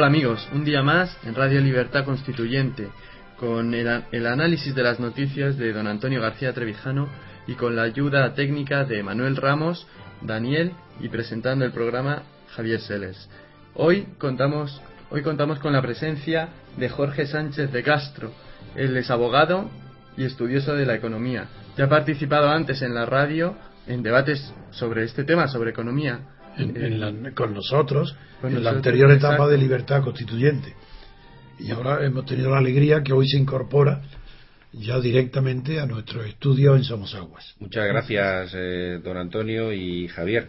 Hola 0.00 0.06
amigos, 0.06 0.48
un 0.54 0.64
día 0.64 0.82
más 0.82 1.14
en 1.24 1.34
Radio 1.34 1.60
Libertad 1.60 2.06
Constituyente, 2.06 2.88
con 3.36 3.74
el, 3.74 4.26
análisis 4.26 4.74
de 4.74 4.82
las 4.82 4.98
noticias 4.98 5.58
de 5.58 5.74
don 5.74 5.86
Antonio 5.86 6.22
García 6.22 6.54
Trevijano 6.54 7.06
y 7.46 7.52
con 7.52 7.76
la 7.76 7.82
ayuda 7.82 8.32
técnica 8.32 8.84
de 8.84 9.02
Manuel 9.02 9.36
Ramos, 9.36 9.86
Daniel 10.22 10.72
y 11.00 11.10
presentando 11.10 11.66
el 11.66 11.72
programa 11.72 12.22
Javier 12.56 12.80
Seles. 12.80 13.28
Hoy 13.74 14.06
contamos, 14.16 14.80
hoy 15.10 15.20
contamos 15.20 15.58
con 15.58 15.74
la 15.74 15.82
presencia 15.82 16.48
de 16.78 16.88
Jorge 16.88 17.26
Sánchez 17.26 17.70
de 17.70 17.82
Castro. 17.82 18.32
Él 18.76 18.96
es 18.96 19.10
abogado 19.10 19.68
y 20.16 20.24
estudioso 20.24 20.74
de 20.76 20.86
la 20.86 20.94
economía. 20.94 21.46
Ya 21.76 21.84
ha 21.84 21.88
participado 21.90 22.48
antes 22.48 22.80
en 22.80 22.94
la 22.94 23.04
radio 23.04 23.54
en 23.86 24.02
debates 24.02 24.50
sobre 24.70 25.04
este 25.04 25.24
tema, 25.24 25.46
sobre 25.46 25.72
economía. 25.72 26.20
En, 26.62 26.76
en 26.76 27.00
la, 27.00 27.32
con 27.32 27.54
nosotros, 27.54 28.16
con 28.40 28.50
en 28.50 28.56
nosotros, 28.56 28.64
la 28.64 28.70
anterior 28.70 29.10
etapa 29.10 29.34
exacto. 29.34 29.48
de 29.48 29.58
libertad 29.58 30.02
constituyente. 30.02 30.74
Y 31.58 31.70
ahora 31.72 32.04
hemos 32.04 32.24
tenido 32.24 32.50
la 32.50 32.58
alegría 32.58 33.02
que 33.02 33.12
hoy 33.12 33.28
se 33.28 33.36
incorpora 33.36 34.02
ya 34.72 35.00
directamente 35.00 35.80
a 35.80 35.86
nuestro 35.86 36.22
estudio 36.22 36.76
en 36.76 36.84
Somos 36.84 37.14
Aguas. 37.14 37.54
Muchas 37.58 37.86
gracias, 37.86 38.52
eh, 38.54 39.00
don 39.02 39.16
Antonio 39.16 39.72
y 39.72 40.08
Javier. 40.08 40.48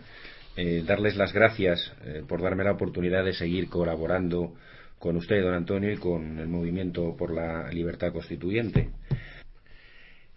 Eh, 0.56 0.84
darles 0.86 1.16
las 1.16 1.34
gracias 1.34 1.92
eh, 2.04 2.24
por 2.28 2.42
darme 2.42 2.64
la 2.64 2.74
oportunidad 2.74 3.26
de 3.26 3.34
seguir 3.34 3.68
colaborando 3.70 4.54
con 5.00 5.16
usted, 5.16 5.42
don 5.42 5.56
Antonio, 5.56 5.92
y 5.92 5.98
con 5.98 6.38
el 6.40 6.48
movimiento 6.48 7.16
por 7.18 7.34
la 7.34 7.72
libertad 7.72 8.14
constituyente. 8.14 8.90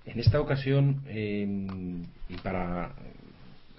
En 0.07 0.19
esta 0.19 0.41
ocasión, 0.41 1.03
y 1.09 2.37
para 2.43 2.95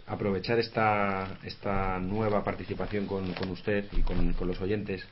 aprovechar 0.07 0.59
esta, 0.59 1.39
esta 1.43 1.99
nueva 1.99 2.43
participación 2.43 3.07
con, 3.07 3.33
con 3.33 3.49
usted 3.49 3.85
y 3.97 4.01
con, 4.01 4.33
con, 4.33 4.47
los 4.47 4.61
oyentes, 4.61 5.03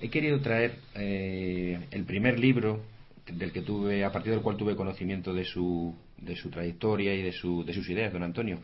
he 0.00 0.08
querido 0.08 0.40
traer 0.40 0.76
eh, 0.94 1.86
el 1.90 2.04
primer 2.04 2.38
libro 2.38 2.80
del 3.30 3.52
que 3.52 3.62
tuve, 3.62 4.04
a 4.04 4.12
partir 4.12 4.32
del 4.32 4.40
cual 4.40 4.56
tuve 4.56 4.74
conocimiento 4.74 5.34
de 5.34 5.44
su, 5.44 5.94
de 6.16 6.34
su 6.36 6.48
trayectoria 6.50 7.14
y 7.14 7.22
de, 7.22 7.32
su, 7.32 7.64
de 7.64 7.74
sus 7.74 7.88
ideas, 7.90 8.12
don 8.12 8.22
Antonio. 8.22 8.58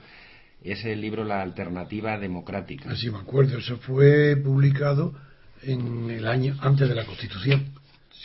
Es 0.62 0.84
el 0.86 1.00
libro 1.00 1.24
La 1.24 1.42
Alternativa 1.42 2.18
Democrática. 2.18 2.90
Así 2.90 3.10
me 3.10 3.18
acuerdo, 3.18 3.58
eso 3.58 3.76
fue 3.76 4.36
publicado 4.36 5.14
en 5.62 6.10
el 6.10 6.26
año 6.26 6.56
antes 6.60 6.88
de 6.88 6.94
la 6.94 7.04
Constitución. 7.04 7.74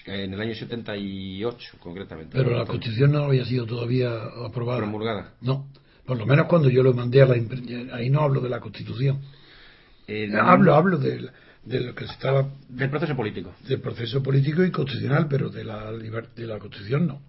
En 0.06 0.34
el 0.34 0.42
año 0.42 0.56
78, 0.56 1.78
concretamente. 1.80 2.36
Pero 2.36 2.58
la 2.58 2.66
Constitución 2.66 3.12
no 3.12 3.26
había 3.26 3.46
sido 3.46 3.66
todavía 3.68 4.10
aprobada. 4.46 4.80
Promulgada. 4.80 5.34
No. 5.42 5.68
Por 6.10 6.18
lo 6.18 6.26
menos 6.26 6.48
cuando 6.48 6.72
yo 6.72 6.82
lo 6.82 6.92
mandé 6.92 7.22
a 7.22 7.28
la 7.28 7.36
ahí 7.94 8.10
no 8.10 8.22
hablo 8.22 8.42
de 8.42 8.50
la 8.50 8.60
Constitución. 8.60 9.20
Eh, 10.08 10.28
hablo 10.42 10.74
hablo 10.74 10.98
de, 10.98 11.30
de, 11.64 11.80
lo 11.82 11.94
que 11.94 12.08
se 12.08 12.14
estaba 12.14 12.50
del 12.68 12.90
proceso 12.90 13.16
político. 13.16 13.54
Del 13.68 13.80
proceso 13.80 14.24
político 14.24 14.64
y 14.64 14.72
constitucional, 14.72 15.28
pero 15.30 15.52
de 15.52 15.64
la 15.64 15.92
de 15.92 16.48
la 16.48 16.58
Constitución 16.58 17.06
no. 17.06 17.22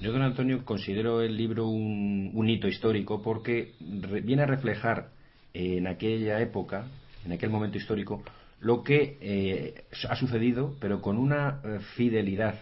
Yo, 0.00 0.10
don 0.10 0.22
Antonio, 0.22 0.64
considero 0.64 1.22
el 1.22 1.36
libro 1.36 1.68
un, 1.68 2.32
un 2.34 2.50
hito 2.50 2.66
histórico 2.66 3.22
porque 3.22 3.74
re, 4.02 4.20
viene 4.20 4.42
a 4.42 4.46
reflejar 4.46 5.10
eh, 5.54 5.76
en 5.78 5.86
aquella 5.86 6.40
época, 6.40 6.86
en 7.24 7.30
aquel 7.30 7.50
momento 7.50 7.78
histórico, 7.78 8.24
lo 8.58 8.82
que 8.82 9.16
eh, 9.20 9.84
ha 10.08 10.16
sucedido, 10.16 10.74
pero 10.80 11.00
con 11.00 11.18
una 11.18 11.60
eh, 11.62 11.78
fidelidad 11.94 12.56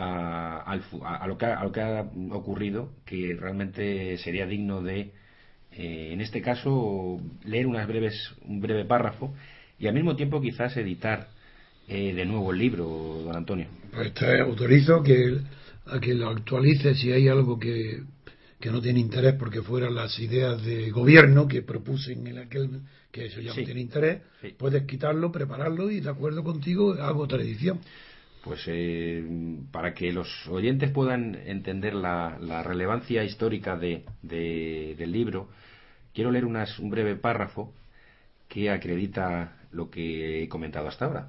a, 0.00 0.72
a, 0.72 1.22
a, 1.22 1.26
lo 1.26 1.36
que 1.36 1.46
ha, 1.46 1.60
a, 1.60 1.64
lo 1.64 1.72
que 1.72 1.80
ha, 1.80 2.06
ocurrido 2.32 2.90
que 3.04 3.36
realmente 3.38 4.16
sería 4.18 4.46
digno 4.46 4.82
de, 4.82 5.12
eh, 5.72 6.10
en 6.12 6.20
este 6.20 6.40
caso, 6.40 7.20
leer 7.44 7.66
unas 7.66 7.86
breves, 7.86 8.14
un 8.46 8.60
breve 8.60 8.84
párrafo 8.84 9.34
y 9.78 9.86
al 9.86 9.94
mismo 9.94 10.16
tiempo 10.16 10.40
quizás 10.40 10.76
editar 10.76 11.28
eh, 11.88 12.14
de 12.14 12.24
nuevo 12.24 12.52
el 12.52 12.58
libro, 12.58 12.86
don 13.24 13.36
Antonio. 13.36 13.66
Pues 13.92 14.14
te 14.14 14.40
autorizo 14.40 15.02
que, 15.02 15.38
a 15.86 16.00
que 16.00 16.14
lo 16.14 16.28
actualice 16.30 16.94
si 16.94 17.12
hay 17.12 17.28
algo 17.28 17.58
que, 17.58 18.02
que 18.58 18.70
no 18.70 18.80
tiene 18.80 19.00
interés 19.00 19.34
porque 19.34 19.62
fueran 19.62 19.94
las 19.94 20.18
ideas 20.18 20.62
de 20.64 20.90
gobierno 20.90 21.46
que 21.46 21.62
propuse 21.62 22.12
en 22.12 22.38
aquel 22.38 22.80
que 23.10 23.26
eso 23.26 23.40
ya 23.40 23.52
sí. 23.52 23.60
no 23.60 23.66
tiene 23.66 23.80
interés, 23.80 24.22
sí. 24.40 24.54
puedes 24.56 24.84
quitarlo, 24.84 25.32
prepararlo 25.32 25.90
y 25.90 26.00
de 26.00 26.08
acuerdo 26.08 26.44
contigo 26.44 26.94
hago 26.94 27.24
otra 27.24 27.42
edición 27.42 27.80
pues 28.42 28.62
eh, 28.66 29.24
para 29.70 29.94
que 29.94 30.12
los 30.12 30.28
oyentes 30.48 30.90
puedan 30.90 31.34
entender 31.46 31.94
la, 31.94 32.38
la 32.40 32.62
relevancia 32.62 33.24
histórica 33.24 33.76
de, 33.76 34.04
de, 34.22 34.94
del 34.98 35.12
libro, 35.12 35.48
quiero 36.14 36.30
leer 36.30 36.44
unas, 36.44 36.78
un 36.78 36.90
breve 36.90 37.16
párrafo 37.16 37.72
que 38.48 38.70
acredita 38.70 39.56
lo 39.72 39.90
que 39.90 40.42
he 40.42 40.48
comentado 40.48 40.88
hasta 40.88 41.04
ahora. 41.04 41.28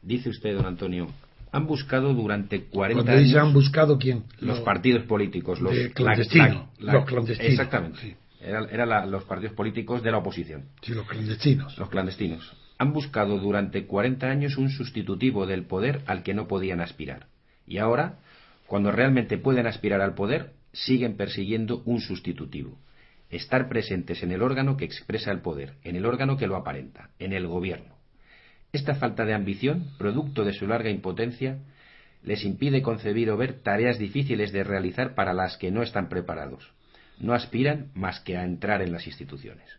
Dice 0.00 0.30
usted, 0.30 0.54
don 0.54 0.66
Antonio, 0.66 1.08
han 1.50 1.66
buscado 1.66 2.14
durante 2.14 2.64
40 2.64 3.02
Cuando 3.02 3.20
años. 3.20 3.36
¿Han 3.36 3.52
buscado 3.52 3.98
quién? 3.98 4.24
Los, 4.38 4.58
los 4.58 4.60
partidos 4.60 5.04
políticos, 5.04 5.60
los 5.60 5.74
clandestinos. 5.94 6.68
La, 6.78 6.92
la, 6.92 6.92
los 6.94 7.04
clandestinos. 7.04 7.52
Exactamente. 7.52 7.98
Sí. 8.00 8.16
Eran 8.40 8.68
era 8.70 9.06
los 9.06 9.24
partidos 9.24 9.54
políticos 9.54 10.02
de 10.02 10.12
la 10.12 10.18
oposición. 10.18 10.66
Sí, 10.82 10.94
los 10.94 11.06
clandestinos. 11.08 11.76
Los 11.76 11.88
clandestinos 11.88 12.56
han 12.78 12.92
buscado 12.92 13.38
durante 13.38 13.86
40 13.86 14.26
años 14.28 14.56
un 14.56 14.70
sustitutivo 14.70 15.46
del 15.46 15.64
poder 15.64 16.02
al 16.06 16.22
que 16.22 16.34
no 16.34 16.46
podían 16.46 16.80
aspirar. 16.80 17.26
Y 17.66 17.78
ahora, 17.78 18.20
cuando 18.66 18.92
realmente 18.92 19.36
pueden 19.36 19.66
aspirar 19.66 20.00
al 20.00 20.14
poder, 20.14 20.52
siguen 20.72 21.16
persiguiendo 21.16 21.82
un 21.84 22.00
sustitutivo. 22.00 22.78
Estar 23.30 23.68
presentes 23.68 24.22
en 24.22 24.32
el 24.32 24.42
órgano 24.42 24.76
que 24.76 24.84
expresa 24.84 25.32
el 25.32 25.40
poder, 25.40 25.74
en 25.82 25.96
el 25.96 26.06
órgano 26.06 26.36
que 26.36 26.46
lo 26.46 26.56
aparenta, 26.56 27.10
en 27.18 27.32
el 27.32 27.46
gobierno. 27.46 27.96
Esta 28.72 28.94
falta 28.94 29.24
de 29.24 29.34
ambición, 29.34 29.90
producto 29.98 30.44
de 30.44 30.52
su 30.52 30.66
larga 30.66 30.90
impotencia, 30.90 31.58
les 32.22 32.44
impide 32.44 32.82
concebir 32.82 33.30
o 33.30 33.36
ver 33.36 33.60
tareas 33.62 33.98
difíciles 33.98 34.52
de 34.52 34.64
realizar 34.64 35.14
para 35.14 35.32
las 35.32 35.56
que 35.56 35.70
no 35.70 35.82
están 35.82 36.08
preparados. 36.08 36.72
No 37.18 37.34
aspiran 37.34 37.90
más 37.94 38.20
que 38.20 38.36
a 38.36 38.44
entrar 38.44 38.82
en 38.82 38.92
las 38.92 39.06
instituciones. 39.06 39.77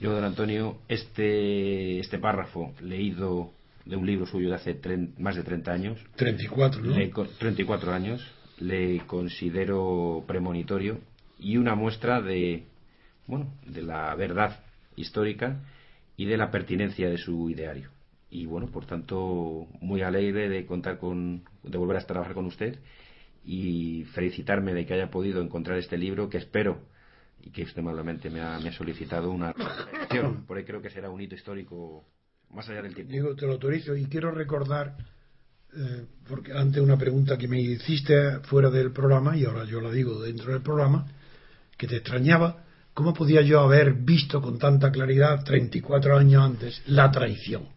Yo, 0.00 0.12
don 0.12 0.24
Antonio, 0.24 0.78
este, 0.86 1.98
este 1.98 2.18
párrafo 2.18 2.72
leído 2.80 3.50
de 3.84 3.96
un 3.96 4.06
libro 4.06 4.26
suyo 4.26 4.50
de 4.50 4.54
hace 4.54 4.78
más 5.18 5.34
de 5.34 5.42
30 5.42 5.72
años. 5.72 5.98
34, 6.14 6.82
¿no? 6.82 6.96
Le, 6.96 7.10
34 7.38 7.92
años. 7.92 8.34
Le 8.58 9.00
considero 9.06 10.24
premonitorio 10.26 10.98
y 11.38 11.56
una 11.56 11.74
muestra 11.74 12.20
de, 12.20 12.64
bueno, 13.26 13.52
de 13.66 13.82
la 13.82 14.14
verdad 14.14 14.60
histórica 14.96 15.60
y 16.16 16.26
de 16.26 16.36
la 16.36 16.50
pertinencia 16.50 17.08
de 17.08 17.18
su 17.18 17.50
ideario. 17.50 17.90
Y 18.30 18.46
bueno, 18.46 18.66
por 18.68 18.84
tanto, 18.86 19.66
muy 19.80 20.02
alegre 20.02 20.48
de 20.48 20.66
contar 20.66 20.98
con, 20.98 21.42
de 21.62 21.78
volver 21.78 21.96
a 21.96 22.06
trabajar 22.06 22.34
con 22.34 22.46
usted 22.46 22.78
y 23.44 24.04
felicitarme 24.12 24.74
de 24.74 24.86
que 24.86 24.94
haya 24.94 25.10
podido 25.10 25.42
encontrar 25.42 25.78
este 25.78 25.96
libro 25.96 26.28
que 26.28 26.38
espero 26.38 26.80
y 27.42 27.50
que 27.50 27.62
usted 27.62 27.80
amablemente 27.80 28.30
me 28.30 28.40
ha, 28.40 28.58
me 28.58 28.70
ha 28.70 28.72
solicitado 28.72 29.30
una 29.30 29.52
reflexión. 29.52 30.44
Por 30.46 30.56
ahí 30.56 30.64
creo 30.64 30.82
que 30.82 30.90
será 30.90 31.10
un 31.10 31.20
hito 31.20 31.34
histórico 31.34 32.04
más 32.50 32.68
allá 32.68 32.82
del 32.82 32.94
tiempo. 32.94 33.12
Digo, 33.12 33.34
te 33.34 33.46
lo 33.46 33.52
autorizo 33.52 33.96
y 33.96 34.06
quiero 34.06 34.30
recordar, 34.30 34.96
eh, 35.74 36.06
porque 36.28 36.52
antes 36.52 36.82
una 36.82 36.96
pregunta 36.96 37.36
que 37.36 37.48
me 37.48 37.60
hiciste 37.60 38.40
fuera 38.40 38.70
del 38.70 38.92
programa, 38.92 39.36
y 39.36 39.44
ahora 39.44 39.64
yo 39.64 39.80
la 39.80 39.90
digo 39.90 40.20
dentro 40.20 40.52
del 40.52 40.62
programa, 40.62 41.06
que 41.76 41.86
te 41.86 41.96
extrañaba, 41.96 42.64
¿cómo 42.94 43.14
podía 43.14 43.42
yo 43.42 43.60
haber 43.60 43.92
visto 43.92 44.42
con 44.42 44.58
tanta 44.58 44.90
claridad 44.90 45.44
34 45.44 46.16
años 46.16 46.42
antes 46.42 46.82
la 46.86 47.10
traición? 47.10 47.68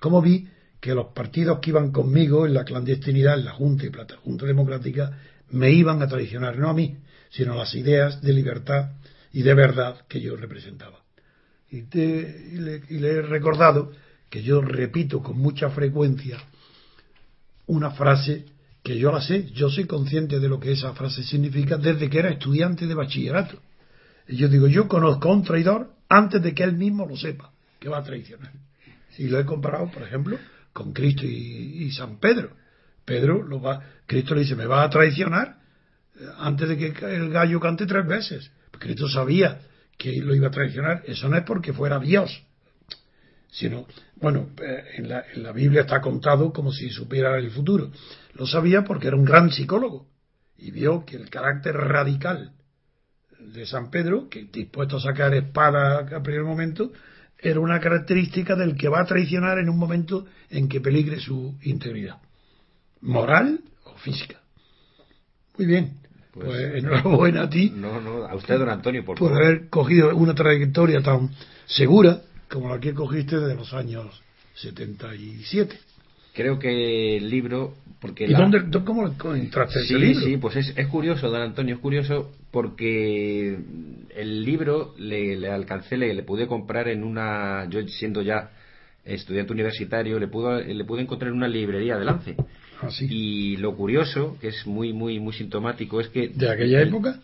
¿Cómo 0.00 0.22
vi 0.22 0.48
que 0.80 0.94
los 0.94 1.08
partidos 1.08 1.58
que 1.60 1.70
iban 1.70 1.90
conmigo 1.90 2.46
en 2.46 2.54
la 2.54 2.64
clandestinidad, 2.64 3.38
en 3.38 3.44
la 3.44 3.52
Junta 3.52 3.86
y 3.86 3.90
Plata, 3.90 4.16
Junta 4.22 4.46
Democrática, 4.46 5.18
me 5.50 5.70
iban 5.70 6.02
a 6.02 6.08
traicionar, 6.08 6.58
no 6.58 6.68
a 6.68 6.74
mí, 6.74 6.96
sino 7.36 7.54
las 7.54 7.74
ideas 7.74 8.22
de 8.22 8.32
libertad 8.32 8.92
y 9.30 9.42
de 9.42 9.52
verdad 9.52 10.06
que 10.08 10.22
yo 10.22 10.36
representaba. 10.36 11.02
Y, 11.70 11.82
le, 11.82 12.80
he 12.88 13.22
recordado 13.22 13.92
que 14.30 14.42
yo 14.42 14.62
repito 14.62 15.22
con 15.22 15.38
mucha 15.38 15.68
frecuencia 15.68 16.38
una 17.66 17.90
frase 17.90 18.46
que 18.82 18.96
yo 18.96 19.12
la 19.12 19.20
sé, 19.20 19.50
yo 19.50 19.68
soy 19.68 19.84
consciente 19.84 20.40
de 20.40 20.48
lo 20.48 20.58
que 20.58 20.72
esa 20.72 20.94
frase 20.94 21.24
significa 21.24 21.76
desde 21.76 22.08
que 22.08 22.20
era 22.20 22.30
estudiante 22.30 22.86
de 22.86 22.94
bachillerato. 22.94 23.60
Y 24.28 24.36
yo 24.36 24.48
digo, 24.48 24.66
yo 24.68 24.88
conozco 24.88 25.28
a 25.28 25.32
un 25.34 25.42
traidor 25.42 25.92
antes 26.08 26.40
de 26.42 26.54
que 26.54 26.62
él 26.62 26.72
mismo 26.72 27.04
lo 27.04 27.16
sepa, 27.16 27.52
que 27.78 27.90
va 27.90 27.98
a 27.98 28.04
traicionar. 28.04 28.52
Y 29.18 29.28
lo 29.28 29.38
he 29.38 29.44
comparado, 29.44 29.90
por 29.90 30.04
ejemplo, 30.04 30.38
con 30.72 30.92
Cristo 30.92 31.26
y, 31.26 31.84
y 31.84 31.90
San 31.90 32.18
Pedro. 32.18 32.50
Pedro 33.04 33.42
lo 33.42 33.60
va, 33.60 33.82
Cristo 34.06 34.34
le 34.34 34.42
dice, 34.42 34.56
me 34.56 34.66
va 34.66 34.84
a 34.84 34.90
traicionar 34.90 35.65
antes 36.38 36.68
de 36.68 36.76
que 36.76 37.14
el 37.14 37.30
gallo 37.30 37.60
cante 37.60 37.86
tres 37.86 38.06
veces. 38.06 38.50
Cristo 38.78 39.08
sabía 39.08 39.60
que 39.96 40.20
lo 40.20 40.34
iba 40.34 40.48
a 40.48 40.50
traicionar. 40.50 41.02
Eso 41.06 41.28
no 41.28 41.36
es 41.36 41.44
porque 41.44 41.72
fuera 41.72 41.98
Dios, 41.98 42.42
sino, 43.50 43.86
bueno, 44.16 44.50
en 44.96 45.08
la, 45.08 45.24
en 45.32 45.42
la, 45.42 45.52
Biblia 45.52 45.82
está 45.82 46.00
contado 46.00 46.52
como 46.52 46.72
si 46.72 46.90
supiera 46.90 47.38
el 47.38 47.50
futuro. 47.50 47.90
Lo 48.34 48.46
sabía 48.46 48.84
porque 48.84 49.08
era 49.08 49.16
un 49.16 49.24
gran 49.24 49.50
psicólogo 49.50 50.06
y 50.58 50.70
vio 50.70 51.04
que 51.04 51.16
el 51.16 51.30
carácter 51.30 51.74
radical 51.74 52.52
de 53.38 53.66
San 53.66 53.90
Pedro, 53.90 54.28
que 54.28 54.44
dispuesto 54.44 54.96
a 54.96 55.00
sacar 55.00 55.34
espada 55.34 56.00
a 56.00 56.22
primer 56.22 56.42
momento, 56.42 56.92
era 57.38 57.60
una 57.60 57.80
característica 57.80 58.56
del 58.56 58.76
que 58.76 58.88
va 58.88 59.00
a 59.00 59.06
traicionar 59.06 59.58
en 59.58 59.68
un 59.68 59.78
momento 59.78 60.26
en 60.50 60.68
que 60.68 60.80
peligre 60.80 61.20
su 61.20 61.56
integridad, 61.62 62.16
moral 63.02 63.60
o 63.84 63.96
física. 63.98 64.40
Muy 65.56 65.66
bien. 65.66 66.05
Pues, 66.36 66.48
pues 66.48 66.84
enhorabuena 66.84 67.42
a 67.44 67.50
ti. 67.50 67.72
No, 67.74 67.98
no, 67.98 68.26
a 68.26 68.34
usted, 68.34 68.58
don 68.58 68.68
Antonio, 68.68 69.02
por, 69.04 69.18
por 69.18 69.32
haber 69.32 69.68
cogido 69.70 70.14
una 70.14 70.34
trayectoria 70.34 71.00
tan 71.00 71.30
segura 71.64 72.20
como 72.50 72.68
la 72.68 72.78
que 72.78 72.92
cogiste 72.92 73.38
desde 73.38 73.54
los 73.54 73.72
años 73.72 74.22
77. 74.54 75.74
Creo 76.34 76.58
que 76.58 77.16
el 77.16 77.30
libro. 77.30 77.74
Porque 78.00 78.26
¿Y 78.26 78.34
dónde, 78.34 78.62
cómo 78.84 79.06
entraste 79.34 79.80
sí, 79.80 79.94
ese 79.94 79.98
libro? 79.98 80.26
Sí, 80.26 80.36
pues 80.36 80.56
es, 80.56 80.74
es, 80.76 80.86
curioso, 80.88 81.30
don 81.30 81.40
Antonio, 81.40 81.76
es 81.76 81.80
curioso 81.80 82.32
porque 82.50 83.58
el 84.14 84.44
libro 84.44 84.94
le, 84.98 85.36
le 85.36 85.48
alcancé, 85.48 85.96
le, 85.96 86.12
le, 86.12 86.22
pude 86.22 86.46
comprar 86.46 86.88
en 86.88 87.02
una. 87.02 87.66
Yo 87.70 87.80
siendo 87.88 88.20
ya 88.20 88.50
estudiante 89.02 89.54
universitario, 89.54 90.18
le 90.18 90.28
pude, 90.28 90.74
le 90.74 90.84
pude 90.84 91.00
encontrar 91.00 91.30
en 91.30 91.38
una 91.38 91.48
librería 91.48 91.96
de 91.96 92.04
Lance. 92.04 92.36
Ah, 92.80 92.90
sí. 92.90 93.06
Y 93.08 93.56
lo 93.56 93.74
curioso, 93.74 94.36
que 94.40 94.48
es 94.48 94.66
muy, 94.66 94.92
muy, 94.92 95.18
muy 95.18 95.32
sintomático, 95.32 96.00
es 96.00 96.08
que. 96.08 96.28
¿De 96.28 96.50
aquella 96.50 96.82
el, 96.82 96.88
época? 96.88 97.20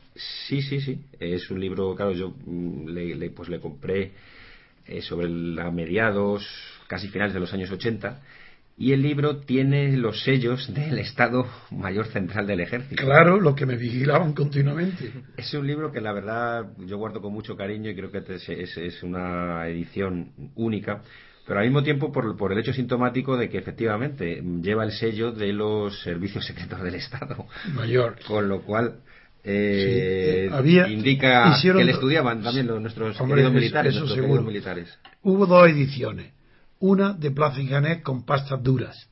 Sí, 0.48 0.62
sí, 0.62 0.80
sí. 0.80 1.00
Es 1.20 1.50
un 1.50 1.60
libro, 1.60 1.94
claro, 1.94 2.12
yo 2.12 2.34
le, 2.86 3.14
le 3.14 3.30
pues 3.30 3.48
le 3.48 3.60
compré 3.60 4.12
eh, 4.86 5.02
sobre 5.02 5.28
la 5.28 5.70
mediados, 5.70 6.46
casi 6.88 7.08
finales 7.08 7.34
de 7.34 7.40
los 7.40 7.52
años 7.52 7.70
80 7.70 8.20
y 8.76 8.92
el 8.92 9.02
libro 9.02 9.36
tiene 9.38 9.96
los 9.96 10.22
sellos 10.24 10.72
del 10.72 10.98
Estado 10.98 11.46
Mayor 11.70 12.06
Central 12.06 12.46
del 12.46 12.60
Ejército. 12.60 13.02
Claro, 13.02 13.38
los 13.38 13.54
que 13.54 13.66
me 13.66 13.76
vigilaban 13.76 14.32
continuamente. 14.32 15.12
Es 15.36 15.52
un 15.54 15.66
libro 15.66 15.92
que 15.92 16.00
la 16.00 16.12
verdad 16.12 16.66
yo 16.78 16.96
guardo 16.98 17.20
con 17.20 17.32
mucho 17.32 17.56
cariño 17.56 17.90
y 17.90 17.94
creo 17.94 18.10
que 18.10 18.18
es, 18.18 18.48
es, 18.48 18.76
es 18.76 19.02
una 19.02 19.68
edición 19.68 20.32
única, 20.54 21.02
pero 21.46 21.60
al 21.60 21.66
mismo 21.66 21.82
tiempo 21.82 22.12
por, 22.12 22.36
por, 22.36 22.52
el 22.52 22.58
hecho 22.58 22.72
sintomático 22.72 23.36
de 23.36 23.48
que 23.48 23.58
efectivamente 23.58 24.42
lleva 24.62 24.84
el 24.84 24.92
sello 24.92 25.32
de 25.32 25.52
los 25.52 26.00
servicios 26.02 26.46
secretos 26.46 26.82
del 26.82 26.94
Estado. 26.94 27.46
Mayor. 27.74 28.16
Con 28.26 28.48
lo 28.48 28.62
cual 28.62 29.00
eh, 29.42 30.46
sí, 30.48 30.54
había, 30.54 30.88
indica 30.88 31.58
que 31.60 31.84
le 31.84 31.92
estudiaban 31.92 32.42
también 32.42 32.66
los, 32.66 32.80
nuestros 32.80 33.20
hombre, 33.20 33.36
queridos 33.36 33.54
militares. 33.54 33.94
Eso 33.96 34.06
nuestros 34.06 34.44
militares. 34.44 34.98
Hubo 35.22 35.46
dos 35.46 35.68
ediciones 35.68 36.32
una 36.82 37.12
de 37.12 37.30
Plaza 37.30 37.60
y 37.60 38.02
con 38.02 38.24
pastas 38.24 38.60
duras, 38.60 39.08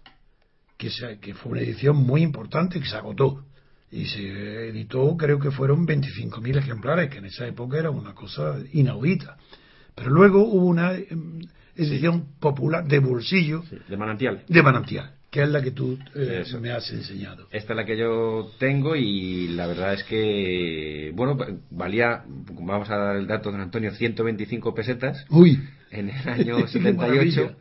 que, 0.77 0.91
se, 0.91 1.21
que 1.21 1.35
fue 1.35 1.53
una 1.53 1.61
edición 1.61 1.97
muy 1.97 2.23
importante 2.23 2.81
que 2.81 2.87
se 2.87 2.97
agotó. 2.97 3.45
Y 3.93 4.07
se 4.07 4.69
editó, 4.69 5.17
creo 5.17 5.39
que 5.39 5.51
fueron 5.53 5.87
25.000 5.87 6.59
ejemplares, 6.59 7.11
que 7.11 7.19
en 7.19 7.27
esa 7.27 7.47
época 7.47 7.79
era 7.79 7.91
una 7.91 8.13
cosa 8.13 8.57
inaudita. 8.73 9.37
Pero 9.95 10.11
luego 10.11 10.45
hubo 10.45 10.67
una 10.67 10.95
edición 11.77 12.27
popular 12.41 12.87
de 12.87 12.99
bolsillo. 12.99 13.63
Sí, 13.69 13.79
de 13.89 13.97
manantial. 13.97 14.43
De 14.49 14.63
manantial, 14.63 15.13
que 15.31 15.43
es 15.43 15.49
la 15.49 15.63
que 15.63 15.71
tú 15.71 15.99
eh, 16.15 16.45
me 16.61 16.71
has 16.71 16.91
enseñado. 16.91 17.47
Esta 17.51 17.73
es 17.73 17.77
la 17.77 17.85
que 17.85 17.97
yo 17.97 18.51
tengo 18.59 18.97
y 18.97 19.49
la 19.49 19.67
verdad 19.67 19.95
es 19.95 20.05
que, 20.05 21.13
bueno, 21.15 21.37
valía, 21.71 22.25
vamos 22.27 22.91
a 22.91 22.97
dar 22.97 23.17
el 23.17 23.27
dato, 23.27 23.51
don 23.51 23.61
Antonio, 23.61 23.93
125 23.93 24.75
pesetas. 24.75 25.25
Uy 25.31 25.59
en 25.91 26.11
el 26.11 26.29
año 26.29 26.67
78 26.67 27.57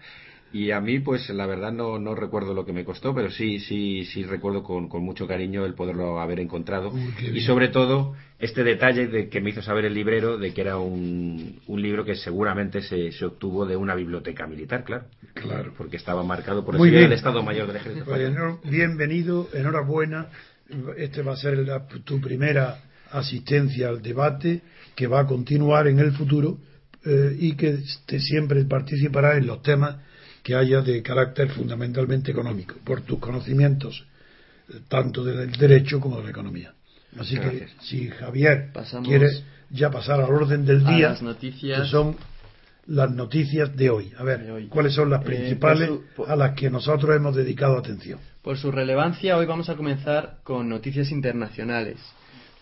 y 0.52 0.72
a 0.72 0.82
mí 0.82 1.00
pues 1.00 1.30
la 1.30 1.46
verdad 1.46 1.72
no, 1.72 2.00
no 2.00 2.16
recuerdo 2.16 2.54
lo 2.54 2.66
que 2.66 2.74
me 2.74 2.84
costó 2.84 3.14
pero 3.14 3.30
sí 3.30 3.60
sí 3.60 4.06
sí 4.06 4.24
recuerdo 4.24 4.64
con, 4.64 4.90
con 4.90 5.04
mucho 5.04 5.28
cariño 5.28 5.66
el 5.66 5.74
poderlo 5.74 6.20
haber 6.20 6.40
encontrado. 6.40 6.90
Uy, 6.90 7.14
y 7.34 7.42
sobre 7.42 7.68
todo 7.68 8.16
este 8.40 8.64
detalle 8.64 9.08
de 9.08 9.30
que 9.30 9.42
me 9.42 9.52
hizo 9.52 9.62
saber 9.62 9.86
el 9.86 9.94
librero 9.94 10.38
de 10.38 10.54
que 10.54 10.62
era 10.62 10.78
un, 10.78 11.60
un 11.68 11.82
libro 11.82 12.06
que 12.06 12.16
seguramente 12.16 12.82
se, 12.82 13.12
se, 13.12 13.26
obtuvo 13.26 13.66
de 13.66 13.76
una 13.76 13.96
biblioteca 13.96 14.48
militar 14.48 14.84
claro. 14.84 15.06
Claro. 15.34 15.74
Porque 15.78 15.98
estaba 15.98 16.24
marcado 16.24 16.66
por 16.66 16.76
el. 16.76 17.12
Estado 17.12 17.44
Mayor 17.44 17.68
del 17.68 17.78
Ejército 17.78 18.06
pues, 18.06 18.32
bienvenido 18.64 19.50
enhorabuena. 19.54 20.28
Este 20.98 21.22
va 21.22 21.34
a 21.34 21.38
ser 21.38 21.58
la, 21.60 21.88
tu 21.88 22.22
primera 22.22 22.80
asistencia 23.12 23.90
al 23.90 24.02
debate 24.02 24.62
que 24.96 25.08
va 25.08 25.22
a 25.22 25.26
continuar 25.26 25.88
en 25.88 26.00
el 26.00 26.12
futuro 26.12 26.60
eh, 27.06 27.36
y 27.40 27.56
que 27.56 27.80
te 28.06 28.20
siempre 28.20 28.64
participará 28.66 29.38
en 29.38 29.48
los 29.48 29.62
temas 29.62 29.98
que 30.50 30.56
haya 30.56 30.82
de 30.82 31.04
carácter 31.04 31.48
fundamentalmente 31.52 32.32
económico, 32.32 32.74
por 32.84 33.02
tus 33.02 33.20
conocimientos 33.20 34.04
eh, 34.68 34.80
tanto 34.88 35.24
del 35.24 35.52
derecho 35.52 36.00
como 36.00 36.18
de 36.18 36.24
la 36.24 36.30
economía. 36.32 36.74
Así 37.20 37.38
que 37.38 37.68
si 37.82 38.08
Javier 38.08 38.72
Pasamos 38.74 39.08
quiere 39.08 39.30
ya 39.70 39.92
pasar 39.92 40.20
al 40.22 40.32
orden 40.34 40.66
del 40.66 40.84
día, 40.84 41.10
las 41.10 41.22
noticias 41.22 41.82
que 41.84 41.88
son 41.88 42.16
las 42.88 43.12
noticias 43.12 43.76
de 43.76 43.92
hoy. 43.92 44.12
A 44.18 44.24
ver, 44.24 44.50
hoy. 44.50 44.66
¿cuáles 44.70 44.96
son 44.96 45.12
las 45.12 45.22
Eh, 45.22 45.26
principales 45.26 45.88
por 45.88 45.98
su- 46.00 46.06
por- 46.16 46.32
a 46.32 46.36
las 46.36 46.56
que 46.56 46.72
nosotros 46.72 47.16
hemos 47.16 47.36
dedicado 47.36 47.78
atención? 47.78 48.18
Por 48.42 48.58
su 48.58 48.72
relevancia, 48.72 49.38
hoy 49.38 49.46
vamos 49.46 49.70
a 49.70 49.76
comenzar 49.76 50.38
con 50.44 50.68
noticias 50.68 51.12
internacionales. 51.12 51.98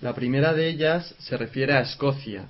La 0.01 0.13
primera 0.13 0.53
de 0.53 0.67
ellas 0.67 1.15
se 1.19 1.37
refiere 1.37 1.71
a 1.71 1.79
Escocia. 1.79 2.49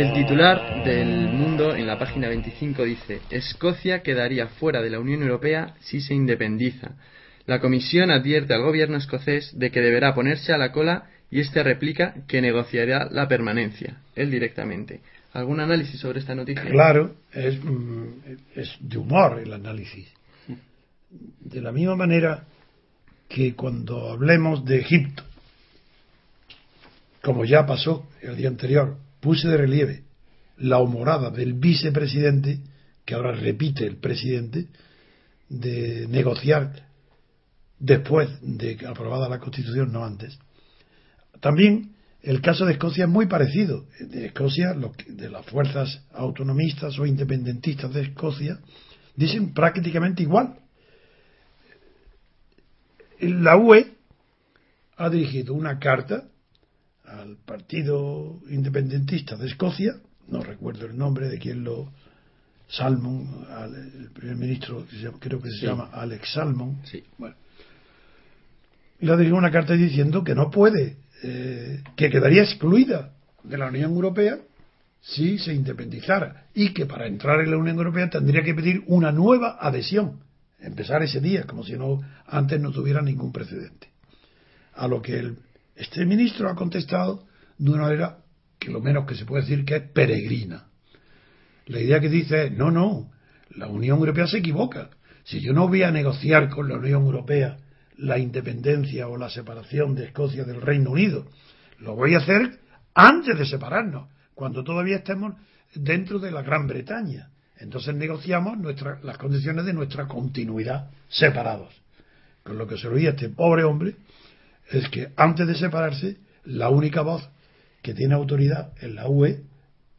El 0.00 0.14
titular 0.14 0.82
del 0.82 1.28
Mundo 1.28 1.76
en 1.76 1.86
la 1.86 1.98
página 1.98 2.26
25 2.28 2.84
dice, 2.84 3.20
Escocia 3.28 4.02
quedaría 4.02 4.46
fuera 4.46 4.80
de 4.80 4.88
la 4.88 4.98
Unión 4.98 5.20
Europea 5.20 5.74
si 5.80 6.00
se 6.00 6.14
independiza. 6.14 6.92
La 7.44 7.60
Comisión 7.60 8.10
advierte 8.10 8.54
al 8.54 8.62
gobierno 8.62 8.96
escocés 8.96 9.58
de 9.58 9.70
que 9.70 9.82
deberá 9.82 10.14
ponerse 10.14 10.54
a 10.54 10.56
la 10.56 10.72
cola 10.72 11.10
y 11.30 11.40
este 11.40 11.62
replica 11.62 12.14
que 12.26 12.40
negociará 12.40 13.10
la 13.10 13.28
permanencia, 13.28 13.98
él 14.16 14.30
directamente. 14.30 15.02
¿Algún 15.34 15.60
análisis 15.60 16.00
sobre 16.00 16.20
esta 16.20 16.34
noticia? 16.34 16.64
Claro, 16.64 17.16
es, 17.30 17.62
mm, 17.62 18.04
es 18.56 18.78
de 18.80 18.96
humor 18.96 19.38
el 19.44 19.52
análisis. 19.52 20.08
De 21.40 21.60
la 21.60 21.72
misma 21.72 21.96
manera 21.96 22.44
que 23.28 23.54
cuando 23.54 24.12
hablemos 24.12 24.64
de 24.64 24.78
Egipto, 24.78 25.24
como 27.20 27.44
ya 27.44 27.66
pasó 27.66 28.08
el 28.22 28.38
día 28.38 28.48
anterior, 28.48 28.96
puse 29.20 29.48
de 29.48 29.56
relieve 29.56 30.04
la 30.56 30.78
humorada 30.78 31.30
del 31.30 31.54
vicepresidente, 31.54 32.60
que 33.04 33.14
ahora 33.14 33.32
repite 33.32 33.86
el 33.86 33.96
presidente, 33.96 34.68
de 35.48 36.06
negociar 36.08 36.86
después 37.78 38.28
de 38.42 38.78
aprobada 38.86 39.28
la 39.28 39.40
Constitución, 39.40 39.92
no 39.92 40.04
antes. 40.04 40.38
También 41.40 41.96
el 42.22 42.42
caso 42.42 42.66
de 42.66 42.72
Escocia 42.72 43.04
es 43.04 43.10
muy 43.10 43.26
parecido. 43.26 43.86
De 43.98 44.26
Escocia, 44.26 44.74
de 45.08 45.30
las 45.30 45.46
fuerzas 45.46 46.04
autonomistas 46.12 46.98
o 46.98 47.06
independentistas 47.06 47.92
de 47.94 48.02
Escocia, 48.02 48.60
dicen 49.16 49.54
prácticamente 49.54 50.22
igual. 50.22 50.56
La 53.20 53.56
UE 53.56 53.94
ha 54.96 55.08
dirigido 55.08 55.54
una 55.54 55.78
carta 55.78 56.28
al 57.18 57.36
Partido 57.44 58.38
Independentista 58.50 59.36
de 59.36 59.46
Escocia, 59.48 59.94
no 60.28 60.40
recuerdo 60.42 60.86
el 60.86 60.96
nombre 60.96 61.28
de 61.28 61.38
quien 61.38 61.64
lo. 61.64 61.90
Salmon, 62.68 63.46
al- 63.50 63.74
el 63.74 64.10
primer 64.12 64.36
ministro, 64.36 64.86
que 64.86 64.94
se 64.96 65.02
llama- 65.02 65.18
creo 65.18 65.42
que 65.42 65.50
se 65.50 65.56
Sí. 65.58 65.66
llama 65.66 65.90
Alex 65.92 66.32
Salmon. 66.34 66.78
Sí. 66.84 67.02
Bueno, 67.18 67.34
le 69.00 69.10
ha 69.12 69.16
dirigido 69.16 69.38
una 69.38 69.50
carta 69.50 69.74
diciendo 69.74 70.22
que 70.22 70.36
no 70.36 70.50
puede, 70.52 70.98
eh, 71.24 71.82
que 71.96 72.10
quedaría 72.10 72.42
excluida 72.44 73.12
de 73.42 73.58
la 73.58 73.66
Unión 73.66 73.90
Europea 73.92 74.38
si 75.00 75.38
se 75.38 75.52
independizara 75.52 76.44
y 76.54 76.72
que 76.72 76.86
para 76.86 77.08
entrar 77.08 77.40
en 77.40 77.50
la 77.50 77.56
Unión 77.56 77.76
Europea 77.78 78.08
tendría 78.08 78.42
que 78.44 78.54
pedir 78.54 78.84
una 78.86 79.10
nueva 79.10 79.56
adhesión, 79.60 80.20
empezar 80.60 81.02
ese 81.02 81.20
día, 81.20 81.44
como 81.44 81.64
si 81.64 81.72
no 81.72 82.00
antes 82.26 82.60
no 82.60 82.70
tuviera 82.70 83.02
ningún 83.02 83.32
precedente. 83.32 83.88
A 84.74 84.86
lo 84.86 85.02
que 85.02 85.18
el, 85.18 85.38
este 85.76 86.04
ministro 86.04 86.48
ha 86.48 86.54
contestado 86.54 87.26
de 87.58 87.70
una 87.70 87.82
manera 87.82 88.18
que 88.58 88.70
lo 88.70 88.80
menos 88.80 89.06
que 89.06 89.14
se 89.14 89.24
puede 89.24 89.42
decir 89.42 89.64
que 89.64 89.76
es 89.76 89.82
peregrina. 89.90 90.66
La 91.66 91.80
idea 91.80 92.00
que 92.00 92.08
dice 92.08 92.46
es, 92.46 92.52
no, 92.52 92.70
no, 92.70 93.10
la 93.50 93.68
Unión 93.68 93.98
Europea 93.98 94.26
se 94.26 94.38
equivoca. 94.38 94.90
Si 95.24 95.40
yo 95.40 95.52
no 95.52 95.68
voy 95.68 95.82
a 95.82 95.90
negociar 95.90 96.48
con 96.50 96.68
la 96.68 96.76
Unión 96.76 97.02
Europea 97.04 97.58
la 97.96 98.18
independencia 98.18 99.08
o 99.08 99.16
la 99.16 99.30
separación 99.30 99.94
de 99.94 100.06
Escocia 100.06 100.44
del 100.44 100.60
Reino 100.60 100.90
Unido, 100.90 101.26
lo 101.78 101.94
voy 101.94 102.14
a 102.14 102.18
hacer 102.18 102.58
antes 102.94 103.38
de 103.38 103.46
separarnos, 103.46 104.08
cuando 104.34 104.64
todavía 104.64 104.96
estemos 104.96 105.34
dentro 105.74 106.18
de 106.18 106.30
la 106.30 106.42
Gran 106.42 106.66
Bretaña. 106.66 107.30
Entonces 107.58 107.94
negociamos 107.94 108.58
nuestra- 108.58 108.98
las 109.02 109.18
condiciones 109.18 109.64
de 109.66 109.72
nuestra 109.74 110.06
continuidad 110.06 110.90
separados. 111.08 111.74
con 112.42 112.56
lo 112.56 112.66
que 112.66 112.78
se 112.78 112.88
oía 112.88 113.10
este 113.10 113.28
pobre 113.28 113.64
hombre, 113.64 113.96
es 114.70 114.88
que 114.88 115.12
antes 115.16 115.46
de 115.46 115.54
separarse, 115.54 116.16
la 116.44 116.68
única 116.70 117.02
voz 117.02 117.28
que 117.82 117.94
tiene 117.94 118.14
autoridad 118.14 118.72
en 118.80 118.94
la 118.94 119.08
UE 119.08 119.42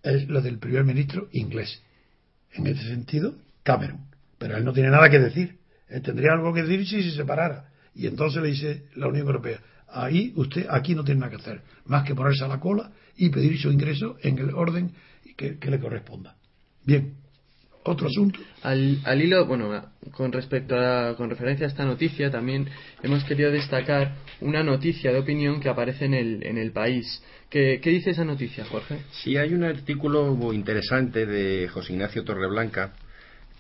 es 0.04 0.30
la 0.30 0.42
del 0.42 0.60
primer 0.60 0.84
ministro 0.84 1.28
inglés. 1.32 1.82
En 2.54 2.68
ese 2.68 2.84
sentido, 2.88 3.36
Cameron. 3.64 4.06
Pero 4.38 4.58
él 4.58 4.66
no 4.66 4.74
tiene 4.74 4.90
nada 4.90 5.10
que 5.10 5.20
decir. 5.20 5.58
Él 5.88 6.02
tendría 6.02 6.34
algo 6.34 6.54
que 6.54 6.64
decir 6.64 6.88
si 6.88 7.04
se 7.04 7.16
separara. 7.16 7.70
Y 7.94 8.08
entonces 8.08 8.42
le 8.42 8.50
dice 8.50 8.86
la 8.96 9.08
Unión 9.08 9.28
Europea, 9.28 9.60
ahí 9.90 10.34
usted 10.36 10.66
aquí 10.70 10.96
no 10.96 11.04
tiene 11.04 11.20
nada 11.20 11.32
que 11.32 11.42
hacer, 11.42 11.62
más 11.86 12.06
que 12.06 12.16
ponerse 12.16 12.46
a 12.46 12.48
la 12.48 12.60
cola 12.60 12.92
y 13.18 13.30
pedir 13.30 13.60
su 13.60 13.70
ingreso 13.70 14.18
en 14.22 14.40
el 14.40 14.52
orden 14.52 14.94
que, 15.36 15.58
que 15.58 15.70
le 15.70 15.80
corresponda. 15.80 16.38
Bien, 16.86 17.16
otro 17.84 18.08
asunto. 18.08 18.40
Al, 18.64 19.00
al 19.06 19.22
hilo, 19.22 19.46
bueno, 19.46 19.90
con 20.12 20.32
respecto 20.32 20.76
a, 20.78 21.16
con 21.16 21.30
referencia 21.30 21.66
a 21.66 21.70
esta 21.70 21.86
noticia, 21.86 22.30
también 22.30 22.68
hemos 23.02 23.24
querido 23.24 23.52
destacar 23.52 24.16
una 24.40 24.64
noticia 24.64 25.12
de 25.12 25.20
opinión 25.20 25.60
que 25.60 25.70
aparece 25.70 26.06
en 26.06 26.14
el, 26.14 26.44
en 26.46 26.58
el 26.58 26.72
país. 26.72 27.24
¿Qué, 27.50 27.80
¿Qué 27.82 27.90
dice 27.90 28.12
esa 28.12 28.24
noticia, 28.26 28.66
Jorge? 28.66 29.00
Sí, 29.24 29.36
hay 29.38 29.54
un 29.54 29.64
artículo 29.64 30.54
interesante 30.54 31.26
de 31.26 31.68
José 31.70 31.94
Ignacio 31.94 32.24
Torreblanca, 32.24 32.94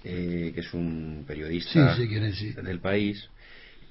eh, 0.04 0.52
que 0.54 0.62
es 0.62 0.74
un 0.74 1.26
periodista 1.28 1.96
Sí, 1.96 2.04
sí, 2.04 2.08
quiere 2.08 2.28
decir. 2.28 2.56
del 2.56 2.80
país, 2.80 3.30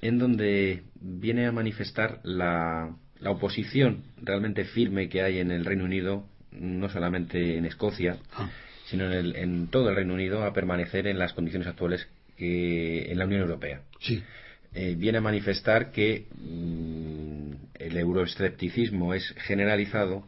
en 0.01 0.17
donde 0.17 0.83
viene 0.99 1.45
a 1.45 1.51
manifestar 1.51 2.19
la, 2.23 2.95
la 3.19 3.31
oposición 3.31 4.03
realmente 4.21 4.65
firme 4.65 5.07
que 5.09 5.21
hay 5.21 5.39
en 5.39 5.51
el 5.51 5.63
Reino 5.65 5.83
Unido, 5.83 6.25
no 6.51 6.89
solamente 6.89 7.57
en 7.57 7.65
Escocia, 7.65 8.17
Ah, 8.33 8.49
sino 8.91 9.05
en, 9.05 9.13
el- 9.13 9.35
en 9.35 9.67
todo 9.67 9.89
el 9.89 9.95
Reino 9.95 10.13
Unido, 10.13 10.43
a 10.43 10.53
permanecer 10.53 11.07
en 11.07 11.17
las 11.17 11.33
condiciones 11.33 11.67
actuales 11.67 12.07
que 12.37 13.11
en 13.11 13.17
la 13.19 13.25
Unión 13.25 13.41
Europea. 13.41 13.81
sí, 13.99 14.23
Eh, 14.73 14.95
viene 14.97 15.17
a 15.17 15.21
manifestar 15.21 15.91
que 15.91 16.25
mm, 16.35 17.51
el 17.79 17.97
euroescepticismo 17.97 19.13
es 19.13 19.25
generalizado 19.47 20.23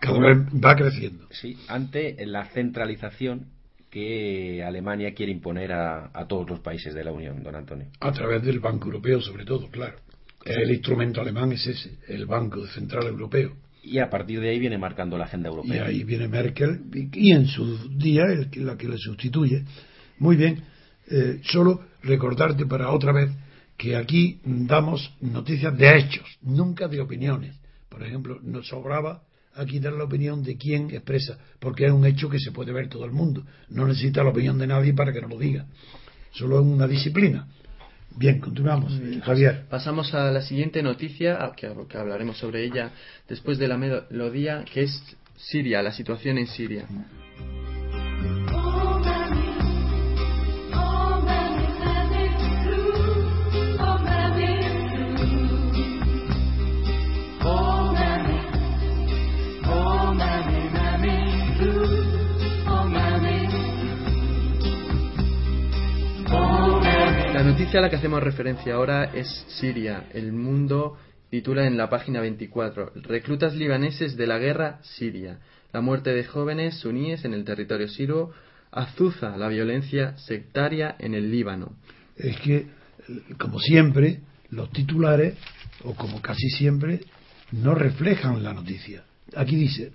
cada 0.00 0.18
vez 0.18 0.38
va 0.64 0.76
creciendo. 0.76 1.26
sí, 1.30 1.56
ante 1.68 2.16
la 2.26 2.44
centralización 2.46 3.46
que 3.90 4.62
Alemania 4.64 5.14
quiere 5.14 5.32
imponer 5.32 5.72
a, 5.72 6.10
a 6.12 6.26
todos 6.26 6.48
los 6.50 6.60
países 6.60 6.94
de 6.94 7.04
la 7.04 7.12
Unión, 7.12 7.42
don 7.42 7.54
Antonio. 7.54 7.86
A 8.00 8.12
través 8.12 8.42
del 8.42 8.60
Banco 8.60 8.86
Europeo, 8.86 9.20
sobre 9.20 9.44
todo, 9.44 9.70
claro. 9.70 9.96
El 10.44 10.70
instrumento 10.70 11.20
alemán 11.20 11.52
es 11.52 11.66
ese, 11.66 11.90
el 12.08 12.26
Banco 12.26 12.66
Central 12.66 13.06
Europeo. 13.06 13.56
Y 13.86 13.98
a 14.00 14.10
partir 14.10 14.40
de 14.40 14.50
ahí 14.50 14.58
viene 14.58 14.78
marcando 14.78 15.16
la 15.16 15.24
agenda 15.24 15.48
Y 15.48 15.52
europea. 15.52 15.84
ahí 15.86 16.04
viene 16.04 16.28
Merkel 16.28 16.80
y, 16.92 17.28
y 17.28 17.32
en 17.32 17.46
su 17.46 17.88
día 17.96 18.24
el 18.24 18.48
la 18.66 18.76
que 18.76 18.88
le 18.88 18.98
sustituye. 18.98 19.64
Muy 20.18 20.36
bien, 20.36 20.62
eh, 21.10 21.40
solo 21.44 21.80
recordarte 22.02 22.66
para 22.66 22.90
otra 22.90 23.12
vez 23.12 23.30
que 23.76 23.94
aquí 23.96 24.40
damos 24.44 25.12
noticias 25.20 25.76
de 25.78 25.96
hechos, 25.98 26.26
nunca 26.42 26.88
de 26.88 27.00
opiniones. 27.00 27.54
Por 27.88 28.02
ejemplo, 28.02 28.38
nos 28.42 28.66
sobraba 28.68 29.22
aquí 29.54 29.78
dar 29.78 29.92
la 29.92 30.04
opinión 30.04 30.42
de 30.42 30.56
quien 30.56 30.90
expresa, 30.90 31.38
porque 31.60 31.86
es 31.86 31.92
un 31.92 32.04
hecho 32.06 32.28
que 32.28 32.38
se 32.38 32.52
puede 32.52 32.72
ver 32.72 32.88
todo 32.88 33.04
el 33.04 33.12
mundo. 33.12 33.44
No 33.68 33.86
necesita 33.86 34.22
la 34.24 34.30
opinión 34.30 34.58
de 34.58 34.66
nadie 34.66 34.94
para 34.94 35.12
que 35.12 35.20
nos 35.20 35.30
lo 35.30 35.38
diga. 35.38 35.66
Solo 36.32 36.60
es 36.60 36.66
una 36.66 36.86
disciplina. 36.86 37.48
Bien, 38.16 38.40
continuamos. 38.40 38.98
Javier. 39.24 39.66
Pasamos 39.68 40.14
a 40.14 40.30
la 40.30 40.40
siguiente 40.40 40.82
noticia, 40.82 41.38
que 41.56 41.68
hablaremos 41.98 42.38
sobre 42.38 42.64
ella 42.64 42.90
después 43.28 43.58
de 43.58 43.68
la 43.68 43.76
melodía, 43.76 44.64
que 44.72 44.84
es 44.84 45.02
Siria, 45.36 45.82
la 45.82 45.92
situación 45.92 46.38
en 46.38 46.46
Siria. 46.46 46.86
Noticia 67.46 67.78
a 67.78 67.82
la 67.82 67.90
que 67.90 67.96
hacemos 67.96 68.20
referencia 68.20 68.74
ahora 68.74 69.04
es 69.14 69.28
Siria. 69.60 70.08
El 70.12 70.32
mundo 70.32 70.98
titula 71.30 71.64
en 71.68 71.76
la 71.76 71.88
página 71.88 72.20
24, 72.20 72.90
Reclutas 72.96 73.54
libaneses 73.54 74.16
de 74.16 74.26
la 74.26 74.38
guerra 74.38 74.80
siria. 74.82 75.38
La 75.72 75.80
muerte 75.80 76.10
de 76.10 76.24
jóvenes 76.24 76.74
suníes 76.80 77.24
en 77.24 77.34
el 77.34 77.44
territorio 77.44 77.86
sirio 77.86 78.32
azuza 78.72 79.36
la 79.36 79.46
violencia 79.46 80.18
sectaria 80.18 80.96
en 80.98 81.14
el 81.14 81.30
Líbano. 81.30 81.76
es 82.16 82.36
que, 82.40 82.66
como 83.38 83.60
siempre, 83.60 84.22
los 84.50 84.72
titulares, 84.72 85.36
o 85.84 85.94
como 85.94 86.20
casi 86.20 86.50
siempre, 86.50 87.02
no 87.52 87.76
reflejan 87.76 88.42
la 88.42 88.54
noticia. 88.54 89.04
Aquí 89.36 89.54
dice, 89.54 89.92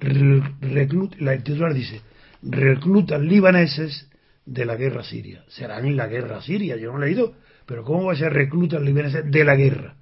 la 1.19 1.37
titular 1.43 1.73
dice, 1.73 1.99
reclutas 2.43 3.21
libaneses 3.21 4.07
de 4.45 4.65
la 4.65 4.75
guerra 4.75 5.03
siria. 5.03 5.43
Serán 5.49 5.85
en 5.85 5.97
la 5.97 6.07
guerra 6.07 6.41
siria, 6.41 6.75
yo 6.77 6.91
no 6.91 7.01
he 7.01 7.07
leído, 7.07 7.35
pero 7.65 7.83
¿cómo 7.83 8.05
va 8.05 8.13
a 8.13 8.17
ser 8.17 8.33
reclutas 8.33 8.81
libaneses 8.81 9.29
de 9.29 9.43
la 9.43 9.55
guerra? 9.55 9.95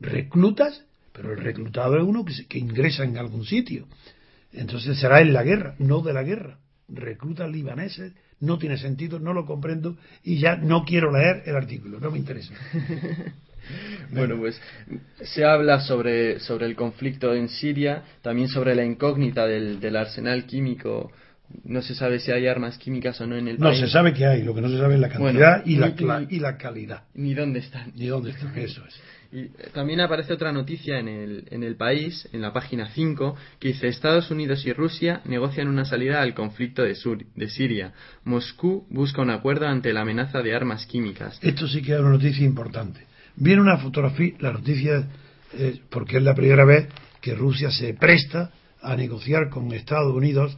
Reclutas, 0.00 0.84
pero 1.12 1.32
el 1.32 1.38
reclutado 1.38 1.96
es 1.96 2.02
uno 2.02 2.24
que, 2.24 2.34
que 2.48 2.58
ingresa 2.58 3.04
en 3.04 3.16
algún 3.16 3.44
sitio. 3.44 3.86
Entonces 4.52 4.98
será 4.98 5.20
en 5.20 5.32
la 5.32 5.42
guerra, 5.42 5.74
no 5.78 6.00
de 6.00 6.12
la 6.12 6.22
guerra. 6.22 6.58
Reclutas 6.88 7.50
libaneses, 7.50 8.12
no 8.40 8.58
tiene 8.58 8.78
sentido, 8.78 9.18
no 9.18 9.32
lo 9.32 9.46
comprendo 9.46 9.96
y 10.22 10.38
ya 10.38 10.56
no 10.56 10.84
quiero 10.84 11.10
leer 11.10 11.42
el 11.46 11.56
artículo, 11.56 12.00
no 12.00 12.10
me 12.10 12.18
interesa. 12.18 12.54
Bueno, 14.12 14.36
pues 14.38 14.60
se 15.22 15.44
habla 15.44 15.80
sobre, 15.80 16.38
sobre 16.40 16.66
el 16.66 16.76
conflicto 16.76 17.34
en 17.34 17.48
Siria, 17.48 18.04
también 18.22 18.48
sobre 18.48 18.74
la 18.74 18.84
incógnita 18.84 19.46
del, 19.46 19.80
del 19.80 19.96
arsenal 19.96 20.46
químico. 20.46 21.10
No 21.64 21.80
se 21.82 21.94
sabe 21.94 22.18
si 22.20 22.32
hay 22.32 22.46
armas 22.46 22.76
químicas 22.78 23.20
o 23.20 23.26
no 23.26 23.36
en 23.36 23.48
el 23.48 23.58
No 23.58 23.68
país. 23.68 23.80
se 23.80 23.88
sabe 23.88 24.12
qué 24.12 24.26
hay, 24.26 24.42
lo 24.42 24.54
que 24.54 24.60
no 24.60 24.68
se 24.68 24.78
sabe 24.78 24.94
es 24.94 25.00
la 25.00 25.08
cantidad 25.08 25.62
Bueno, 25.62 25.62
y, 25.64 25.76
la, 25.76 25.88
ni- 25.88 25.94
cla- 25.94 26.26
ni- 26.28 26.36
y 26.36 26.40
la 26.40 26.56
calidad. 26.56 27.02
Ni 27.14 27.34
dónde 27.34 27.60
están. 27.60 27.92
Ni 27.94 28.06
dónde 28.06 28.30
están, 28.30 28.56
eso 28.58 28.82
es. 28.86 28.94
Y 29.32 29.38
eh, 29.40 29.50
también 29.74 30.00
aparece 30.00 30.32
otra 30.32 30.52
noticia 30.52 30.98
en 30.98 31.08
el, 31.08 31.44
en 31.50 31.62
el 31.64 31.76
país, 31.76 32.28
en 32.32 32.40
la 32.42 32.52
página 32.52 32.88
5, 32.90 33.36
que 33.58 33.68
dice 33.68 33.88
Estados 33.88 34.30
Unidos 34.30 34.64
y 34.66 34.72
Rusia 34.72 35.20
negocian 35.24 35.68
una 35.68 35.84
salida 35.84 36.22
al 36.22 36.32
conflicto 36.34 36.82
de, 36.82 36.94
Sur- 36.94 37.24
de 37.34 37.48
Siria. 37.48 37.92
Moscú 38.24 38.86
busca 38.90 39.22
un 39.22 39.30
acuerdo 39.30 39.66
ante 39.66 39.92
la 39.92 40.02
amenaza 40.02 40.42
de 40.42 40.54
armas 40.54 40.86
químicas. 40.86 41.38
Esto 41.42 41.66
sí 41.68 41.82
que 41.82 41.92
es 41.94 42.00
una 42.00 42.10
noticia 42.10 42.44
importante. 42.44 43.00
Viene 43.36 43.60
una 43.62 43.76
fotografía, 43.78 44.32
la 44.40 44.52
noticia, 44.52 45.06
eh, 45.54 45.80
porque 45.90 46.16
es 46.18 46.22
la 46.22 46.34
primera 46.34 46.64
vez 46.64 46.88
que 47.20 47.34
Rusia 47.34 47.70
se 47.70 47.94
presta 47.94 48.50
a 48.80 48.96
negociar 48.96 49.50
con 49.50 49.72
Estados 49.72 50.14
Unidos 50.14 50.56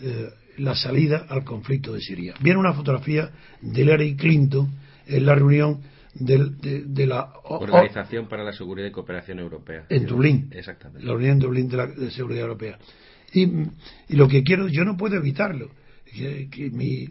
eh, 0.00 0.28
la 0.58 0.74
salida 0.74 1.26
al 1.28 1.44
conflicto 1.44 1.92
de 1.92 2.00
Siria. 2.00 2.34
Viene 2.40 2.58
una 2.58 2.72
fotografía 2.72 3.30
de 3.60 3.82
Hillary 3.82 4.16
Clinton 4.16 4.70
en 5.06 5.26
la 5.26 5.34
reunión 5.34 5.80
del- 6.14 6.58
de, 6.60 6.82
de 6.84 7.06
la 7.06 7.24
o- 7.44 7.58
Organización 7.58 8.26
para 8.26 8.42
la 8.42 8.52
Seguridad 8.52 8.88
y 8.88 8.90
Cooperación 8.90 9.38
Europea. 9.38 9.84
en 9.88 10.06
Dublín. 10.06 10.48
Exactamente. 10.52 11.06
La 11.06 11.14
Unión 11.14 11.38
Dublín 11.38 11.68
de 11.68 11.76
la 11.76 11.86
de 11.86 12.10
Seguridad 12.10 12.42
Europea. 12.42 12.78
Y, 13.32 13.42
y 14.08 14.16
lo 14.16 14.28
que 14.28 14.42
quiero, 14.42 14.68
yo 14.68 14.84
no 14.84 14.96
puedo 14.96 15.16
evitarlo, 15.16 15.70
que, 16.14 16.48
que 16.50 16.70
mi- 16.70 17.08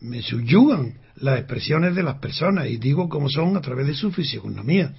me 0.00 0.22
subyugan 0.22 0.94
las 1.16 1.38
expresiones 1.40 1.94
de 1.94 2.02
las 2.04 2.18
personas 2.20 2.68
y 2.68 2.76
digo 2.78 3.08
como 3.08 3.28
son 3.28 3.56
a 3.56 3.60
través 3.60 3.86
de 3.86 3.94
su 3.94 4.12
fisionomía. 4.12 4.94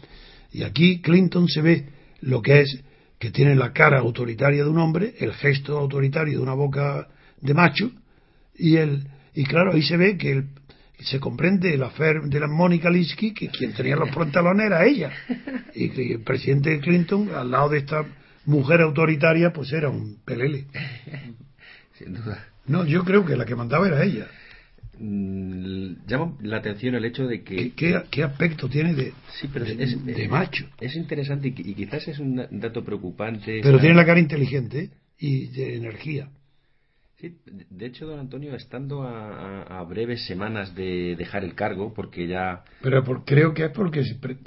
Y 0.51 0.63
aquí 0.63 1.01
Clinton 1.01 1.47
se 1.47 1.61
ve 1.61 1.85
lo 2.21 2.41
que 2.41 2.61
es 2.61 2.83
que 3.17 3.31
tiene 3.31 3.55
la 3.55 3.71
cara 3.73 3.99
autoritaria 3.99 4.63
de 4.63 4.69
un 4.69 4.77
hombre, 4.77 5.13
el 5.19 5.33
gesto 5.33 5.77
autoritario 5.77 6.37
de 6.37 6.43
una 6.43 6.53
boca 6.53 7.07
de 7.41 7.53
macho, 7.53 7.91
y 8.55 8.77
el 8.77 9.07
y 9.33 9.43
claro, 9.45 9.71
ahí 9.73 9.83
se 9.83 9.95
ve 9.97 10.17
que 10.17 10.31
el- 10.31 10.45
se 10.99 11.19
comprende 11.19 11.73
el 11.73 11.81
afer 11.83 12.23
de 12.23 12.39
la 12.41 12.47
Mónica 12.47 12.89
Linsky, 12.89 13.33
que 13.33 13.47
quien 13.47 13.73
tenía 13.73 13.95
los 13.95 14.09
pantalones 14.13 14.65
era 14.65 14.85
ella. 14.85 15.11
Y 15.73 15.89
que 15.89 16.11
el 16.13 16.19
presidente 16.23 16.77
Clinton, 16.81 17.29
al 17.33 17.51
lado 17.51 17.69
de 17.69 17.77
esta 17.77 18.03
mujer 18.45 18.81
autoritaria, 18.81 19.53
pues 19.53 19.71
era 19.71 19.89
un 19.89 20.17
pelele. 20.25 20.65
Sin 21.97 22.13
duda. 22.15 22.45
No, 22.67 22.85
yo 22.85 23.05
creo 23.05 23.25
que 23.25 23.37
la 23.37 23.45
que 23.45 23.55
mandaba 23.55 23.87
era 23.87 24.03
ella. 24.03 24.27
Mm, 24.97 26.05
Llama 26.07 26.33
la 26.41 26.57
atención 26.57 26.95
el 26.95 27.05
hecho 27.05 27.25
de 27.27 27.43
¿Qué, 27.43 27.71
que 27.71 27.73
qué, 27.75 28.01
qué 28.11 28.23
aspecto 28.23 28.67
tiene 28.67 28.93
de, 28.93 29.13
Sí, 29.39 29.49
pero 29.51 29.63
de, 29.65 29.81
es, 29.81 30.05
de 30.05 30.23
es- 30.25 30.29
macho? 30.29 30.65
Es 30.81 30.95
interesante 30.95 31.47
y, 31.47 31.53
y 31.57 31.73
quizás 31.75 32.07
es 32.09 32.19
un 32.19 32.35
da- 32.35 32.47
dato 32.51 32.83
preocupante. 32.83 33.61
Pero 33.63 33.79
tiene 33.79 33.95
la 33.95 34.05
cara 34.05 34.19
inteligente 34.19 34.89
y 35.17 35.47
de 35.47 35.77
energía. 35.77 36.27
Sí, 37.19 37.35
de- 37.69 37.85
hecho, 37.85 38.05
don 38.07 38.19
Antonio, 38.19 38.55
estando 38.55 39.03
a, 39.03 39.63
a- 39.63 39.79
a 39.79 39.83
breves 39.83 40.25
semanas 40.25 40.73
de 40.73 41.15
dejar 41.17 41.43
el 41.43 41.53
cargo, 41.53 41.93
porque 41.93 42.27
ya. 42.27 42.63
Pero 42.81 43.03
por- 43.03 43.25
creo 43.25 43.53
que 43.53 43.65
es 43.65 43.71
porque 43.71 44.03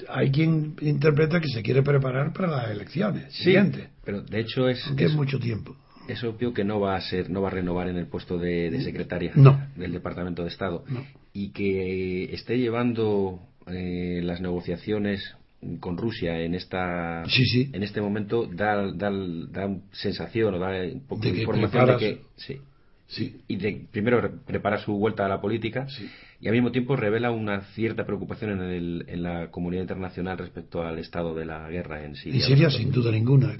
hay 0.08 0.30
quien 0.30 0.74
interpreta 0.80 1.38
que 1.40 1.48
se 1.48 1.62
quiere 1.62 1.82
preparar 1.82 2.32
para 2.32 2.48
las 2.48 2.70
elecciones 2.70 3.32
siguientes. 3.34 3.88
Pero 4.04 4.22
de 4.22 4.40
hecho 4.40 4.68
es, 4.68 4.78
es 4.96 5.00
es, 5.10 5.14
mucho 5.14 5.38
tiempo. 5.38 5.76
es 6.08 6.24
obvio 6.24 6.54
que 6.54 6.64
no 6.64 6.80
va 6.80 6.96
a 6.96 7.00
ser, 7.02 7.28
no 7.28 7.42
va 7.42 7.48
a 7.48 7.52
renovar 7.52 7.88
en 7.88 7.96
el 7.98 8.06
puesto 8.06 8.38
de, 8.38 8.70
de 8.70 8.80
secretaria 8.82 9.32
No. 9.34 9.66
del 9.76 9.92
Departamento 9.92 10.42
de 10.42 10.48
Estado. 10.48 10.84
No. 10.88 11.04
Y 11.34 11.50
que 11.50 12.32
esté 12.32 12.56
llevando 12.58 13.40
eh, 13.66 14.20
las 14.24 14.40
negociaciones 14.40 15.36
con 15.80 15.96
Rusia 15.96 16.40
en 16.40 16.54
esta 16.54 17.24
Sí, 17.28 17.44
sí. 17.46 17.70
en 17.72 17.82
este 17.82 18.00
momento 18.00 18.46
da, 18.46 18.90
da, 18.92 19.10
da 19.10 19.76
sensación 19.92 20.54
o 20.54 20.58
da 20.58 20.70
un 20.92 21.06
poco 21.06 21.22
De 21.22 21.28
información 21.30 21.86
de 21.86 21.96
que 21.98 22.20
sí, 22.36 22.60
Sí, 23.06 23.42
y 23.46 23.56
de 23.56 23.84
primero 23.92 24.22
re- 24.22 24.30
prepara 24.46 24.78
su 24.78 24.92
vuelta 24.94 25.26
a 25.26 25.28
la 25.28 25.38
política 25.40 25.86
Sí. 25.88 26.08
y 26.40 26.48
al 26.48 26.54
mismo 26.54 26.72
tiempo 26.72 26.96
revela 26.96 27.30
una 27.30 27.60
cierta 27.74 28.06
preocupación 28.06 28.52
en, 28.52 28.60
el- 28.62 29.04
en 29.06 29.22
la 29.22 29.50
comunidad 29.50 29.82
internacional 29.82 30.38
respecto 30.38 30.82
al 30.82 30.98
estado 30.98 31.34
de 31.34 31.44
la 31.44 31.68
guerra 31.68 32.04
en 32.04 32.16
Siria. 32.16 32.40
en 32.40 32.46
Siria 32.46 32.70
sin 32.70 32.90
duda 32.90 33.10
ninguna. 33.12 33.54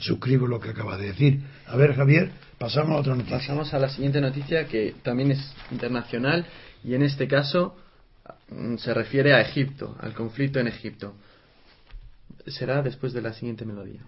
Suscribo 0.00 0.46
lo 0.48 0.58
que 0.60 0.70
acaba 0.70 0.98
de 0.98 1.06
decir. 1.08 1.40
A 1.66 1.76
ver, 1.76 1.94
Javier, 1.94 2.30
pasamos 2.58 2.96
a 2.96 3.00
otra 3.00 3.14
noticia. 3.14 3.38
Pasamos 3.38 3.72
a 3.72 3.78
la 3.78 3.88
siguiente 3.88 4.20
noticia 4.20 4.66
que 4.66 4.94
también 5.02 5.30
es 5.30 5.54
internacional 5.70 6.44
y 6.84 6.94
en 6.94 7.02
este 7.02 7.28
caso 7.28 7.76
se 8.78 8.94
refiere 8.94 9.34
a 9.34 9.40
Egipto, 9.40 9.96
al 10.00 10.14
conflicto 10.14 10.58
en 10.60 10.68
Egipto. 10.68 11.14
Será 12.46 12.82
después 12.82 13.12
de 13.12 13.22
la 13.22 13.32
siguiente 13.32 13.64
melodía. 13.64 14.00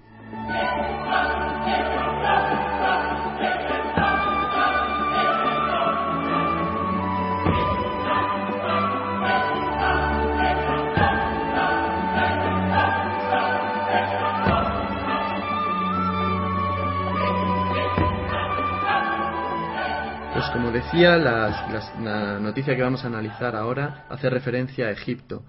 Como 20.54 20.70
decía, 20.70 21.16
las- 21.18 21.70
las- 21.73 22.00
la 22.00 22.38
noticia 22.38 22.75
que 22.76 22.82
vamos 22.82 23.04
a 23.04 23.08
analizar 23.08 23.54
ahora 23.56 24.06
hace 24.08 24.30
referencia 24.30 24.87
a 24.87 24.92
Egipto. 24.92 25.42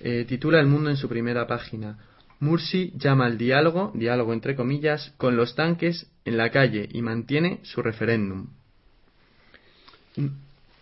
Eh, 0.00 0.24
titula 0.26 0.60
El 0.60 0.66
Mundo 0.68 0.88
en 0.88 0.96
su 0.96 1.08
primera 1.08 1.46
página. 1.46 1.98
Mursi 2.40 2.92
llama 2.96 3.26
al 3.26 3.36
diálogo, 3.36 3.90
diálogo 3.94 4.32
entre 4.32 4.54
comillas, 4.56 5.12
con 5.18 5.36
los 5.36 5.54
tanques 5.54 6.06
en 6.24 6.36
la 6.36 6.50
calle 6.50 6.88
y 6.92 7.02
mantiene 7.02 7.58
su 7.64 7.82
referéndum. 7.82 8.46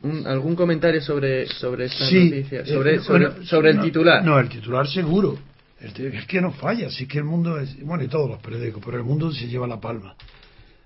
Un- 0.02 0.26
¿Algún 0.26 0.56
comentario 0.56 1.00
sobre, 1.02 1.46
sobre 1.46 1.87
esta 1.87 2.06
Sí, 2.06 2.25
noticia? 2.30 2.60
eh, 2.60 2.66
Sobre, 2.66 2.99
bueno, 3.00 3.30
sobre, 3.32 3.46
sobre 3.46 3.70
el 3.70 3.76
no, 3.78 3.82
titular. 3.82 4.25
No, 4.25 4.38
el 4.38 4.49
titular 4.49 4.87
seguro. 4.88 5.38
El 5.80 6.14
es 6.14 6.26
que 6.26 6.40
no 6.42 6.52
falla, 6.52 6.90
sí 6.90 7.06
que 7.06 7.18
el 7.18 7.25
mundo 7.25 7.58
es, 7.58 7.78
bueno, 7.82 8.04
y 8.04 8.08
todos 8.08 8.28
los 8.28 8.38
periódicos, 8.40 8.82
pero 8.84 8.99
el 8.99 9.04
mundo 9.04 9.32
se 9.32 9.46
lleva 9.49 9.66
la 9.66 9.80
palma. 9.80 10.14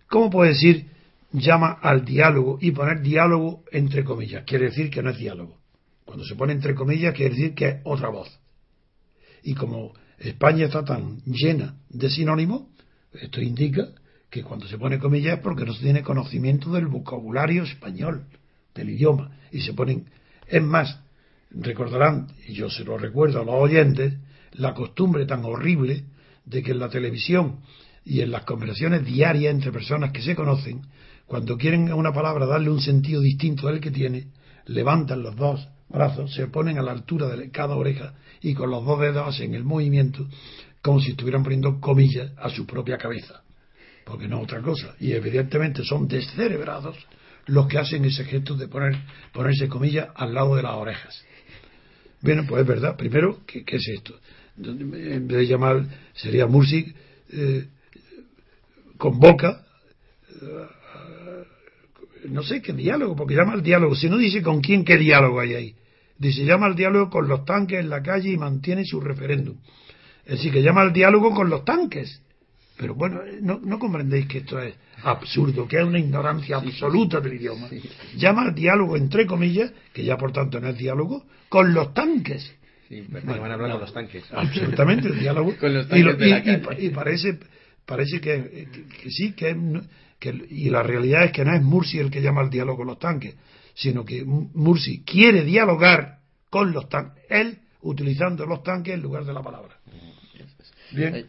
¿Cómo 0.08 0.30
puede 0.30 0.50
decir 0.50 0.86
llama 1.34 1.72
al 1.82 2.04
diálogo 2.04 2.58
y 2.60 2.70
poner 2.70 3.02
diálogo 3.02 3.64
entre 3.72 4.04
comillas? 4.04 4.44
Quiere 4.44 4.66
decir 4.66 4.88
que 4.88 5.02
no 5.02 5.10
es 5.10 5.18
diálogo. 5.18 5.58
Cuando 6.04 6.24
se 6.24 6.36
pone 6.36 6.52
entre 6.52 6.74
comillas 6.74 7.14
quiere 7.14 7.34
decir 7.34 7.54
que 7.54 7.68
es 7.68 7.76
otra 7.84 8.08
voz. 8.08 8.28
Y 9.42 9.54
como 9.54 9.92
España 10.18 10.66
está 10.66 10.84
tan 10.84 11.20
llena 11.24 11.76
de 11.90 12.08
sinónimos, 12.08 12.62
esto 13.12 13.40
indica 13.40 13.88
que 14.30 14.42
cuando 14.42 14.66
se 14.66 14.78
pone 14.78 14.98
comillas 14.98 15.38
es 15.38 15.42
porque 15.42 15.64
no 15.64 15.74
se 15.74 15.82
tiene 15.82 16.02
conocimiento 16.02 16.72
del 16.72 16.86
vocabulario 16.86 17.64
español, 17.64 18.26
del 18.74 18.90
idioma. 18.90 19.36
Y 19.50 19.60
se 19.60 19.74
ponen, 19.74 20.06
es 20.48 20.62
más, 20.62 21.00
recordarán, 21.50 22.28
y 22.46 22.54
yo 22.54 22.70
se 22.70 22.84
lo 22.84 22.96
recuerdo 22.96 23.40
a 23.40 23.44
los 23.44 23.54
oyentes, 23.54 24.14
la 24.52 24.74
costumbre 24.74 25.26
tan 25.26 25.44
horrible 25.44 26.04
de 26.44 26.62
que 26.62 26.72
en 26.72 26.78
la 26.78 26.88
televisión 26.88 27.60
y 28.04 28.20
en 28.20 28.30
las 28.30 28.44
conversaciones 28.44 29.04
diarias 29.04 29.54
entre 29.54 29.72
personas 29.72 30.12
que 30.12 30.22
se 30.22 30.34
conocen, 30.34 30.82
cuando 31.26 31.56
quieren 31.56 31.88
a 31.88 31.94
una 31.94 32.12
palabra 32.12 32.46
darle 32.46 32.70
un 32.70 32.80
sentido 32.80 33.20
distinto 33.20 33.68
del 33.68 33.80
que 33.80 33.90
tiene, 33.90 34.28
levantan 34.66 35.22
los 35.22 35.36
dos 35.36 35.68
brazos, 35.88 36.34
se 36.34 36.46
ponen 36.48 36.78
a 36.78 36.82
la 36.82 36.92
altura 36.92 37.28
de 37.28 37.50
cada 37.50 37.76
oreja 37.76 38.14
y 38.40 38.54
con 38.54 38.70
los 38.70 38.84
dos 38.84 39.00
dedos 39.00 39.28
hacen 39.28 39.54
el 39.54 39.64
movimiento 39.64 40.26
como 40.82 41.00
si 41.00 41.12
estuvieran 41.12 41.42
poniendo 41.42 41.80
comillas 41.80 42.32
a 42.36 42.50
su 42.50 42.66
propia 42.66 42.98
cabeza. 42.98 43.42
Porque 44.04 44.28
no 44.28 44.38
es 44.38 44.44
otra 44.44 44.60
cosa. 44.60 44.94
Y 45.00 45.12
evidentemente 45.12 45.82
son 45.82 46.06
descerebrados 46.06 46.96
los 47.46 47.66
que 47.68 47.78
hacen 47.78 48.04
ese 48.04 48.24
gesto 48.24 48.54
de 48.54 48.68
poner, 48.68 48.94
ponerse 49.32 49.66
comillas 49.66 50.08
al 50.14 50.34
lado 50.34 50.56
de 50.56 50.62
las 50.62 50.74
orejas. 50.74 51.24
Bueno, 52.20 52.44
pues 52.46 52.62
es 52.62 52.68
verdad. 52.68 52.96
Primero, 52.96 53.40
¿qué, 53.46 53.64
es 53.66 53.88
esto? 53.88 54.14
En 54.58 55.26
vez 55.26 55.38
de 55.38 55.46
llamar, 55.46 55.86
sería 56.12 56.46
Mursi, 56.46 56.94
eh, 57.30 57.68
convoca, 58.98 59.64
eh, 60.30 60.66
no 62.28 62.42
sé 62.42 62.60
qué 62.62 62.72
diálogo, 62.72 63.16
porque 63.16 63.34
llama 63.34 63.52
al 63.52 63.62
diálogo. 63.62 63.94
Si 63.94 64.08
no 64.08 64.16
dice 64.16 64.42
con 64.42 64.60
quién, 64.60 64.84
¿qué 64.84 64.96
diálogo 64.98 65.40
hay 65.40 65.54
ahí? 65.54 65.74
Dice, 66.18 66.44
llama 66.44 66.66
al 66.66 66.76
diálogo 66.76 67.10
con 67.10 67.28
los 67.28 67.44
tanques 67.44 67.80
en 67.80 67.90
la 67.90 68.02
calle 68.02 68.30
y 68.30 68.36
mantiene 68.36 68.84
su 68.84 69.00
referéndum. 69.00 69.56
Es 70.24 70.36
decir, 70.38 70.52
que 70.52 70.62
llama 70.62 70.80
al 70.82 70.92
diálogo 70.92 71.34
con 71.34 71.50
los 71.50 71.64
tanques. 71.64 72.22
Pero 72.76 72.94
bueno, 72.94 73.20
no, 73.40 73.60
no 73.62 73.78
comprendéis 73.78 74.26
que 74.26 74.38
esto 74.38 74.58
es 74.60 74.74
absurdo, 75.02 75.68
que 75.68 75.76
es 75.78 75.84
una 75.84 75.98
ignorancia 75.98 76.56
absoluta 76.56 77.20
del 77.20 77.34
idioma. 77.34 77.68
Llama 78.16 78.42
al 78.42 78.54
diálogo, 78.54 78.96
entre 78.96 79.26
comillas, 79.26 79.72
que 79.92 80.04
ya 80.04 80.16
por 80.16 80.32
tanto 80.32 80.58
no 80.60 80.68
es 80.68 80.78
diálogo, 80.78 81.24
con 81.48 81.72
los 81.74 81.92
tanques. 81.94 82.52
Sí, 82.88 83.06
pero 83.12 83.26
van 83.40 83.50
a 83.50 83.54
hablar 83.54 83.70
con 83.72 83.80
los 83.80 83.92
tanques. 83.92 84.24
Absolutamente, 84.32 85.08
el 85.08 85.18
diálogo. 85.20 85.54
Con 85.60 85.72
los 85.74 85.86
y, 85.92 86.02
lo- 86.02 86.16
tanques 86.16 86.18
de 86.18 86.58
la 86.58 86.74
y- 86.80 86.84
y- 86.84 86.86
y 86.86 86.90
parece, 86.90 87.38
parece 87.86 88.20
que, 88.20 88.68
que- 88.72 88.84
que 89.02 89.10
sí, 89.10 89.32
que, 89.32 89.50
es- 89.50 89.56
que- 90.18 90.46
Y 90.50 90.70
la 90.70 90.82
realidad 90.82 91.24
es 91.24 91.32
que 91.32 91.44
no 91.44 91.54
es 91.54 91.62
Mursi 91.62 91.98
el 91.98 92.10
que 92.10 92.22
llama 92.22 92.40
al 92.40 92.50
diálogo 92.50 92.78
con 92.78 92.86
los 92.88 92.98
tanques, 92.98 93.34
sino 93.74 94.04
que 94.04 94.24
Mursi 94.24 95.02
quiere 95.04 95.44
dialogar 95.44 96.18
con 96.50 96.72
los 96.72 96.88
tanques, 96.88 97.22
él 97.28 97.58
utilizando 97.82 98.46
los 98.46 98.62
tanques 98.62 98.94
en 98.94 99.02
lugar 99.02 99.24
de 99.24 99.32
la 99.32 99.42
palabra. 99.42 99.76
Bien. 100.92 101.14
Hay, 101.14 101.26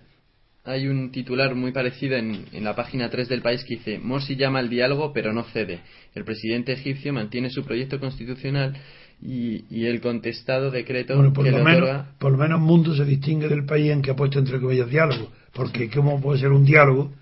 hay 0.63 0.87
un 0.87 1.11
titular 1.11 1.55
muy 1.55 1.71
parecido 1.71 2.15
en, 2.15 2.45
en 2.51 2.63
la 2.63 2.75
página 2.75 3.09
3 3.09 3.27
del 3.29 3.41
país 3.41 3.63
que 3.63 3.75
dice 3.75 3.99
Morsi 3.99 4.35
llama 4.35 4.59
al 4.59 4.69
diálogo 4.69 5.11
pero 5.13 5.33
no 5.33 5.43
cede. 5.43 5.79
El 6.13 6.23
presidente 6.23 6.73
egipcio 6.73 7.13
mantiene 7.13 7.49
su 7.49 7.63
proyecto 7.63 7.99
constitucional 7.99 8.75
y, 9.21 9.63
y 9.69 9.85
el 9.85 10.01
contestado 10.01 10.71
decreto 10.71 11.15
Bueno, 11.15 11.33
por 11.33 11.45
que 11.45 11.51
lo, 11.51 11.57
le 11.59 11.63
menos, 11.63 11.81
otorga 11.83 12.11
por 12.19 12.31
lo 12.31 12.37
menos 12.37 12.59
Mundo 12.59 12.95
se 12.95 13.05
distingue 13.05 13.47
del 13.47 13.65
país 13.65 13.91
en 13.91 14.01
que 14.01 14.11
ha 14.11 14.15
puesto 14.15 14.39
entre 14.39 14.59
comillas 14.59 14.89
diálogo, 14.89 15.31
porque 15.53 15.89
¿cómo 15.89 16.19
puede 16.21 16.39
ser 16.39 16.51
un 16.51 16.65
diálogo 16.65 17.13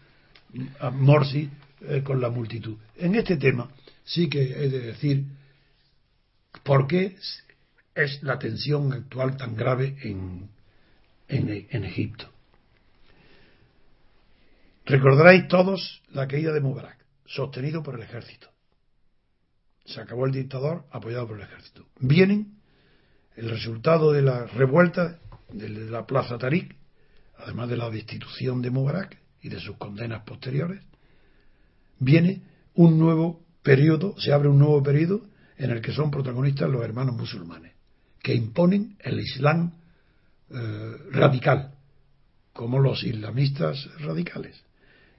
Morsi 0.92 1.50
eh, 1.82 2.02
con 2.04 2.22
la 2.22 2.30
multitud? 2.30 2.78
En 2.98 3.16
este 3.16 3.38
tema 3.38 3.70
sí 4.04 4.30
que 4.30 4.42
he 4.42 4.70
de 4.70 4.80
decir 4.80 5.26
por 6.63 6.88
qué 6.88 7.16
es 7.96 8.24
la 8.24 8.39
tensión 8.39 8.92
actual 8.94 9.38
tan 9.38 9.56
grave 9.56 9.96
en, 10.02 10.50
en, 11.28 11.68
en 11.70 11.84
Egipto. 11.84 12.30
Recordaréis 14.86 15.48
todos 15.48 16.02
la 16.10 16.28
caída 16.28 16.52
de 16.52 16.60
Mubarak, 16.60 16.98
sostenido 17.26 17.84
por 17.84 17.96
el 17.96 18.02
ejército. 18.02 18.50
Se 19.86 20.02
acabó 20.02 20.26
el 20.26 20.32
dictador 20.32 20.86
apoyado 20.92 21.28
por 21.28 21.38
el 21.38 21.44
ejército. 21.44 21.86
Vienen 22.00 22.58
el 23.36 23.50
resultado 23.50 24.12
de 24.12 24.22
la 24.22 24.46
revuelta 24.46 25.20
de 25.52 25.70
la 25.70 26.06
Plaza 26.06 26.38
Tarik, 26.38 26.76
además 27.38 27.70
de 27.70 27.78
la 27.78 27.89
destitución 27.89 28.62
de 28.62 28.72
Mubarak 28.72 29.23
y 29.44 29.50
de 29.50 29.60
sus 29.60 29.78
condenas 29.78 30.24
posteriores, 30.24 30.82
viene 32.00 32.42
un 32.76 32.98
nuevo 32.98 33.44
periodo, 33.62 34.16
se 34.18 34.34
abre 34.34 34.50
un 34.50 34.58
nuevo 34.58 34.82
periodo 34.82 35.28
en 35.58 35.72
el 35.72 35.82
que 35.82 35.92
son 35.92 36.10
protagonistas 36.10 36.70
los 36.70 36.84
hermanos 36.84 37.16
musulmanes, 37.16 37.74
que 38.22 38.34
imponen 38.34 38.98
el 39.00 39.20
Islam 39.20 39.74
eh, 40.50 40.92
radical, 41.12 41.74
como 42.54 42.80
los 42.80 43.04
islamistas 43.04 43.90
radicales. 44.00 44.64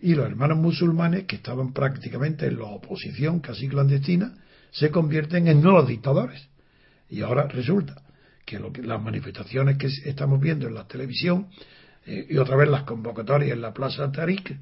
Y 0.00 0.14
los 0.14 0.26
hermanos 0.26 0.58
musulmanes, 0.58 1.24
que 1.24 1.36
estaban 1.36 1.72
prácticamente 1.72 2.46
en 2.46 2.58
la 2.58 2.64
oposición 2.64 3.40
casi 3.40 3.68
clandestina, 3.68 4.34
se 4.70 4.90
convierten 4.90 5.48
en 5.48 5.62
nuevos 5.62 5.86
dictadores. 5.88 6.48
Y 7.08 7.22
ahora 7.22 7.46
resulta 7.46 8.02
que, 8.44 8.58
lo 8.58 8.72
que 8.72 8.82
las 8.82 9.00
manifestaciones 9.00 9.78
que 9.78 9.86
estamos 9.86 10.40
viendo 10.40 10.66
en 10.66 10.74
la 10.74 10.86
televisión 10.86 11.48
y 12.06 12.36
otra 12.36 12.56
vez 12.56 12.68
las 12.68 12.82
convocatorias 12.82 13.52
en 13.52 13.62
la 13.62 13.72
Plaza 13.72 14.10
Tarik, 14.12 14.58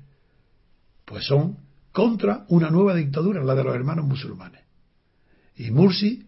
pues 1.05 1.25
son 1.25 1.59
contra 1.91 2.45
una 2.49 2.71
nueva 2.71 2.95
dictadura, 2.95 3.43
la 3.43 3.55
de 3.55 3.65
los 3.65 3.75
hermanos 3.75 4.07
musulmanes. 4.07 4.63
Y 5.57 5.71
Mursi 5.71 6.27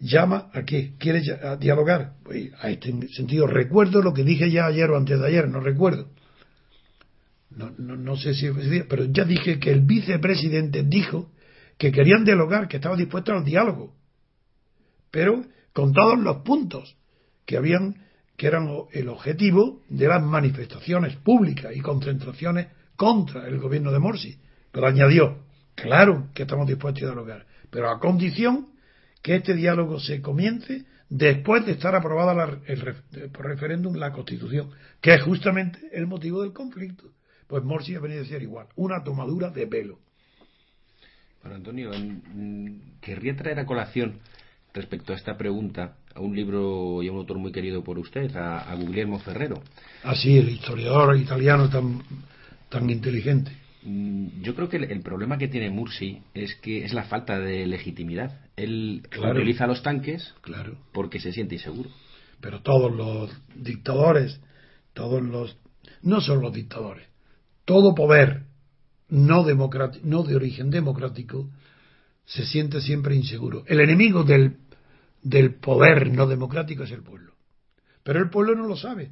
llama 0.00 0.50
a 0.52 0.64
qué? 0.64 0.94
¿Quiere 0.98 1.22
dialogar? 1.58 2.14
Pues 2.22 2.52
a 2.60 2.70
este 2.70 3.08
sentido, 3.08 3.46
recuerdo 3.46 4.02
lo 4.02 4.14
que 4.14 4.24
dije 4.24 4.50
ya 4.50 4.66
ayer 4.66 4.90
o 4.90 4.96
antes 4.96 5.18
de 5.18 5.26
ayer, 5.26 5.48
no 5.48 5.60
recuerdo. 5.60 6.08
No, 7.50 7.72
no, 7.78 7.96
no 7.96 8.16
sé 8.16 8.34
si, 8.34 8.50
pero 8.88 9.04
ya 9.04 9.24
dije 9.24 9.58
que 9.58 9.70
el 9.70 9.82
vicepresidente 9.82 10.82
dijo 10.82 11.30
que 11.78 11.92
querían 11.92 12.24
dialogar, 12.24 12.68
que 12.68 12.76
estaba 12.76 12.96
dispuesto 12.96 13.32
al 13.32 13.44
diálogo, 13.44 13.94
pero 15.10 15.44
con 15.72 15.92
todos 15.92 16.18
los 16.18 16.38
puntos 16.38 16.96
que 17.46 17.56
habían, 17.56 17.96
que 18.36 18.46
eran 18.46 18.68
el 18.92 19.08
objetivo 19.08 19.82
de 19.88 20.08
las 20.08 20.22
manifestaciones 20.22 21.16
públicas 21.16 21.74
y 21.74 21.80
concentraciones 21.80 22.68
contra 22.96 23.46
el 23.46 23.58
gobierno 23.58 23.92
de 23.92 23.98
Morsi. 23.98 24.38
Pero 24.72 24.86
añadió, 24.86 25.38
claro 25.74 26.28
que 26.34 26.42
estamos 26.42 26.66
dispuestos 26.66 27.02
a 27.04 27.06
dialogar, 27.06 27.46
pero 27.70 27.90
a 27.90 28.00
condición 28.00 28.68
que 29.22 29.36
este 29.36 29.54
diálogo 29.54 30.00
se 30.00 30.20
comience 30.20 30.84
después 31.08 31.64
de 31.64 31.72
estar 31.72 31.94
aprobada 31.94 32.34
la- 32.34 32.58
el 32.66 33.30
por 33.30 33.46
referéndum 33.46 33.94
la 33.96 34.12
Constitución, 34.12 34.70
que 35.00 35.14
es 35.14 35.22
justamente 35.22 35.78
el 35.92 36.06
motivo 36.06 36.42
del 36.42 36.52
conflicto. 36.52 37.04
Pues 37.46 37.62
Morsi 37.62 37.94
ha 37.94 38.00
venido 38.00 38.20
a 38.20 38.24
decir 38.24 38.42
igual, 38.42 38.66
una 38.74 39.04
tomadura 39.04 39.50
de 39.50 39.66
pelo. 39.66 39.98
Bueno, 41.42 41.56
Antonio, 41.56 41.90
querría 43.00 43.36
traer 43.36 43.60
a 43.60 43.66
colación 43.66 44.18
respecto 44.72 45.12
a 45.12 45.16
esta 45.16 45.36
pregunta 45.36 45.96
a 46.14 46.20
un 46.20 46.34
libro 46.34 47.02
y 47.02 47.08
a 47.08 47.12
un 47.12 47.18
autor 47.18 47.38
muy 47.38 47.52
querido 47.52 47.82
por 47.82 47.98
usted, 47.98 48.34
a, 48.36 48.60
a 48.70 48.74
Guglielmo 48.74 49.18
Ferrero. 49.18 49.62
Así, 50.02 50.38
el 50.38 50.48
historiador 50.48 51.16
italiano 51.16 51.68
tan, 51.68 52.02
tan 52.68 52.88
inteligente. 52.88 53.50
Mm, 53.82 54.42
Yo 54.42 54.54
creo 54.54 54.68
que 54.68 54.76
el, 54.78 54.84
el 54.84 55.00
problema 55.00 55.36
que 55.38 55.48
tiene 55.48 55.70
Mursi 55.70 56.20
es 56.34 56.54
que 56.56 56.84
es 56.84 56.92
la 56.94 57.04
falta 57.04 57.38
de 57.38 57.66
legitimidad. 57.66 58.40
Él 58.56 59.02
Claro. 59.10 59.34
utiliza 59.38 59.66
los 59.66 59.82
tanques 59.82 60.34
Claro. 60.40 60.76
porque 60.92 61.18
se 61.20 61.32
siente 61.32 61.56
inseguro. 61.56 61.90
Pero 62.40 62.60
todos 62.62 62.94
los 62.94 63.30
dictadores, 63.56 64.40
todos 64.92 65.22
los, 65.22 65.56
no 66.02 66.20
solo 66.20 66.42
los 66.42 66.52
dictadores, 66.54 67.06
todo 67.64 67.94
poder 67.94 68.42
no, 69.08 69.44
no 70.02 70.22
de 70.22 70.36
origen 70.36 70.70
democrático 70.70 71.48
se 72.26 72.44
siente 72.46 72.80
siempre 72.80 73.14
inseguro. 73.14 73.64
El 73.66 73.80
enemigo 73.80 74.24
del, 74.24 74.56
del 75.24 75.54
poder 75.56 76.12
no 76.12 76.28
democrático 76.28 76.84
es 76.84 76.92
el 76.92 77.02
pueblo. 77.02 77.32
Pero 78.04 78.20
el 78.20 78.30
pueblo 78.30 78.54
no 78.54 78.68
lo 78.68 78.76
sabe, 78.76 79.10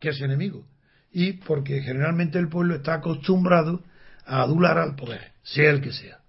que 0.00 0.10
es 0.10 0.20
enemigo. 0.22 0.64
Y 1.12 1.34
porque 1.34 1.82
generalmente 1.82 2.38
el 2.38 2.48
pueblo 2.48 2.76
está 2.76 2.94
acostumbrado 2.94 3.82
a 4.24 4.42
adular 4.42 4.78
al 4.78 4.94
poder, 4.94 5.32
sea 5.42 5.70
el 5.70 5.80
que 5.80 5.92
sea. 5.92 6.20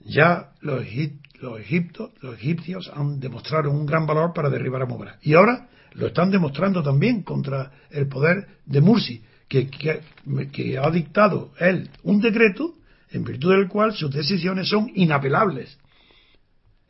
Ya 0.00 0.52
los, 0.60 0.84
egip- 0.84 1.20
los, 1.40 1.60
egiptos, 1.60 2.12
los 2.22 2.34
egipcios 2.36 2.90
han 2.94 3.18
demostrado 3.18 3.70
un 3.70 3.84
gran 3.84 4.06
valor 4.06 4.32
para 4.32 4.48
derribar 4.48 4.82
a 4.82 4.86
Mubarak. 4.86 5.18
Y 5.22 5.34
ahora 5.34 5.68
lo 5.94 6.06
están 6.06 6.30
demostrando 6.30 6.82
también 6.82 7.22
contra 7.22 7.72
el 7.90 8.06
poder 8.08 8.46
de 8.64 8.80
Mursi, 8.80 9.24
que 9.48 10.78
ha 10.80 10.90
dictado 10.90 11.52
él 11.58 11.90
un 12.04 12.20
decreto 12.20 12.74
en 13.10 13.24
virtud 13.24 13.50
del 13.52 13.68
cual 13.68 13.94
sus 13.94 14.10
decisiones 14.12 14.68
son 14.68 14.90
inapelables, 14.94 15.78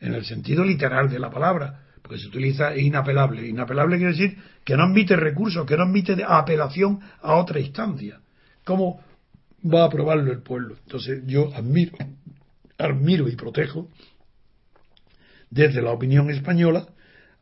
en 0.01 0.15
el 0.15 0.25
sentido 0.25 0.65
literal 0.65 1.09
de 1.11 1.19
la 1.19 1.31
palabra, 1.31 1.85
porque 2.03 2.19
se 2.19 2.29
utiliza 2.29 2.77
inapelable. 2.77 3.47
Inapelable 3.47 3.97
quiere 3.97 4.13
decir 4.13 4.39
que 4.65 4.77
no 4.77 4.85
admite 4.85 5.17
recursos, 5.17 5.67
que 5.67 5.77
no 5.77 5.85
admite 5.85 6.17
apelación 6.27 7.01
a 7.21 7.35
otra 7.35 7.61
instancia. 7.61 8.21
¿Cómo 8.65 9.01
va 9.63 9.83
a 9.83 9.87
aprobarlo 9.87 10.33
el 10.33 10.43
pueblo? 10.43 10.77
Entonces 10.85 11.23
yo 11.27 11.55
admiro, 11.55 11.97
admiro 12.79 13.29
y 13.29 13.37
protejo 13.37 13.89
desde 15.51 15.83
la 15.83 15.91
opinión 15.91 16.31
española 16.31 16.87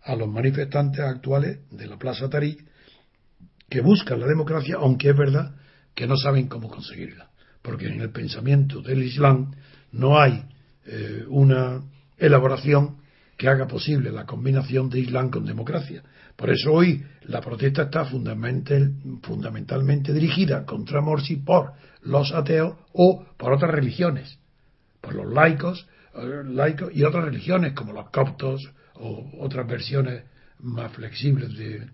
a 0.02 0.14
los 0.14 0.28
manifestantes 0.28 1.00
actuales 1.00 1.58
de 1.70 1.86
la 1.86 1.98
Plaza 1.98 2.30
Tarik 2.30 2.64
que 3.68 3.80
buscan 3.80 4.20
la 4.20 4.26
democracia, 4.26 4.76
aunque 4.78 5.10
es 5.10 5.16
verdad 5.16 5.54
que 5.94 6.06
no 6.06 6.16
saben 6.16 6.46
cómo 6.46 6.68
conseguirla. 6.68 7.30
Porque 7.62 7.88
en 7.88 8.00
el 8.00 8.10
pensamiento 8.10 8.80
del 8.80 9.02
Islam 9.02 9.52
no 9.90 10.20
hay 10.20 10.44
eh, 10.84 11.24
una 11.28 11.82
elaboración 12.18 12.96
que 13.36 13.48
haga 13.48 13.66
posible 13.66 14.10
la 14.10 14.24
combinación 14.24 14.88
de 14.88 15.00
Islam 15.00 15.30
con 15.30 15.44
democracia. 15.44 16.02
Por 16.36 16.50
eso 16.50 16.72
hoy 16.72 17.04
la 17.24 17.40
protesta 17.40 17.82
está 17.82 18.04
fundamental- 18.04 18.92
fundamentalmente 19.22 20.12
dirigida 20.12 20.64
contra 20.64 21.00
Morsi 21.00 21.36
por 21.36 21.72
los 22.02 22.32
ateos 22.32 22.76
o 22.92 23.24
por 23.36 23.52
otras 23.52 23.70
religiones, 23.72 24.38
por 25.00 25.14
los 25.14 25.30
laicos, 25.32 25.86
eh, 26.14 26.42
laicos 26.44 26.90
y 26.94 27.02
otras 27.02 27.24
religiones 27.24 27.72
como 27.74 27.92
los 27.92 28.10
coptos 28.10 28.70
o 28.94 29.30
otras 29.40 29.66
versiones 29.66 30.24
más 30.60 30.92
flexibles 30.92 31.54
de, 31.56 31.86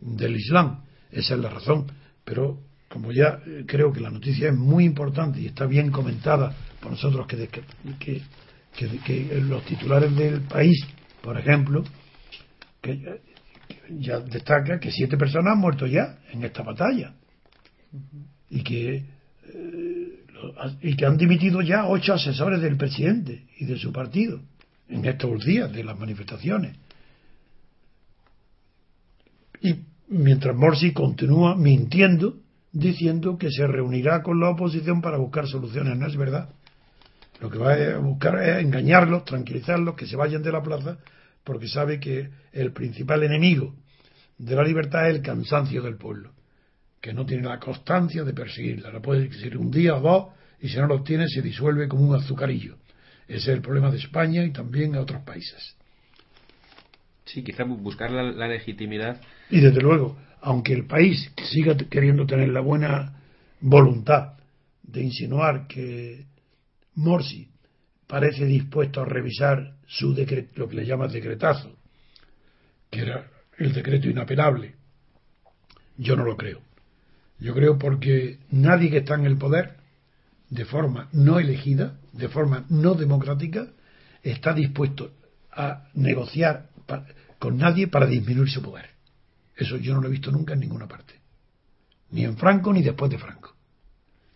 del 0.00 0.36
Islam. 0.36 0.84
Esa 1.10 1.34
es 1.34 1.40
la 1.40 1.50
razón. 1.50 1.86
Pero 2.24 2.60
como 2.88 3.10
ya 3.10 3.40
eh, 3.46 3.64
creo 3.66 3.92
que 3.92 4.00
la 4.00 4.10
noticia 4.10 4.48
es 4.50 4.54
muy 4.54 4.84
importante 4.84 5.40
y 5.40 5.46
está 5.46 5.66
bien 5.66 5.90
comentada 5.90 6.54
por 6.80 6.92
nosotros 6.92 7.26
que, 7.26 7.48
que, 7.48 7.62
que, 7.98 8.22
que- 8.72 9.40
los 9.40 9.64
titulares 9.64 10.14
del 10.16 10.40
país, 10.42 10.84
por 11.22 11.38
ejemplo, 11.38 11.84
que 12.80 12.98
ya- 12.98 14.22
que 14.24 14.30
destaca 14.30 14.80
que 14.80 14.90
siete 14.90 15.16
personas 15.16 15.52
han 15.54 15.60
muerto 15.60 15.86
ya 15.86 16.18
en 16.32 16.44
esta 16.44 16.62
batalla 16.62 17.14
y 18.50 18.62
que 18.62 19.04
eh, 19.54 20.18
y 20.82 20.96
que 20.96 21.06
han 21.06 21.16
dimitido 21.16 21.60
ya 21.62 21.86
ocho 21.86 22.14
asesores 22.14 22.60
del 22.60 22.76
presidente 22.76 23.46
y 23.58 23.64
de 23.64 23.76
su 23.78 23.92
partido 23.92 24.40
en 24.88 25.04
estos 25.04 25.44
días 25.44 25.72
de 25.72 25.84
las 25.84 25.96
manifestaciones 25.98 26.76
y 29.60 29.76
mientras 30.08 30.56
Morsi 30.56 30.92
continúa 30.92 31.56
mintiendo, 31.56 32.38
diciendo 32.72 33.38
que 33.38 33.50
se 33.50 33.66
reunirá 33.66 34.22
con 34.22 34.40
la 34.40 34.50
oposición 34.50 35.00
para 35.00 35.18
buscar 35.18 35.46
soluciones. 35.46 35.96
No 35.96 36.06
es 36.06 36.16
verdad. 36.16 36.48
Lo 37.40 37.50
que 37.50 37.58
va 37.58 37.74
a 37.74 37.98
buscar 37.98 38.40
es 38.42 38.62
engañarlos, 38.62 39.24
tranquilizarlos, 39.24 39.96
que 39.96 40.06
se 40.06 40.16
vayan 40.16 40.42
de 40.42 40.52
la 40.52 40.62
plaza, 40.62 40.98
porque 41.44 41.66
sabe 41.68 41.98
que 41.98 42.30
el 42.52 42.72
principal 42.72 43.22
enemigo 43.24 43.74
de 44.38 44.54
la 44.54 44.62
libertad 44.62 45.08
es 45.08 45.16
el 45.16 45.22
cansancio 45.22 45.82
del 45.82 45.96
pueblo, 45.96 46.32
que 47.00 47.12
no 47.12 47.26
tiene 47.26 47.48
la 47.48 47.58
constancia 47.58 48.22
de 48.22 48.32
perseguirla. 48.32 48.92
La 48.92 49.00
puede 49.00 49.26
perseguir 49.26 49.58
un 49.58 49.70
día 49.70 49.96
o 49.96 50.00
dos, 50.00 50.26
y 50.60 50.68
si 50.68 50.76
no 50.76 50.86
lo 50.86 51.02
tiene, 51.02 51.26
se 51.28 51.42
disuelve 51.42 51.88
como 51.88 52.08
un 52.08 52.14
azucarillo. 52.14 52.76
Ese 53.26 53.38
es 53.38 53.48
el 53.56 53.62
problema 53.62 53.90
de 53.90 53.98
España 53.98 54.44
y 54.44 54.52
también 54.52 54.92
de 54.92 54.98
otros 54.98 55.22
países. 55.22 55.76
Sí, 57.24 57.42
quizá 57.42 57.64
bu- 57.64 57.78
buscar 57.80 58.10
la, 58.10 58.22
la 58.22 58.46
legitimidad. 58.48 59.20
Y 59.50 59.60
desde 59.60 59.80
luego, 59.80 60.18
aunque 60.40 60.72
el 60.74 60.86
país 60.86 61.30
siga 61.44 61.76
queriendo 61.76 62.26
tener 62.26 62.48
la 62.50 62.60
buena 62.60 63.20
voluntad 63.60 64.34
de 64.82 65.02
insinuar 65.02 65.66
que 65.66 66.26
Morsi 66.94 67.50
parece 68.06 68.44
dispuesto 68.44 69.00
a 69.00 69.04
revisar 69.04 69.76
su 69.86 70.14
decreto, 70.14 70.52
lo 70.56 70.68
que 70.68 70.76
le 70.76 70.86
llama 70.86 71.08
decretazo, 71.08 71.76
que 72.90 73.00
era 73.00 73.30
el 73.58 73.72
decreto 73.72 74.08
inapelable, 74.08 74.74
yo 75.96 76.16
no 76.16 76.24
lo 76.24 76.36
creo. 76.36 76.60
Yo 77.38 77.54
creo 77.54 77.78
porque 77.78 78.38
nadie 78.50 78.90
que 78.90 78.98
está 78.98 79.14
en 79.14 79.26
el 79.26 79.38
poder, 79.38 79.76
de 80.50 80.64
forma 80.64 81.08
no 81.12 81.38
elegida, 81.38 81.98
de 82.12 82.28
forma 82.28 82.66
no 82.68 82.94
democrática, 82.94 83.68
está 84.22 84.52
dispuesto 84.52 85.12
a 85.50 85.88
negociar 85.94 86.68
con 87.38 87.56
nadie 87.56 87.88
para 87.88 88.06
disminuir 88.06 88.50
su 88.50 88.62
poder. 88.62 88.90
Eso 89.56 89.76
yo 89.76 89.94
no 89.94 90.00
lo 90.00 90.08
he 90.08 90.12
visto 90.12 90.30
nunca 90.30 90.54
en 90.54 90.60
ninguna 90.60 90.86
parte. 90.86 91.14
Ni 92.10 92.24
en 92.24 92.36
Franco 92.36 92.72
ni 92.72 92.82
después 92.82 93.10
de 93.10 93.18
Franco. 93.18 93.54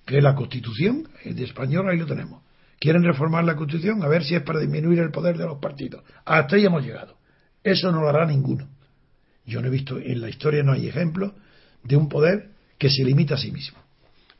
Que 0.05 0.21
la 0.21 0.35
Constitución 0.35 1.09
de 1.25 1.45
español 1.45 1.88
ahí 1.88 1.99
lo 1.99 2.07
tenemos. 2.07 2.42
Quieren 2.79 3.03
reformar 3.03 3.45
la 3.45 3.57
Constitución 3.57 4.03
a 4.03 4.09
ver 4.09 4.25
si 4.25 4.35
es 4.35 4.43
para 4.43 4.61
disminuir 4.61 4.99
el 4.99 5.11
poder 5.11 5.39
de 5.39 5.47
los 5.47 5.59
partidos. 5.59 6.03
Hasta 6.25 6.57
ahí 6.57 6.67
hemos 6.67 6.85
llegado. 6.85 7.17
Eso 7.62 7.91
no 7.91 8.01
lo 8.01 8.09
hará 8.09 8.27
ninguno. 8.27 8.69
Yo 9.45 9.61
no 9.61 9.69
he 9.69 9.71
visto 9.71 9.99
en 9.99 10.21
la 10.21 10.29
historia 10.29 10.62
no 10.62 10.73
hay 10.73 10.89
ejemplo 10.89 11.35
de 11.83 11.97
un 11.97 12.09
poder 12.09 12.51
que 12.79 12.91
se 12.91 13.05
limita 13.05 13.35
a 13.35 13.39
sí 13.39 13.51
mismo. 13.51 13.79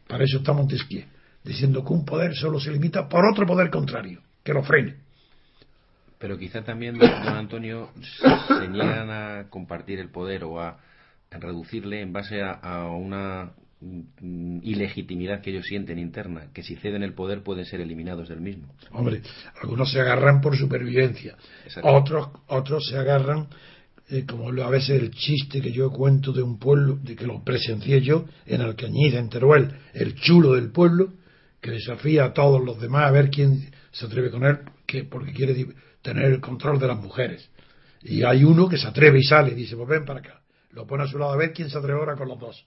Para 0.07 0.25
eso 0.25 0.39
está 0.39 0.53
Montesquieu, 0.53 1.05
diciendo 1.43 1.85
que 1.85 1.93
un 1.93 2.05
poder 2.05 2.35
solo 2.35 2.61
se 2.61 2.71
limita 2.71 3.09
por 3.09 3.25
otro 3.25 3.47
poder 3.47 3.71
contrario, 3.71 4.21
que 4.45 4.53
lo 4.53 4.63
frene. 4.63 4.97
Pero 6.19 6.39
quizá 6.39 6.63
también, 6.63 6.99
don 6.99 7.11
Antonio, 7.11 7.91
se 8.49 8.69
niegan 8.69 9.11
a 9.11 9.47
compartir 9.51 9.99
el 9.99 10.11
poder 10.11 10.45
o 10.45 10.61
a, 10.61 10.79
reducirle 11.31 12.01
en 12.01 12.13
base 12.13 12.41
a, 12.41 12.53
a 12.53 12.91
una 12.91 13.53
ilegitimidad 13.81 15.43
que 15.43 15.51
ellos 15.51 15.67
sienten 15.67 15.99
interna, 15.99 16.49
que 16.55 16.63
si 16.63 16.77
ceden 16.77 17.03
el 17.03 17.13
poder 17.13 17.43
pueden 17.43 17.67
ser 17.67 17.81
eliminados 17.81 18.29
del 18.29 18.41
mismo. 18.41 18.75
Hombre, 18.91 19.21
algunos 19.63 19.93
se 19.93 20.01
agarran 20.01 20.41
por 20.41 20.57
supervivencia, 20.57 21.37
otros 21.83 22.29
otros 22.47 22.87
se 22.89 22.97
agarran 22.97 23.49
eh, 24.09 24.25
como 24.25 24.49
a 24.63 24.71
veces 24.71 25.01
el 25.01 25.11
chiste 25.11 25.61
que 25.61 25.73
yo 25.73 25.91
cuento 25.91 26.33
de 26.33 26.43
un 26.43 26.59
pueblo, 26.59 26.97
de 27.03 27.17
que 27.17 27.27
lo 27.27 27.43
presencié 27.43 28.01
yo 28.01 28.25
en 28.47 28.63
Alcañiz, 28.63 29.15
en 29.15 29.29
Teruel, 29.29 29.75
el 29.93 30.15
chulo 30.15 30.55
del 30.55 30.71
pueblo, 30.71 31.13
que 31.61 31.73
desafía 31.73 32.27
a 32.27 32.33
todos 32.33 32.65
los 32.65 32.81
demás 32.81 33.09
a 33.09 33.11
ver 33.11 33.31
quién 33.31 33.71
se 33.91 34.07
atreve 34.07 34.31
con 34.31 34.45
él, 34.45 34.61
que, 34.87 35.05
porque 35.05 35.33
quiere 35.33 35.67
tener 36.03 36.27
el 36.27 36.41
control 36.41 36.79
de 36.79 36.87
las 36.87 36.99
mujeres. 36.99 37.51
Y 38.03 38.23
hay 38.23 38.45
uno 38.45 38.69
que 38.69 38.79
se 38.79 38.87
atreve 38.87 39.19
y 39.19 39.25
sale, 39.25 39.53
y 39.53 39.55
dice, 39.55 39.75
pues 39.77 39.89
ven 39.89 40.05
para 40.05 40.21
acá. 40.21 40.41
Lo 40.71 40.87
pone 40.87 41.03
a 41.03 41.07
su 41.09 41.19
lado 41.19 41.33
a 41.33 41.37
ver 41.37 41.53
quién 41.53 41.69
se 41.69 41.77
atreve 41.77 41.99
ahora 41.99 42.15
con 42.15 42.29
los 42.29 42.39
dos. 42.39 42.65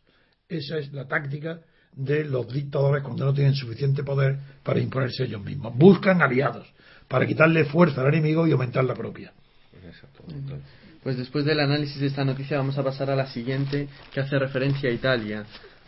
Esa 0.50 0.78
es 0.80 0.92
la 0.94 1.08
táctica 1.08 1.60
de 1.96 2.24
los 2.26 2.52
dictadores 2.52 3.04
cuando 3.04 3.26
no 3.26 3.34
tienen 3.34 3.54
suficiente 3.54 4.04
poder 4.04 4.38
para 4.64 4.80
imponerse 4.80 5.24
ellos 5.24 5.44
mismos. 5.44 5.76
Buscan 5.76 6.22
aliados 6.22 6.68
para 7.08 7.26
quitarle 7.26 7.66
fuerza 7.66 8.02
al 8.02 8.08
enemigo 8.08 8.48
y 8.48 8.52
aumentar 8.52 8.84
la 8.84 8.94
propia. 8.96 9.32
Exacto. 9.88 10.24
Pues 11.04 11.18
después 11.18 11.46
del 11.46 11.60
análisis 11.60 12.00
de 12.00 12.08
esta 12.08 12.26
noticia 12.26 12.58
vamos 12.58 12.78
a 12.78 12.84
pasar 12.84 13.10
a 13.10 13.16
la 13.16 13.28
siguiente 13.32 13.88
que 14.14 14.20
hace 14.20 14.38
referencia 14.38 14.90
a 14.90 14.94
Italia, 14.94 15.46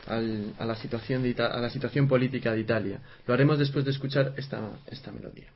al- 0.07 0.53
a, 0.57 0.65
la 0.65 0.75
situación 0.75 1.21
de 1.23 1.29
Ita- 1.29 1.47
a 1.53 1.59
la 1.59 1.69
situación 1.69 2.07
política 2.07 2.51
de 2.53 2.61
Italia. 2.61 3.01
Lo 3.27 3.33
haremos 3.33 3.59
después 3.59 3.83
de 3.85 3.91
escuchar 3.91 4.33
esta, 4.37 4.61
esta 4.87 5.11
melodía. 5.11 5.47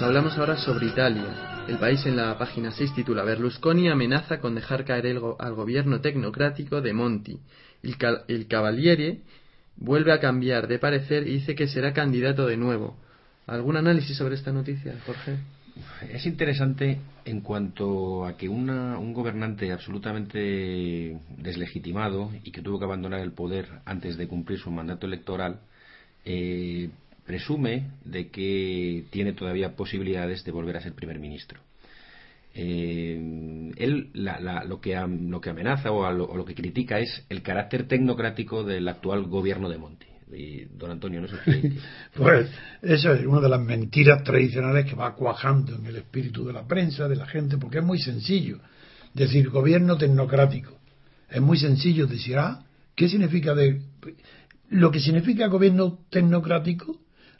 Hablamos 0.00 0.36
ahora 0.38 0.56
sobre 0.56 0.86
Italia. 0.86 1.64
El 1.68 1.78
país 1.78 2.04
en 2.06 2.16
la 2.16 2.36
página 2.38 2.70
6 2.70 2.94
titula 2.94 3.24
Berlusconi 3.24 3.88
amenaza 3.88 4.38
con 4.40 4.54
dejar 4.54 4.84
caer 4.84 5.06
el 5.06 5.20
go- 5.20 5.36
al 5.38 5.54
gobierno 5.54 6.00
tecnocrático 6.00 6.80
de 6.80 6.92
Monti. 6.92 7.38
El, 7.82 7.96
el 8.28 8.46
Cavaliere 8.46 9.20
vuelve 9.76 10.12
a 10.12 10.20
cambiar 10.20 10.66
de 10.68 10.78
parecer 10.78 11.26
y 11.26 11.34
dice 11.34 11.54
que 11.54 11.66
será 11.68 11.92
candidato 11.92 12.46
de 12.46 12.56
nuevo. 12.56 12.96
¿Algún 13.46 13.76
análisis 13.76 14.16
sobre 14.16 14.34
esta 14.36 14.52
noticia, 14.52 14.94
Jorge? 15.04 15.36
Es 16.12 16.26
interesante 16.26 16.98
en 17.24 17.40
cuanto 17.40 18.24
a 18.26 18.36
que 18.36 18.48
una- 18.48 18.98
un 18.98 19.12
gobernante 19.12 19.72
absolutamente 19.72 21.18
deslegitimado 21.36 22.30
y 22.44 22.50
que 22.50 22.62
tuvo 22.62 22.78
que 22.78 22.84
abandonar 22.84 23.20
el 23.20 23.32
poder 23.32 23.66
antes 23.84 24.16
de 24.16 24.26
cumplir 24.26 24.58
su 24.58 24.70
mandato 24.70 25.06
electoral 25.06 25.60
eh, 26.24 26.90
presume 27.28 27.90
de 28.04 28.30
que 28.30 29.04
tiene 29.10 29.34
todavía 29.34 29.76
posibilidades 29.76 30.42
de 30.44 30.50
volver 30.50 30.78
a 30.78 30.80
ser 30.80 30.94
primer 30.94 31.18
ministro. 31.20 31.60
Eh, 32.54 33.70
él 33.76 34.08
la- 34.14 34.40
la- 34.40 34.64
lo, 34.64 34.80
que, 34.80 34.98
lo 35.20 35.40
que 35.40 35.50
amenaza 35.50 35.92
o, 35.92 36.10
lo, 36.10 36.24
o 36.24 36.36
lo 36.36 36.44
que 36.44 36.54
critica 36.54 36.98
es 36.98 37.24
el 37.28 37.42
carácter 37.42 37.86
tecnocrático 37.86 38.64
del 38.64 38.88
actual 38.88 39.24
gobierno 39.26 39.68
de 39.68 39.78
Monti. 39.78 40.06
Y, 40.32 40.64
don 40.76 40.90
Antonio, 40.90 41.20
no 41.20 41.28
sé 41.28 41.36
qué. 41.44 41.72
Pues 42.16 42.50
eso 42.82 43.12
es 43.12 43.24
una 43.26 43.40
de 43.40 43.48
las 43.50 43.60
mentiras 43.60 44.24
tradicionales 44.24 44.86
que 44.86 44.94
va 44.96 45.14
cuajando 45.14 45.76
en 45.76 45.86
el 45.86 45.96
espíritu 45.96 46.44
de 46.46 46.52
la 46.54 46.66
prensa, 46.66 47.08
de 47.08 47.16
la 47.16 47.26
gente, 47.26 47.58
porque 47.58 47.78
es 47.78 47.84
muy 47.84 47.98
sencillo 47.98 48.58
decir 49.14 49.50
gobierno 49.50 49.96
tecnocrático. 49.96 50.78
Es 51.30 51.40
muy 51.42 51.58
sencillo 51.58 52.06
decir, 52.06 52.38
ah, 52.38 52.64
¿qué 52.94 53.08
significa 53.08 53.54
de... 53.54 53.82
Lo 54.70 54.90
que 54.90 55.00
significa 55.00 55.46
gobierno 55.46 55.98
tecnocrático 56.10 56.96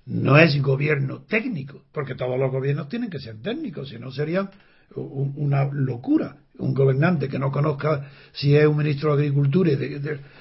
no 0.08 0.38
es 0.38 0.60
gobierno 0.62 1.22
técnico, 1.28 1.82
porque 1.92 2.14
todos 2.14 2.38
los 2.38 2.50
gobiernos 2.50 2.88
tienen 2.88 3.10
que 3.10 3.20
ser 3.20 3.40
técnicos, 3.42 3.90
si 3.90 3.98
no 3.98 4.10
sería 4.10 4.50
un- 4.96 5.34
una 5.36 5.64
locura. 5.70 6.36
Un 6.58 6.74
gobernante 6.74 7.28
que 7.28 7.38
no 7.38 7.52
conozca 7.52 8.10
si 8.32 8.56
es 8.56 8.66
un 8.66 8.78
ministro 8.78 9.16
de 9.16 9.24
Agricultura 9.28 9.70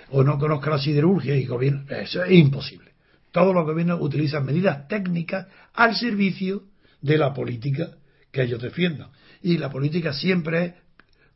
o 0.09 0.23
no 0.23 0.39
conozca 0.39 0.71
la 0.71 0.79
siderurgia 0.79 1.35
y 1.35 1.45
gobierno, 1.45 1.83
eso 1.89 2.23
es 2.23 2.31
imposible. 2.31 2.91
Todos 3.31 3.53
los 3.53 3.65
gobiernos 3.65 3.99
utilizan 4.01 4.45
medidas 4.45 4.87
técnicas 4.87 5.47
al 5.75 5.95
servicio 5.95 6.63
de 7.01 7.17
la 7.17 7.33
política 7.33 7.89
que 8.31 8.43
ellos 8.43 8.61
defiendan. 8.61 9.09
Y 9.43 9.57
la 9.57 9.69
política 9.69 10.13
siempre 10.13 10.65
es 10.65 10.73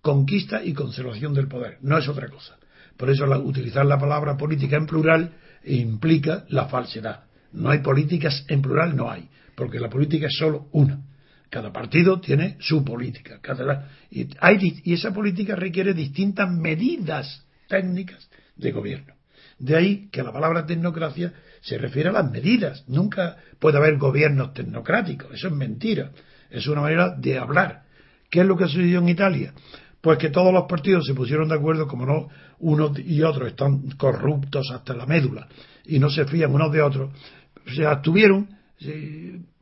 conquista 0.01 0.63
y 0.63 0.73
conservación 0.73 1.33
del 1.33 1.47
poder, 1.47 1.77
no 1.81 1.97
es 1.97 2.07
otra 2.07 2.29
cosa. 2.29 2.57
Por 2.97 3.09
eso 3.09 3.27
la- 3.27 3.37
utilizar 3.37 3.85
la 3.85 3.99
palabra 3.99 4.37
política 4.37 4.77
en 4.77 4.87
plural 4.87 5.33
implica 5.65 6.45
la 6.49 6.67
falsedad. 6.69 7.25
No 7.53 7.69
hay 7.69 7.79
políticas 7.79 8.45
en 8.47 8.61
plural, 8.61 8.95
no 8.95 9.09
hay, 9.09 9.29
porque 9.55 9.79
la 9.79 9.89
política 9.89 10.27
es 10.27 10.37
solo 10.37 10.67
una. 10.71 11.01
Cada 11.49 11.73
partido 11.73 12.21
tiene 12.21 12.55
su 12.59 12.83
política. 12.83 13.39
Cada, 13.41 13.89
y, 14.09 14.29
hay, 14.39 14.81
y 14.83 14.93
esa 14.93 15.13
política 15.13 15.55
requiere 15.55 15.93
distintas 15.93 16.49
medidas 16.49 17.45
técnicas 17.67 18.29
de 18.55 18.71
gobierno. 18.71 19.13
De 19.59 19.75
ahí 19.75 20.09
que 20.11 20.23
la 20.23 20.31
palabra 20.31 20.65
tecnocracia 20.65 21.33
se 21.61 21.77
refiere 21.77 22.09
a 22.09 22.13
las 22.13 22.31
medidas. 22.31 22.83
Nunca 22.87 23.37
puede 23.59 23.77
haber 23.77 23.97
gobiernos 23.97 24.53
tecnocráticos. 24.53 25.33
Eso 25.33 25.47
es 25.47 25.53
mentira. 25.53 26.11
Es 26.49 26.67
una 26.67 26.81
manera 26.81 27.15
de 27.15 27.37
hablar. 27.37 27.83
¿Qué 28.29 28.41
es 28.41 28.45
lo 28.45 28.57
que 28.57 28.65
sucedió 28.65 28.99
en 28.99 29.09
Italia? 29.09 29.53
Pues 29.99 30.17
que 30.17 30.29
todos 30.29 30.53
los 30.53 30.65
partidos 30.67 31.05
se 31.05 31.13
pusieron 31.13 31.49
de 31.49 31.55
acuerdo, 31.55 31.87
como 31.87 32.05
no 32.05 32.29
unos 32.59 32.97
y 32.97 33.21
otros 33.21 33.49
están 33.49 33.91
corruptos 33.97 34.71
hasta 34.71 34.95
la 34.95 35.05
médula 35.05 35.47
y 35.85 35.99
no 35.99 36.09
se 36.09 36.25
fían 36.25 36.53
unos 36.53 36.71
de 36.71 36.81
otros, 36.81 37.11
se 37.65 37.85
abstuvieron 37.85 38.49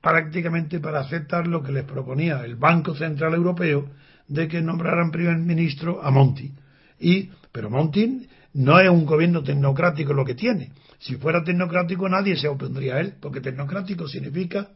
prácticamente 0.01 0.79
para 0.79 1.01
aceptar 1.01 1.47
lo 1.47 1.61
que 1.61 1.71
les 1.71 1.83
proponía 1.83 2.43
el 2.45 2.55
Banco 2.55 2.95
Central 2.95 3.33
Europeo 3.33 3.89
de 4.27 4.47
que 4.47 4.61
nombraran 4.61 5.11
primer 5.11 5.37
ministro 5.37 6.01
a 6.03 6.11
Monti. 6.11 6.53
Y, 6.99 7.29
pero 7.51 7.69
Monti 7.69 8.27
no 8.53 8.79
es 8.79 8.89
un 8.89 9.05
gobierno 9.05 9.43
tecnocrático 9.43 10.13
lo 10.13 10.25
que 10.25 10.35
tiene. 10.35 10.71
Si 10.99 11.15
fuera 11.15 11.43
tecnocrático 11.43 12.07
nadie 12.07 12.35
se 12.35 12.47
opondría 12.47 12.95
a 12.95 12.99
él, 13.01 13.15
porque 13.19 13.41
tecnocrático 13.41 14.07
significa 14.07 14.69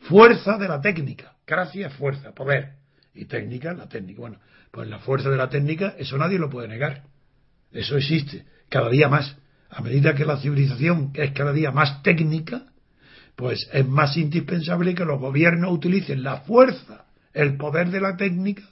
fuerza 0.00 0.56
de 0.58 0.68
la 0.68 0.80
técnica. 0.80 1.34
Gracia 1.46 1.90
fuerza, 1.90 2.32
poder. 2.32 2.74
Y 3.14 3.26
técnica, 3.26 3.72
la 3.74 3.88
técnica. 3.88 4.20
Bueno, 4.20 4.38
pues 4.70 4.88
la 4.88 4.98
fuerza 4.98 5.28
de 5.28 5.36
la 5.36 5.48
técnica, 5.48 5.94
eso 5.98 6.16
nadie 6.16 6.38
lo 6.38 6.48
puede 6.48 6.68
negar. 6.68 7.04
Eso 7.72 7.96
existe, 7.96 8.44
cada 8.68 8.88
día 8.90 9.08
más. 9.08 9.36
A 9.74 9.80
medida 9.80 10.14
que 10.14 10.26
la 10.26 10.36
civilización 10.36 11.12
es 11.14 11.32
cada 11.32 11.52
día 11.52 11.70
más 11.70 12.02
técnica, 12.02 12.66
pues 13.36 13.68
es 13.72 13.88
más 13.88 14.18
indispensable 14.18 14.94
que 14.94 15.06
los 15.06 15.18
gobiernos 15.18 15.72
utilicen 15.72 16.22
la 16.22 16.42
fuerza, 16.42 17.06
el 17.32 17.56
poder 17.56 17.90
de 17.90 18.00
la 18.02 18.16
técnica, 18.18 18.62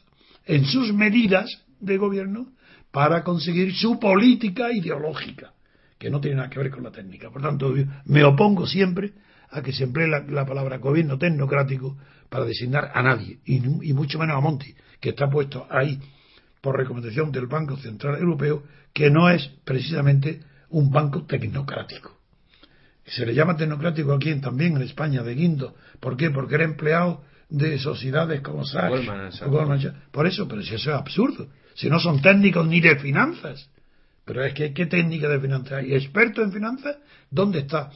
en 0.45 0.67
sus 0.67 0.93
medidas 0.93 1.49
de 1.81 1.97
gobierno 1.97 2.49
para 2.91 3.25
conseguir 3.25 3.75
su 3.75 3.99
política 3.99 4.73
ideológica, 4.73 5.55
que 5.99 6.11
no 6.11 6.21
tiene 6.21 6.37
nada 6.37 6.51
que 6.51 6.59
ver 6.59 6.71
con 6.71 6.85
la 6.85 6.91
técnica. 6.91 7.31
Por 7.31 7.41
tanto, 7.41 7.75
me 8.05 8.23
opongo 8.23 8.67
siempre 8.67 9.13
a 9.51 9.63
que 9.63 9.73
se 9.73 9.85
emplee 9.85 10.07
la, 10.07 10.21
la 10.21 10.45
palabra 10.45 10.77
gobierno 10.77 11.17
tecnocrático 11.17 11.97
para 12.29 12.45
designar 12.45 12.91
a 12.93 13.03
nadie, 13.03 13.39
y, 13.47 13.57
y 13.89 13.93
mucho 13.95 14.19
menos 14.19 14.37
a 14.37 14.41
Monti, 14.41 14.75
que 15.01 15.11
está 15.11 15.31
puesto 15.31 15.67
ahí 15.71 15.99
por 16.61 16.77
recomendación 16.77 17.33
del 17.33 17.47
Banco 17.47 17.79
Central 17.79 18.19
Europeo, 18.21 18.65
que 18.93 19.09
no 19.09 19.31
es 19.31 19.51
precisamente 19.65 20.41
un 20.70 20.90
banco 20.90 21.24
tecnocrático. 21.24 22.16
Se 23.04 23.26
le 23.26 23.35
llama 23.35 23.56
tecnocrático 23.56 24.12
aquí 24.12 24.35
también 24.40 24.76
en 24.76 24.83
España, 24.83 25.22
de 25.22 25.35
Guindo. 25.35 25.74
¿Por 25.98 26.16
qué? 26.16 26.30
Porque 26.30 26.54
era 26.54 26.64
empleado 26.64 27.22
de 27.48 27.78
sociedades 27.78 28.40
como 28.40 28.64
Sachs. 28.64 28.90
Goldman 28.90 29.30
Goldman. 29.48 30.02
Por 30.11 30.26
eso, 30.26 30.46
pero 30.46 30.62
si 30.62 30.74
eso 30.74 30.90
es 30.90 30.96
absurdo. 30.96 31.48
Si 31.74 31.88
no 31.88 31.98
son 31.98 32.22
técnicos 32.22 32.66
ni 32.66 32.80
de 32.80 32.96
finanzas. 32.96 33.68
Pero 34.24 34.44
es 34.44 34.54
que, 34.54 34.72
¿qué 34.72 34.87
técnica 34.87 35.28
de 35.28 35.40
finanzas 35.40 35.72
hay? 35.72 35.94
¿Expertos 35.94 36.44
en 36.44 36.52
finanzas? 36.52 36.98
¿Dónde 37.30 37.61
está? 37.61 37.90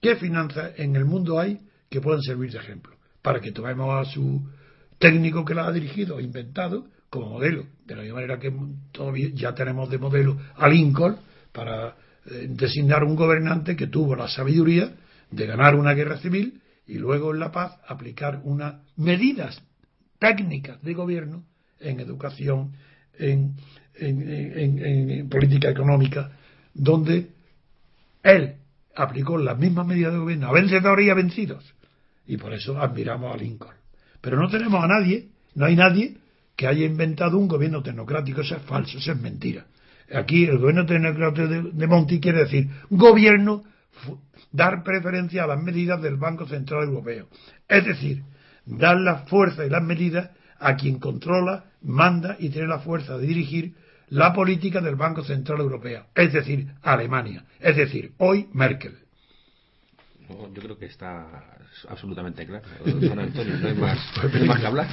¿Qué 0.00 0.16
finanzas 0.16 0.72
en 0.76 0.94
el 0.94 1.04
mundo 1.04 1.40
hay 1.40 1.58
que 1.90 2.00
puedan 2.00 2.22
servir 2.22 2.52
de 2.52 2.58
ejemplo? 2.58 2.94
Para 3.20 3.40
que 3.40 3.52
tomemos 3.52 4.06
a 4.06 4.10
su 4.10 4.48
técnico 4.98 5.44
que 5.44 5.54
la 5.54 5.66
ha 5.66 5.72
dirigido, 5.72 6.20
inventado, 6.20 6.86
como 7.10 7.30
modelo. 7.30 7.66
De 7.84 7.96
la 7.96 8.02
misma 8.02 8.16
manera 8.16 8.38
que 8.38 8.52
todavía 8.92 9.28
ya 9.34 9.54
tenemos 9.54 9.90
de 9.90 9.98
modelo 9.98 10.38
a 10.56 10.68
Lincoln 10.68 11.16
para 11.52 11.96
eh, 12.26 12.46
designar 12.50 13.04
un 13.04 13.16
gobernante 13.16 13.76
que 13.76 13.86
tuvo 13.86 14.14
la 14.16 14.28
sabiduría 14.28 14.92
de 15.30 15.46
ganar 15.46 15.74
una 15.74 15.92
guerra 15.94 16.18
civil 16.18 16.60
y 16.86 16.98
luego 16.98 17.32
en 17.32 17.40
la 17.40 17.50
paz 17.52 17.76
aplicar 17.86 18.40
unas 18.44 18.74
medidas 18.96 19.62
técnicas 20.18 20.80
de 20.82 20.94
gobierno 20.94 21.44
en 21.80 22.00
educación, 22.00 22.72
en, 23.18 23.54
en- 23.94 24.22
en- 24.58 24.78
en- 25.10 25.28
política 25.28 25.70
económica, 25.70 26.30
donde 26.74 27.30
él 28.22 28.54
aplicó 28.94 29.36
las 29.38 29.58
mismas 29.58 29.86
medidas 29.86 30.12
de 30.12 30.18
gobierno 30.18 30.48
a 30.48 30.52
vencedores 30.52 31.06
y 31.06 31.10
a 31.10 31.14
vencidos. 31.14 31.74
Y 32.26 32.36
por 32.36 32.52
eso 32.52 32.80
admiramos 32.80 33.34
a 33.34 33.36
Lincoln. 33.36 33.74
Pero 34.20 34.36
no 34.40 34.48
tenemos 34.48 34.82
a 34.84 34.86
nadie, 34.86 35.28
no 35.54 35.66
hay 35.66 35.74
nadie 35.74 36.16
que 36.54 36.66
haya 36.68 36.84
inventado 36.86 37.36
un 37.38 37.48
gobierno 37.48 37.82
tecnocrático. 37.82 38.42
Eso 38.42 38.56
es 38.56 38.62
falso, 38.62 38.98
eso 38.98 39.12
es 39.12 39.20
mentira. 39.20 39.66
Aquí 40.14 40.44
el 40.44 40.58
gobierno 40.58 40.86
tecnocrático 40.86 41.48
de, 41.48 41.62
de 41.72 41.86
Monti 41.86 42.20
quiere 42.20 42.40
decir 42.40 42.68
gobierno, 42.90 43.64
dar 44.50 44.82
preferencia 44.82 45.44
a 45.44 45.46
las 45.46 45.62
medidas 45.62 46.00
del 46.02 46.16
Banco 46.16 46.46
Central 46.46 46.84
Europeo. 46.84 47.28
Es 47.68 47.84
decir, 47.84 48.22
dar 48.66 48.98
la 48.98 49.18
fuerza 49.26 49.64
y 49.64 49.70
las 49.70 49.82
medidas 49.82 50.30
a 50.58 50.76
quien 50.76 50.98
controla, 50.98 51.64
manda 51.82 52.36
y 52.38 52.50
tiene 52.50 52.68
la 52.68 52.78
fuerza 52.78 53.18
de 53.18 53.26
dirigir 53.26 53.74
la 54.08 54.32
política 54.32 54.80
del 54.80 54.96
Banco 54.96 55.24
Central 55.24 55.60
Europeo. 55.60 56.06
Es 56.14 56.32
decir, 56.32 56.68
Alemania. 56.82 57.44
Es 57.60 57.76
decir, 57.76 58.12
hoy 58.18 58.48
Merkel. 58.52 58.98
Yo 60.28 60.62
creo 60.62 60.78
que 60.78 60.86
está 60.86 61.44
absolutamente 61.88 62.46
claro. 62.46 62.64
Don 62.84 63.18
Antonio, 63.18 63.56
no 63.58 63.68
hay 63.68 63.74
más, 63.74 63.98
que 64.60 64.66
hablar. 64.66 64.88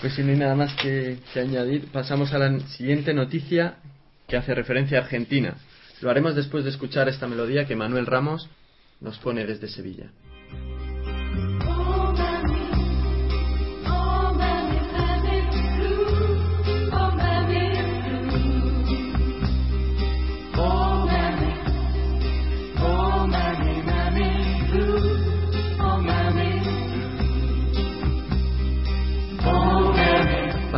Pues 0.00 0.14
si 0.14 0.22
no 0.22 0.32
hay 0.32 0.38
nada 0.38 0.54
más 0.54 0.74
que, 0.74 1.18
que 1.32 1.40
añadir, 1.40 1.86
pasamos 1.92 2.32
a 2.32 2.38
la 2.38 2.60
siguiente 2.68 3.14
noticia 3.14 3.76
que 4.26 4.36
hace 4.36 4.54
referencia 4.54 4.98
a 4.98 5.02
Argentina. 5.02 5.54
Lo 6.00 6.10
haremos 6.10 6.34
después 6.34 6.64
de 6.64 6.70
escuchar 6.70 7.08
esta 7.08 7.28
melodía 7.28 7.66
que 7.66 7.76
Manuel 7.76 8.06
Ramos 8.06 8.48
nos 9.00 9.18
pone 9.18 9.46
desde 9.46 9.68
Sevilla. 9.68 10.10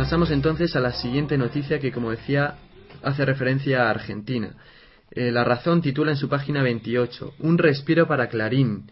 Pasamos 0.05 0.29
entonces 0.29 0.75
a 0.75 0.79
la 0.79 0.91
siguiente 0.91 1.35
noticia 1.35 1.79
que, 1.79 1.91
como 1.91 2.11
decía, 2.11 2.57
hace 3.01 3.25
referencia 3.25 3.87
a 3.87 3.89
Argentina. 3.89 4.51
Eh, 5.09 5.31
la 5.31 5.43
razón 5.43 5.81
titula 5.81 6.11
en 6.11 6.17
su 6.17 6.29
página 6.29 6.61
28, 6.61 7.33
Un 7.39 7.57
respiro 7.57 8.07
para 8.07 8.27
Clarín. 8.27 8.83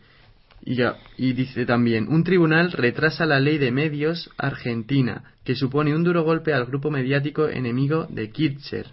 Y, 0.65 1.33
dice 1.33 1.67
también, 1.67 2.07
un 2.07 2.23
tribunal 2.23 2.71
retrasa 2.71 3.27
la 3.27 3.39
ley 3.39 3.59
de 3.59 3.69
medios 3.69 4.31
argentina, 4.39 5.35
que 5.43 5.53
supone 5.53 5.95
un 5.95 6.03
duro 6.03 6.23
golpe 6.23 6.51
al 6.51 6.65
grupo 6.65 6.89
mediático 6.89 7.47
enemigo 7.47 8.07
de 8.09 8.31
Kirchner. 8.31 8.87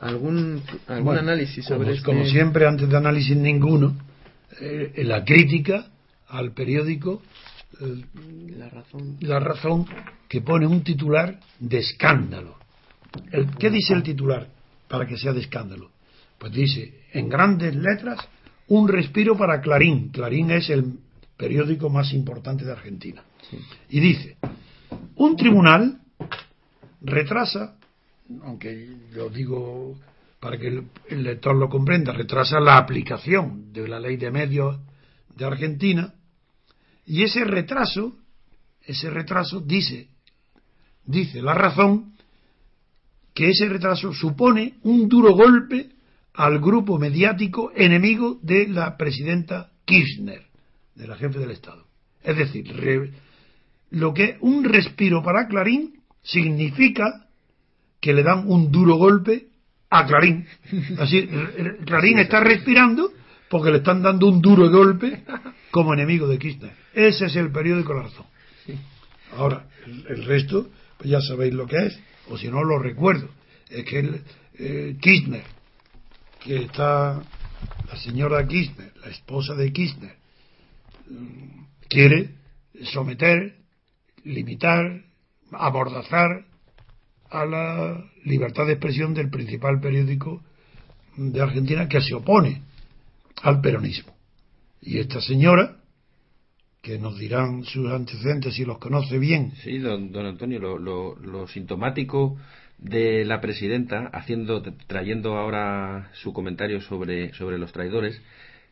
¿Algún, 0.00 0.62
algún 0.86 1.04
Bueno, 1.04 1.20
análisis 1.20 1.66
sobre 1.66 1.80
como, 1.80 1.90
este? 1.90 2.04
como 2.06 2.24
siempre, 2.24 2.66
antes 2.66 2.88
de 2.88 2.96
análisis 2.96 3.36
ninguno, 3.36 3.98
eh, 4.62 5.02
la 5.04 5.26
crítica 5.26 5.88
al 6.26 6.52
periódico 6.52 7.20
La 7.80 8.68
razón. 8.68 9.16
La 9.20 9.40
Razón, 9.40 9.86
que 10.28 10.40
pone 10.42 10.66
un 10.66 10.82
titular 10.82 11.40
de 11.58 11.78
escándalo. 11.78 12.56
El- 13.32 13.50
¿Qué 13.56 13.70
dice 13.70 13.94
el 13.94 14.02
titular 14.02 14.48
para 14.88 15.06
que 15.06 15.16
sea 15.16 15.32
de 15.32 15.40
escándalo? 15.40 15.90
Pues 16.38 16.52
dice, 16.52 17.02
en 17.12 17.28
grandes 17.28 17.74
letras, 17.74 18.18
un 18.68 18.88
respiro 18.88 19.36
para 19.36 19.60
Clarín. 19.60 20.08
Clarín 20.10 20.50
es 20.50 20.70
el 20.70 20.94
periódico 21.36 21.88
más 21.90 22.12
importante 22.12 22.64
de 22.64 22.72
Argentina. 22.72 23.22
Y 23.88 24.00
dice, 24.00 24.36
un 25.16 25.36
tribunal 25.36 26.00
retrasa, 27.02 27.76
aunque 28.42 28.88
lo 29.12 29.28
digo 29.30 29.98
para 30.38 30.56
que 30.58 30.68
el, 30.68 30.84
el 31.08 31.22
lector 31.22 31.56
lo 31.56 31.68
comprenda, 31.68 32.12
retrasa 32.12 32.60
la 32.60 32.76
aplicación 32.78 33.72
de 33.72 33.88
la 33.88 33.98
ley 34.00 34.16
de 34.16 34.30
medios 34.30 34.78
de 35.36 35.44
Argentina 35.44 36.14
y 37.10 37.24
ese 37.24 37.44
retraso, 37.44 38.14
ese 38.86 39.10
retraso 39.10 39.60
dice, 39.60 40.06
dice 41.04 41.42
la 41.42 41.54
razón 41.54 42.12
que 43.34 43.50
ese 43.50 43.68
retraso 43.68 44.12
supone 44.12 44.74
un 44.82 45.08
duro 45.08 45.34
golpe 45.34 45.90
al 46.34 46.60
grupo 46.60 47.00
mediático 47.00 47.72
enemigo 47.74 48.38
de 48.42 48.68
la 48.68 48.96
presidenta 48.96 49.72
Kirchner, 49.84 50.42
de 50.94 51.08
la 51.08 51.16
jefe 51.16 51.40
del 51.40 51.50
Estado. 51.50 51.84
Es 52.22 52.36
decir, 52.36 52.64
re- 52.76 53.10
lo 53.90 54.14
que 54.14 54.36
un 54.40 54.62
respiro 54.62 55.20
para 55.20 55.48
Clarín 55.48 56.00
significa 56.22 57.26
que 58.00 58.12
le 58.14 58.22
dan 58.22 58.44
un 58.46 58.70
duro 58.70 58.94
golpe 58.98 59.48
a 59.90 60.06
Clarín. 60.06 60.46
Así, 60.96 61.28
Clarín 61.86 62.20
está 62.20 62.38
respirando 62.38 63.10
porque 63.48 63.72
le 63.72 63.78
están 63.78 64.00
dando 64.00 64.28
un 64.28 64.40
duro 64.40 64.70
golpe 64.70 65.24
como 65.72 65.92
enemigo 65.92 66.28
de 66.28 66.38
Kirchner. 66.38 66.79
Ese 66.94 67.26
es 67.26 67.36
el 67.36 67.52
periódico 67.52 67.94
La 67.94 68.02
Razón. 68.02 68.26
Ahora, 69.36 69.66
el, 69.86 70.06
el 70.08 70.24
resto, 70.24 70.68
pues 70.98 71.10
ya 71.10 71.20
sabéis 71.20 71.54
lo 71.54 71.66
que 71.66 71.76
es, 71.86 71.98
o 72.28 72.36
si 72.36 72.48
no 72.48 72.64
lo 72.64 72.78
recuerdo. 72.78 73.28
Es 73.68 73.84
que 73.84 74.00
el, 74.00 74.22
eh, 74.62 74.96
Kirchner, 75.00 75.44
que 76.40 76.64
está 76.64 77.22
la 77.88 77.96
señora 77.96 78.46
Kirchner, 78.46 78.92
la 79.02 79.08
esposa 79.08 79.54
de 79.54 79.72
Kirchner, 79.72 80.16
mm, 81.08 81.64
quiere 81.88 82.34
someter, 82.84 83.56
limitar, 84.24 85.02
amordazar 85.52 86.44
a 87.30 87.44
la 87.46 88.04
libertad 88.24 88.66
de 88.66 88.72
expresión 88.72 89.14
del 89.14 89.30
principal 89.30 89.80
periódico 89.80 90.42
de 91.16 91.40
Argentina 91.40 91.88
que 91.88 92.02
se 92.02 92.14
opone 92.14 92.62
al 93.42 93.60
peronismo. 93.62 94.14
Y 94.82 94.98
esta 94.98 95.20
señora, 95.22 95.76
que 96.82 96.98
nos 96.98 97.18
dirán 97.18 97.62
sus 97.64 97.90
antecedentes 97.90 98.54
si 98.54 98.64
los 98.64 98.78
conoce 98.78 99.18
bien, 99.18 99.52
Sí, 99.62 99.78
don, 99.78 100.12
don 100.12 100.26
Antonio, 100.26 100.58
lo, 100.58 100.78
lo- 100.78 101.16
lo 101.16 101.46
sintomático 101.46 102.36
de 102.78 103.24
la 103.26 103.40
presidenta, 103.40 104.06
haciendo, 104.12 104.62
trayendo 104.86 105.36
ahora 105.36 106.08
su 106.14 106.32
comentario 106.32 106.80
sobre, 106.80 107.32
sobre 107.34 107.58
los 107.58 107.72
traidores, 107.72 108.20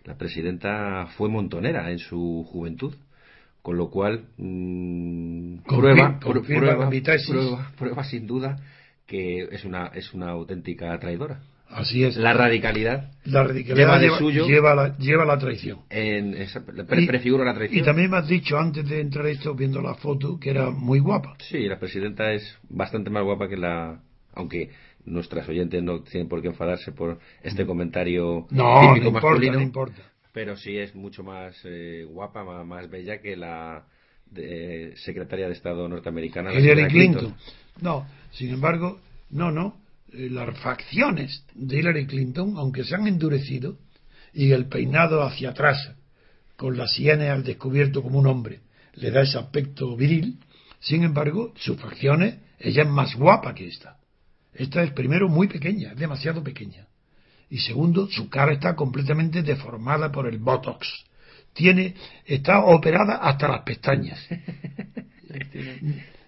la 0.05 0.17
presidenta 0.17 1.09
fue 1.19 1.29
montonera 1.29 1.91
en 1.91 1.99
su 1.99 2.47
juventud, 2.51 2.95
con 3.61 3.77
lo 3.77 3.91
cual 3.91 4.25
mm, 4.39 5.59
prueba, 5.67 6.19
prueba, 6.77 6.91
prueba, 7.33 7.73
prueba 7.77 8.05
sin 8.05 8.27
duda 8.27 8.57
que 9.07 9.43
es 9.51 9.65
una, 9.65 9.89
es 9.89 10.15
una 10.15 10.31
auténtica 10.31 10.99
traidora. 10.99 11.41
Así 11.71 12.05
es, 12.05 12.17
La 12.17 12.33
radicalidad 12.33 13.11
la 13.25 13.45
radicalidad 13.45 13.77
lleva 13.87 13.99
de 13.99 14.11
suyo- 14.19 14.47
lleva 14.47 14.75
la, 14.75 14.97
lleva 14.99 15.25
la 15.25 15.39
traición. 15.39 15.81
en 15.91 16.35
esa- 16.35 16.65
pre- 16.65 17.07
prefigura 17.07 17.45
la 17.45 17.55
traición. 17.55 17.81
y 17.83 17.85
también 17.85 18.11
me 18.11 18.17
has 18.19 18.29
dicho 18.29 18.59
antes 18.59 18.89
de 18.89 19.01
entrar 19.01 19.27
esto, 19.27 19.55
viendo 19.55 19.81
la 19.83 19.95
foto, 19.95 20.39
que 20.41 20.51
era 20.51 20.71
muy 20.71 20.99
guapa. 21.01 21.37
Sí, 21.41 21.67
la 21.67 21.79
presidenta 21.79 22.33
es 22.33 22.59
bastante 22.69 23.11
más 23.11 23.23
guapa 23.25 23.49
que 23.49 23.57
la. 23.57 24.01
Aunque 24.35 24.71
nuestras 25.05 25.49
oyentes 25.49 25.83
no 25.83 26.01
tienen 26.03 26.29
por 26.29 26.41
qué 26.43 26.49
enfadarse 26.49 26.93
por 26.93 27.19
este 27.43 27.65
comentario 27.67 28.47
No, 28.51 28.83
no 28.83 28.97
importa, 28.97 29.11
masculino, 29.11 29.55
no 29.55 29.61
importa. 29.63 30.03
pero 30.33 30.57
sí 30.57 30.77
es 30.79 30.95
mucho 30.95 31.23
más 31.25 31.59
eh, 31.65 32.07
guapa, 32.09 32.45
más, 32.45 32.65
más 32.67 32.89
bella 32.91 33.21
que 33.21 33.37
la 33.37 33.85
de- 34.31 34.93
secretaria 34.97 35.47
de 35.47 35.53
Estado 35.55 35.89
norteamericana. 35.89 36.51
la 36.53 36.61
Hillary 36.61 36.87
Clinton. 36.89 37.35
No, 37.81 38.07
sin 38.33 38.51
embargo, 38.51 38.99
no, 39.31 39.51
no. 39.51 39.77
Eh, 40.13 40.29
Las 40.31 40.59
facciones 40.59 41.45
de 41.55 41.79
Hillary 41.79 42.07
Clinton, 42.07 42.55
aunque 42.57 42.85
se 42.85 42.95
han 42.95 43.07
endurecido, 43.07 43.79
y 44.33 44.53
el 44.53 44.67
peinado 44.67 45.23
hacia 45.23 45.51
atrás, 45.51 45.93
con 46.57 46.77
las 46.77 46.93
sienes 46.93 47.31
al 47.31 47.45
descubierto 47.45 48.03
como 48.03 48.19
un 48.19 48.27
hombre, 48.27 48.61
le 48.95 49.11
da 49.11 49.23
ese 49.23 49.39
aspecto 49.39 49.97
viril, 49.97 50.39
sin 50.81 51.05
embargo, 51.05 51.53
sus 51.57 51.81
facciones, 51.81 52.37
ella 52.59 52.83
es 52.83 52.89
más 52.89 53.15
guapa 53.15 53.55
que 53.55 53.67
esta. 53.67 53.99
Esta 54.55 54.83
es 54.83 54.93
primero 54.93 55.29
muy 55.29 55.49
pequeña, 55.49 55.93
es 55.93 55.99
demasiado 55.99 56.43
pequeña. 56.43 56.87
Y 57.51 57.59
segundo, 57.59 58.09
su 58.09 58.29
cara 58.29 58.53
está 58.53 58.75
completamente 58.75 59.43
deformada 59.43 60.11
por 60.13 60.27
el 60.27 60.39
Botox. 60.39 60.87
Tiene, 61.55 61.95
está 62.27 62.65
operada 62.65 63.17
hasta 63.17 63.49
las 63.49 63.63
pestañas. 63.63 64.19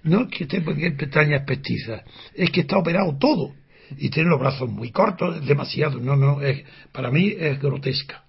No 0.02 0.22
es 0.22 0.28
que 0.28 0.44
esté 0.44 0.62
porque 0.62 0.90
pestañas 0.92 1.44
pestizas, 1.44 2.02
es 2.34 2.50
que 2.50 2.62
está 2.62 2.78
operado 2.78 3.18
todo. 3.18 3.54
Y 3.98 4.10
tiene 4.10 4.30
los 4.30 4.40
brazos 4.40 4.68
muy 4.70 4.90
cortos, 4.90 5.36
es 5.36 5.46
demasiado. 5.46 5.98
No, 6.00 6.16
no, 6.16 6.40
es, 6.42 6.64
para 6.92 7.10
mí 7.10 7.34
es 7.38 7.60
grotesca. 7.60 8.24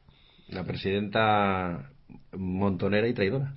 La 0.49 0.63
presidenta 0.63 1.89
montonera 2.37 3.07
y 3.07 3.13
traidora. 3.13 3.53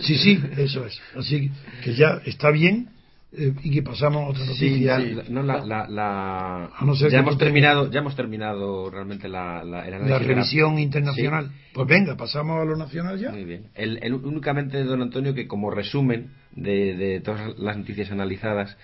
Sí, 0.00 0.16
sí, 0.18 0.40
eso 0.56 0.84
es. 0.86 1.00
Así 1.16 1.50
que 1.82 1.94
ya 1.94 2.20
está 2.24 2.50
bien 2.50 2.88
eh, 3.32 3.52
y 3.62 3.70
que 3.70 3.82
pasamos 3.82 4.22
a 4.22 4.26
otra 4.28 4.44
noticia. 4.44 4.78
ya, 4.78 4.98
la- 4.98 5.24
no, 5.28 5.42
la, 5.42 5.64
la- 5.64 5.88
la- 5.88 6.64
A 6.76 6.84
no 6.84 6.94
ser 6.94 7.10
ya 7.10 7.18
hemos 7.20 7.36
terminado, 7.38 7.90
ya 7.90 8.00
hemos 8.00 8.14
terminado 8.16 8.90
realmente 8.90 9.28
la, 9.28 9.64
la, 9.64 9.86
el 9.86 9.94
análisis 9.94 10.10
la 10.10 10.18
de 10.18 10.24
revisión 10.34 10.78
internacional. 10.78 11.46
Sí. 11.48 11.70
Pues 11.74 11.86
venga, 11.88 12.16
pasamos 12.16 12.60
a 12.60 12.64
lo 12.64 12.76
nacional 12.76 13.18
ya. 13.18 13.30
Muy 13.30 13.44
bien. 13.44 13.66
El, 13.74 13.98
el- 14.02 14.14
únicamente, 14.14 14.82
don 14.84 15.02
Antonio, 15.02 15.34
que 15.34 15.46
como 15.48 15.70
resumen 15.70 16.30
de, 16.56 16.94
de 16.96 17.20
todas 17.20 17.58
las 17.58 17.76
noticias 17.76 18.10
analizadas, 18.10 18.76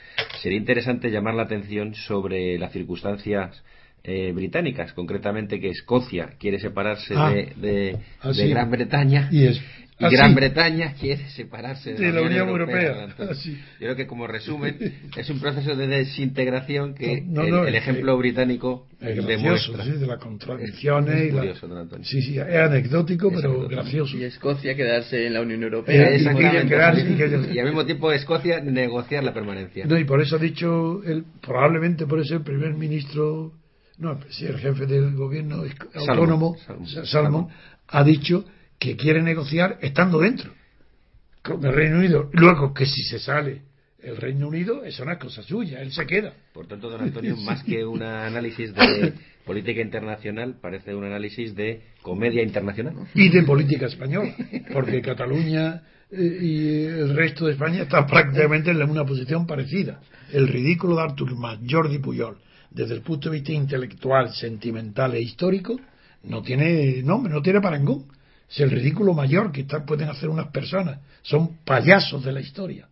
sería 0.42 0.58
interesante 0.58 1.10
llamar 1.10 1.34
la 1.34 1.42
atención 1.42 1.94
sobre 1.94 2.58
las 2.58 2.72
circunstancias 2.72 3.62
eh, 4.02 4.32
británicas, 4.34 4.94
concretamente 4.94 5.60
que 5.60 5.68
Escocia 5.68 6.30
quiere 6.38 6.58
separarse 6.58 7.12
Ah. 7.16 7.30
de, 7.30 7.52
de- 7.56 7.96
Ah, 8.22 8.28
de 8.28 8.34
sí. 8.34 8.48
Gran 8.48 8.70
Bretaña 8.70 9.28
Y 9.30 9.44
es- 9.44 9.60
y 10.00 10.04
ah, 10.06 10.08
Gran 10.10 10.30
sí. 10.30 10.34
Bretaña 10.34 10.94
quiere 10.94 11.28
separarse 11.30 11.92
de, 11.92 12.06
De 12.06 12.12
la 12.12 12.22
Unión 12.22 12.48
Europea. 12.48 12.94
don. 13.16 13.28
Ah, 13.28 13.34
sí. 13.34 13.52
Yo 13.52 13.78
creo 13.80 13.96
que 13.96 14.06
como 14.06 14.26
resumen 14.26 14.76
es 15.16 15.28
un 15.30 15.38
proceso 15.40 15.76
de 15.76 15.86
desintegración 15.86 16.94
que 16.94 17.20
No, 17.20 17.42
el, 17.42 17.50
no, 17.50 17.64
el 17.64 17.72
que- 17.72 17.78
ejemplo 17.78 18.16
británico 18.16 18.86
Es 18.98 19.16
gracioso, 19.16 19.28
demuestra. 19.72 19.84
sí, 19.84 19.90
de 19.92 20.06
las 20.06 20.18
contradicciones. 20.18 21.14
Es 21.16 21.28
y 21.28 21.30
la- 21.32 21.38
curioso, 21.40 21.68
don 21.68 21.78
Antonio. 21.78 22.04
Sí, 22.06 22.22
sí, 22.22 22.38
es 22.38 22.56
anecdótico, 22.56 23.28
Es 23.28 23.34
pero 23.36 23.48
anecdótico. 23.50 23.80
gracioso. 23.82 24.16
Y 24.16 24.24
Escocia 24.24 24.74
quedarse 24.74 25.26
en 25.26 25.34
la 25.34 25.42
Unión 25.42 25.62
Europea. 25.62 26.08
Eh, 26.08 26.18
y 26.18 26.22
y 26.22 27.16
que- 27.16 27.52
Y 27.54 27.58
al 27.58 27.66
mismo 27.66 27.84
tiempo 27.84 28.10
Escocia 28.12 28.60
negociar 28.60 29.22
la 29.22 29.34
permanencia. 29.34 29.84
No, 29.86 29.98
y 29.98 30.04
por 30.04 30.20
eso 30.22 30.36
ha 30.36 30.38
dicho, 30.38 31.02
él, 31.04 31.24
probablemente 31.42 32.06
por 32.06 32.20
eso 32.20 32.34
el 32.36 32.42
primer 32.42 32.72
ministro, 32.74 33.52
no, 33.98 34.18
sí, 34.30 34.46
el 34.46 34.58
jefe 34.58 34.86
del 34.86 35.14
gobierno 35.14 35.62
autónomo, 35.94 36.56
Salmon. 36.66 36.86
Sa- 36.86 37.04
Salmon, 37.04 37.48
ha 37.88 38.02
dicho 38.04 38.44
que 38.80 38.96
quiere 38.96 39.22
negociar 39.22 39.78
estando 39.82 40.18
dentro 40.18 40.52
con 41.42 41.64
el 41.64 41.72
Reino 41.72 41.98
Unido. 41.98 42.30
Luego, 42.32 42.74
que 42.74 42.86
si 42.86 43.04
se 43.04 43.18
sale 43.18 43.62
el 44.02 44.16
Reino 44.16 44.48
Unido, 44.48 44.82
eso 44.84 45.04
no 45.04 45.12
es 45.12 45.18
cosa 45.18 45.42
suya, 45.42 45.80
él 45.82 45.92
se 45.92 46.06
queda. 46.06 46.32
Por 46.52 46.66
tanto, 46.66 46.88
don 46.88 47.02
Antonio, 47.02 47.36
más 47.44 47.62
que 47.62 47.84
un 47.84 48.02
análisis 48.02 48.74
de 48.74 49.12
política 49.44 49.82
internacional, 49.82 50.56
parece 50.60 50.94
un 50.94 51.04
análisis 51.04 51.54
de 51.54 51.82
comedia 52.02 52.42
internacional. 52.42 52.94
Y 53.14 53.28
de 53.28 53.42
política 53.42 53.86
española, 53.86 54.34
porque 54.72 55.02
Cataluña 55.02 55.82
eh, 56.10 56.38
y 56.40 56.84
el 56.84 57.14
resto 57.14 57.46
de 57.46 57.52
España 57.52 57.82
están 57.82 58.06
prácticamente 58.06 58.70
en 58.70 58.82
una 58.82 59.04
posición 59.04 59.46
parecida. 59.46 60.00
El 60.32 60.48
ridículo 60.48 60.96
de 60.96 61.02
Artur 61.02 61.36
Mas, 61.36 61.58
Jordi 61.68 61.98
Puyol, 61.98 62.38
desde 62.70 62.94
el 62.94 63.02
punto 63.02 63.28
de 63.28 63.36
vista 63.36 63.52
intelectual, 63.52 64.32
sentimental 64.32 65.14
e 65.14 65.20
histórico, 65.20 65.78
no 66.24 66.42
tiene 66.42 67.02
nombre, 67.02 67.32
no 67.32 67.42
tiene 67.42 67.60
parangón. 67.60 68.06
Es 68.50 68.60
el 68.60 68.70
ridículo 68.70 69.14
mayor 69.14 69.52
que 69.52 69.60
están- 69.62 69.86
pueden 69.86 70.08
hacer 70.08 70.28
unas 70.28 70.48
personas. 70.48 70.98
Son 71.22 71.56
payasos 71.64 72.24
de 72.24 72.32
la 72.32 72.40
historia. 72.40 72.88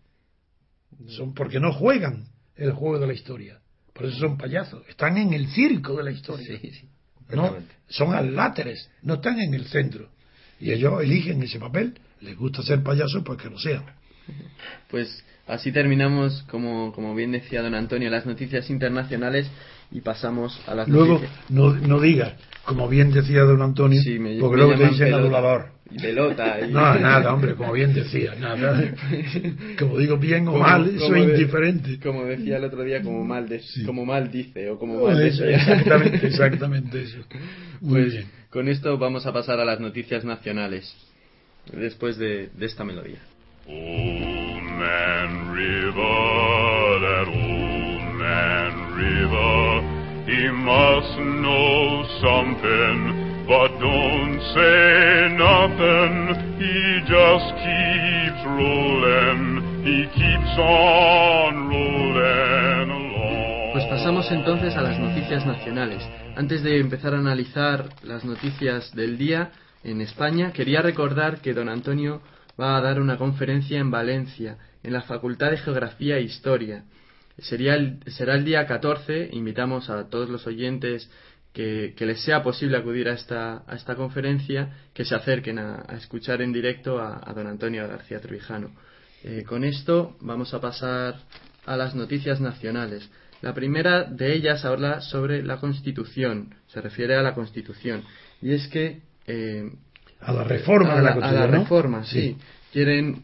Son 1.09 1.35
porque 1.35 1.61
no 1.61 1.73
juegan 1.73 2.25
el 2.57 2.73
juego 2.73 2.99
de 2.99 3.07
la 3.07 3.13
historia. 3.13 3.59
Por 3.93 4.07
eso 4.07 4.19
son 4.19 4.39
payasos. 4.39 4.83
Están 4.89 5.17
en 5.19 5.33
el 5.33 5.49
circo 5.49 5.97
de 5.97 6.05
la 6.05 6.11
historia. 6.13 6.47
Sí, 6.61 6.71
sí, 6.71 6.89
¿no? 7.35 7.57
Son 7.89 8.15
aláteres, 8.15 8.89
no 9.03 9.15
están 9.15 9.41
en 9.41 9.55
el 9.55 9.67
centro. 9.67 10.09
Y 10.61 10.73
ellos 10.73 11.03
eligen 11.03 11.43
ese 11.43 11.59
papel. 11.59 11.99
Les 12.21 12.37
gusta 12.37 12.63
ser 12.63 12.83
payasos, 12.83 13.23
pues 13.25 13.39
que 13.41 13.49
lo 13.49 13.59
sean. 13.59 13.85
Pues 14.91 15.25
así 15.47 15.73
terminamos, 15.73 16.43
como, 16.51 16.93
como 16.93 17.15
bien 17.15 17.33
decía 17.33 17.63
don 17.63 17.75
Antonio, 17.75 18.11
las 18.11 18.27
noticias 18.27 18.69
internacionales 18.71 19.49
y 19.91 20.01
pasamos 20.01 20.61
a 20.67 20.75
las 20.75 20.89
Luego, 20.89 21.15
noticias. 21.15 21.51
no, 21.51 21.75
no 21.75 22.01
digas, 22.01 22.35
como 22.69 22.89
bien 22.89 23.11
decía 23.13 23.41
don 23.43 23.63
Antonio, 23.63 24.01
Sí, 24.03 24.19
me- 24.19 24.39
porque 24.39 24.57
me 24.57 24.63
luego 24.63 24.79
te 24.81 24.89
dicen 24.91 25.07
pelota. 25.07 25.23
adulador. 25.23 25.67
Y 25.91 25.99
pelota. 25.99 26.61
y- 26.61 26.71
No, 26.71 26.95
nada, 26.99 27.33
hombre, 27.33 27.55
como 27.55 27.73
bien 27.73 27.95
decía, 27.95 28.35
nada. 28.39 28.93
Como 29.79 29.97
digo 29.97 30.19
bien 30.19 30.47
o 30.47 30.53
Como- 30.53 30.63
mal, 30.65 30.87
eso 30.95 31.07
es 31.07 31.11
de- 31.13 31.21
indiferente. 31.33 31.99
Como 31.99 32.25
decía 32.27 32.59
el 32.59 32.65
otro 32.65 32.83
día, 32.85 33.01
como 33.03 33.25
mal, 33.25 33.49
de- 33.49 33.61
Sí. 33.61 33.85
como 33.85 34.05
mal 34.05 34.31
dice 34.31 34.69
o 34.71 34.79
como 34.79 35.03
mal 35.07 35.21
Eso, 35.23 35.45
exactamente, 35.47 36.27
exactamente 36.27 37.03
eso. 37.03 37.19
Muy 37.81 38.03
Pues 38.03 38.13
bien. 38.13 38.27
con 38.51 38.69
esto 38.69 38.99
vamos 38.99 39.25
a 39.27 39.33
pasar 39.33 39.61
a 39.61 39.65
las 39.65 39.81
noticias 39.81 40.25
nacionales, 40.27 40.95
después 41.73 42.19
de, 42.19 42.51
de 42.55 42.67
esta 42.67 42.85
melodía. 42.85 43.21
Old 43.67 44.63
Man 44.79 45.55
River, 45.55 47.01
that 47.01 47.29
old 47.29 48.15
man 48.19 48.97
River, 48.97 49.68
he 50.29 50.51
must 50.53 51.17
know 51.41 52.05
something, 52.21 53.47
but 53.49 53.73
don't 53.81 54.39
say 54.53 55.33
nothing. 55.33 56.37
He 56.61 57.01
just 57.09 57.49
keeps 57.65 58.41
rolling, 58.45 59.43
he 59.89 60.05
keeps 60.13 60.55
on 60.59 61.69
rolling 61.73 62.91
along. 62.91 63.73
Pues 63.73 63.87
pasamos 63.87 64.31
entonces 64.31 64.77
a 64.77 64.83
las 64.83 64.99
noticias 64.99 65.47
nacionales. 65.47 66.03
Antes 66.37 66.63
de 66.63 66.79
empezar 66.79 67.15
a 67.15 67.19
analizar 67.19 67.89
las 68.03 68.25
noticias 68.27 68.95
del 68.95 69.17
día 69.17 69.53
en 69.83 70.03
España, 70.03 70.53
quería 70.53 70.83
recordar 70.83 71.41
que 71.41 71.55
don 71.55 71.71
Antonio 71.71 72.21
va 72.61 72.77
a 72.77 72.83
dar 72.83 73.01
una 73.01 73.17
conferencia 73.17 73.79
en 73.79 73.91
Valencia, 73.91 74.59
en 74.83 74.93
la 74.93 75.03
Facultad 75.03 75.53
de 75.53 75.59
Geografía 75.59 76.19
e 76.19 76.23
Historia. 76.23 76.85
Sería 77.39 77.75
el- 77.75 77.99
será 78.07 78.35
el 78.35 78.45
día 78.45 78.67
14. 78.67 79.31
Invitamos 79.33 79.91
a 79.91 80.09
todos 80.09 80.29
los 80.29 80.47
oyentes 80.47 81.11
que, 81.53 81.95
que 81.97 82.07
les 82.07 82.21
sea 82.23 82.43
posible 82.43 82.77
acudir 82.77 83.09
a 83.09 83.15
esta, 83.15 83.63
a 83.67 83.75
esta 83.77 83.95
conferencia, 83.95 84.71
que 84.95 85.05
se 85.05 85.15
acerquen 85.15 85.59
a, 85.59 85.85
a 85.89 85.97
escuchar 85.97 86.43
en 86.43 86.53
directo 86.53 86.99
a, 87.01 87.21
a 87.25 87.33
don 87.33 87.47
Antonio 87.47 87.87
García 87.89 88.21
Trevijano. 88.21 88.71
Eh, 89.25 89.45
con 89.47 89.65
esto 89.65 90.17
vamos 90.21 90.53
a 90.55 90.61
pasar 90.61 91.17
a 91.67 91.77
las 91.77 91.95
noticias 91.95 92.41
nacionales. 92.41 93.09
La 93.41 93.55
primera 93.55 94.05
de 94.05 94.35
ellas 94.35 94.65
habla 94.65 95.01
sobre 95.01 95.43
la 95.43 95.59
Constitución, 95.59 96.55
se 96.67 96.81
refiere 96.81 97.15
a 97.17 97.23
la 97.23 97.35
Constitución. 97.35 98.03
Y 98.43 98.53
es 98.53 98.67
que. 98.69 99.01
eh, 99.27 99.71
A 100.21 100.33
la 100.33 100.45
reforma 100.45 100.95
a 100.95 100.97
de 100.97 101.03
la 101.03 101.11
la, 101.11 101.11
a 101.11 101.15
la 101.15 101.21
Constitución. 101.21 101.51
¿no? 101.53 101.59
reforma, 101.63 102.05
sí. 102.05 102.37
Quieren. 102.73 103.23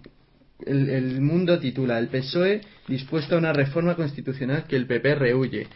El, 0.67 1.21
mundo 1.21 1.59
titula 1.59 1.99
El 1.99 2.09
PSOE 2.09 2.61
dispuesto 2.89 3.35
a 3.35 3.39
una 3.39 3.53
reforma 3.53 3.95
constitucional 3.97 4.65
que 4.67 4.77
el 4.77 4.87
PP 4.87 5.15
rehuye. 5.15 5.67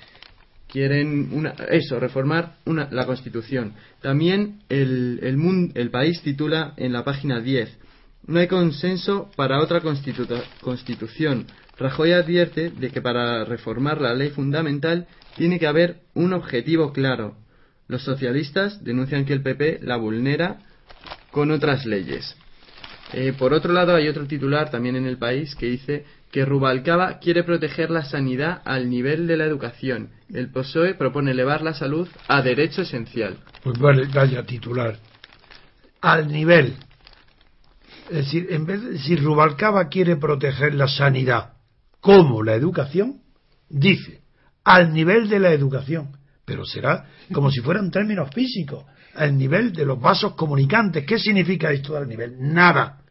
Quieren 0.67 1.31
una, 1.33 1.51
eso, 1.71 1.99
reformar 1.99 2.57
una, 2.67 2.89
la 2.91 3.07
Constitución. 3.07 3.73
También 4.03 4.61
el, 4.69 5.19
el, 5.23 5.71
el 5.75 5.91
país 5.91 6.21
titula 6.23 6.75
en 6.77 6.93
la 6.93 7.05
página 7.05 7.41
10 7.41 7.75
No 8.27 8.39
hay 8.39 8.49
consenso 8.49 9.31
para 9.37 9.61
otra 9.63 9.81
constitu- 9.81 10.43
constitución. 10.61 11.47
Rajoy 11.79 12.13
advierte 12.13 12.71
de 12.71 12.91
que 12.91 13.01
para 13.01 13.45
reformar 13.45 14.01
la 14.01 14.13
ley 14.15 14.29
fundamental 14.31 15.07
tiene 15.37 15.59
que 15.59 15.67
haber 15.67 16.01
un 16.15 16.33
objetivo 16.35 16.93
claro. 16.93 17.37
Los 17.87 18.03
socialistas 18.03 18.85
denuncian 18.85 19.25
que 19.25 19.33
el 19.33 19.43
PP 19.43 19.81
la 19.83 19.97
vulnera 19.97 20.59
con 21.31 21.51
otras 21.51 21.87
leyes. 21.87 22.37
Eh, 23.13 23.33
por 23.33 23.53
otro 23.55 23.73
lado, 23.73 23.95
hay 23.95 24.09
otro 24.09 24.27
titular 24.27 24.71
también 24.71 24.97
en 24.97 25.07
el 25.07 25.17
país 25.17 25.55
que 25.55 25.67
dice 25.67 26.05
que 26.31 26.45
Rubalcaba 26.45 27.19
quiere 27.19 27.43
proteger 27.43 27.91
la 27.91 28.05
sanidad 28.05 28.61
al 28.65 28.91
nivel 28.91 29.27
de 29.27 29.37
la 29.37 29.45
educación. 29.45 30.11
El 30.33 30.51
PSOE 30.51 30.95
propone 30.95 31.31
elevar 31.31 31.63
la 31.63 31.73
salud 31.73 32.09
a 32.29 32.43
derecho 32.43 32.83
esencial. 32.83 33.39
Pues 33.63 33.79
vale, 33.79 34.07
vaya 34.13 34.45
titular. 34.45 34.99
Al 36.01 36.29
nivel. 36.29 36.75
Es 38.11 38.27
decir, 38.27 38.49
en 38.51 38.67
vez 38.67 38.83
de 38.83 38.91
decir 38.91 39.23
Rubalcaba 39.23 39.89
quiere 39.89 40.17
proteger 40.17 40.75
la 40.75 40.89
sanidad 40.89 41.55
como 42.01 42.43
la 42.43 42.55
educación, 42.55 43.23
dice 43.69 44.23
al 44.69 44.93
nivel 44.93 45.31
de 45.31 45.41
la 45.41 45.53
educación. 45.53 46.18
Pero 46.49 46.65
será 46.65 47.05
como 47.31 47.51
si 47.51 47.61
fueran 47.61 47.91
términos 47.91 48.31
físicos, 48.35 48.87
al 49.15 49.37
nivel 49.37 49.71
de 49.75 49.85
los 49.85 50.01
vasos 50.01 50.35
comunicantes. 50.35 51.05
¿Qué 51.05 51.19
significa 51.19 51.71
esto 51.71 51.95
al 51.95 52.09
nivel? 52.09 52.37
Nada. 52.39 53.03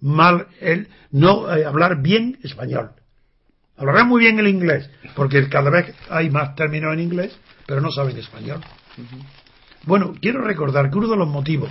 Mal 0.00 0.48
el 0.60 0.88
no 1.12 1.54
eh, 1.54 1.64
hablar 1.64 2.02
bien 2.02 2.38
español. 2.42 2.90
Hablarán 3.76 4.08
muy 4.08 4.22
bien 4.22 4.40
el 4.40 4.48
inglés, 4.48 4.90
porque 5.14 5.48
cada 5.48 5.70
vez 5.70 5.94
hay 6.10 6.30
más 6.30 6.56
términos 6.56 6.92
en 6.92 7.00
inglés, 7.00 7.38
pero 7.64 7.80
no 7.80 7.92
saben 7.92 8.18
español. 8.18 8.60
Bueno, 9.84 10.12
quiero 10.20 10.42
recordar 10.42 10.90
que 10.90 10.98
uno 10.98 11.08
de 11.08 11.16
los 11.16 11.28
motivos, 11.28 11.70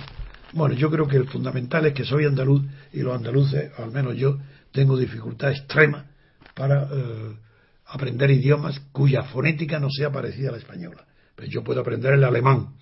bueno, 0.52 0.74
yo 0.74 0.90
creo 0.90 1.06
que 1.06 1.18
el 1.18 1.28
fundamental 1.28 1.84
es 1.84 1.92
que 1.92 2.04
soy 2.04 2.24
andaluz 2.24 2.64
y 2.94 3.00
los 3.00 3.14
andaluces, 3.14 3.70
al 3.78 3.92
menos 3.92 4.16
yo, 4.16 4.38
tengo 4.72 4.96
dificultad 4.96 5.50
extrema 5.50 6.06
para 6.54 6.84
eh, 6.84 7.36
aprender 7.86 8.30
idiomas 8.30 8.80
cuya 8.90 9.24
fonética 9.24 9.78
no 9.78 9.90
sea 9.90 10.10
parecida 10.10 10.48
a 10.48 10.52
la 10.52 10.58
española. 10.58 11.04
Pero 11.40 11.50
yo 11.50 11.64
puedo 11.64 11.80
aprender 11.80 12.12
el 12.12 12.24
alemán 12.24 12.74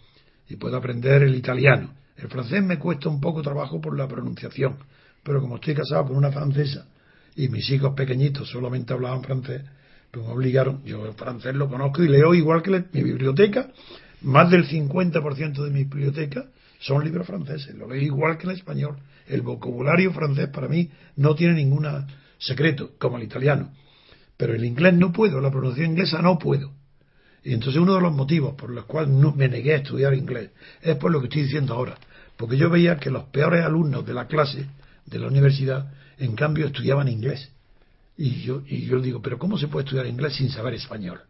y 0.49 0.57
puedo 0.57 0.77
aprender 0.77 1.23
el 1.23 1.37
italiano. 1.37 1.95
El 2.17 2.27
francés 2.27 2.61
me 2.61 2.77
cuesta 2.77 3.09
un 3.09 3.21
poco 3.21 3.41
trabajo 3.41 3.81
por 3.81 3.97
la 3.97 4.09
pronunciación, 4.09 4.79
pero 5.23 5.41
como 5.41 5.57
estoy 5.57 5.77
casado 5.77 6.07
con 6.07 6.17
una 6.17 6.33
francesa 6.33 6.89
y 7.37 7.49
mis 7.49 7.71
hijos 7.71 7.95
pequeñitos 7.95 8.51
solamente 8.51 8.93
hablaban 8.93 9.23
francés, 9.23 9.63
pues 10.11 10.27
me 10.27 10.33
obligaron, 10.33 10.83
yo 10.85 11.07
el 11.07 11.13
francés 11.13 11.55
lo 11.55 11.69
conozco 11.69 12.03
y 12.03 12.09
leo 12.09 12.35
igual 12.35 12.61
que 12.61 12.83
mi 12.93 13.05
biblioteca, 13.05 13.71
más 14.23 14.51
del 14.51 14.67
50% 14.67 15.63
de 15.63 15.71
mi 15.71 15.85
biblioteca 15.85 16.47
son 16.81 17.05
libros 17.05 17.29
franceses, 17.29 17.77
lo 17.77 17.87
leo 17.87 18.03
igual 18.03 18.39
que 18.39 18.49
el 18.49 18.55
español. 18.57 18.97
El 19.29 19.43
vocabulario 19.43 20.13
francés 20.13 20.49
para 20.49 20.67
mí 20.67 20.91
no 21.15 21.37
tiene 21.37 21.55
ningún 21.55 21.87
secreto, 22.39 22.91
como 22.99 23.19
el 23.19 23.23
italiano. 23.23 23.71
Pero 24.37 24.53
el 24.53 24.65
inglés 24.65 24.95
no 24.95 25.13
puedo, 25.13 25.41
la 25.41 25.53
pronunciación 25.53 25.93
inglesa 25.93 26.21
no 26.23 26.41
puedo. 26.41 26.78
Y 27.45 27.55
entonces 27.55 27.81
uno 27.81 27.95
de 27.95 28.01
los 28.01 28.13
motivos 28.13 28.55
por 28.55 28.71
los 28.71 28.85
cuales 28.85 29.11
no 29.11 29.33
me 29.33 29.49
negué 29.49 29.75
a 29.75 29.77
estudiar 29.79 30.15
inglés 30.15 30.51
es 30.83 30.97
por 30.97 31.11
lo 31.11 31.21
que 31.21 31.27
estoy 31.27 31.43
diciendo 31.43 31.75
ahora. 31.75 31.97
Porque 32.37 32.57
yo 32.57 32.71
veía 32.71 32.99
que 32.99 33.11
los 33.11 33.25
peores 33.25 33.65
alumnos 33.65 34.07
de 34.07 34.15
la 34.15 34.27
clase, 34.27 34.67
de 35.07 35.19
la 35.19 35.29
universidad, 35.29 35.93
en 36.19 36.35
cambio 36.35 36.67
estudiaban 36.67 37.09
inglés. 37.09 37.51
Y 38.17 38.43
yo, 38.43 38.63
y 38.67 38.87
yo 38.87 39.01
digo, 39.01 39.23
pero 39.23 39.39
¿cómo 39.39 39.59
se 39.59 39.69
puede 39.69 39.85
estudiar 39.85 40.07
inglés 40.07 40.37
sin 40.37 40.51
saber 40.51 40.75
español? 40.75 41.21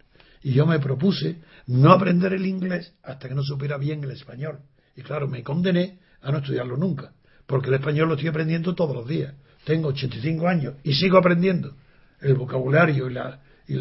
Y 0.43 0.53
yo 0.53 0.67
me 0.67 0.79
propuse 0.79 1.39
no 1.67 1.93
aprender 1.93 2.33
el 2.33 2.47
inglés 2.47 2.95
hasta 3.03 3.29
que 3.29 3.35
no 3.35 3.43
supiera 3.43 3.77
bien 3.77 4.03
el 4.05 4.11
español. 4.11 4.61
Y 4.97 5.03
claro, 5.03 5.29
me 5.29 5.43
condené 5.43 5.99
a 6.23 6.33
no 6.33 6.39
estudiarlo 6.39 6.77
nunca, 6.77 7.13
porque 7.47 7.69
el 7.69 7.75
español 7.75 8.09
lo 8.09 8.15
estoy 8.15 8.29
aprendiendo 8.29 8.75
todos 8.75 8.95
los 8.95 9.07
días. 9.07 9.35
Tengo 9.65 9.89
85 9.89 10.49
años 10.49 10.75
y 10.83 10.95
sigo 10.95 11.19
aprendiendo 11.19 11.75
el 12.21 12.35
vocabulario 12.35 13.09
y, 13.09 13.13
la, 13.13 13.41
y 13.67 13.75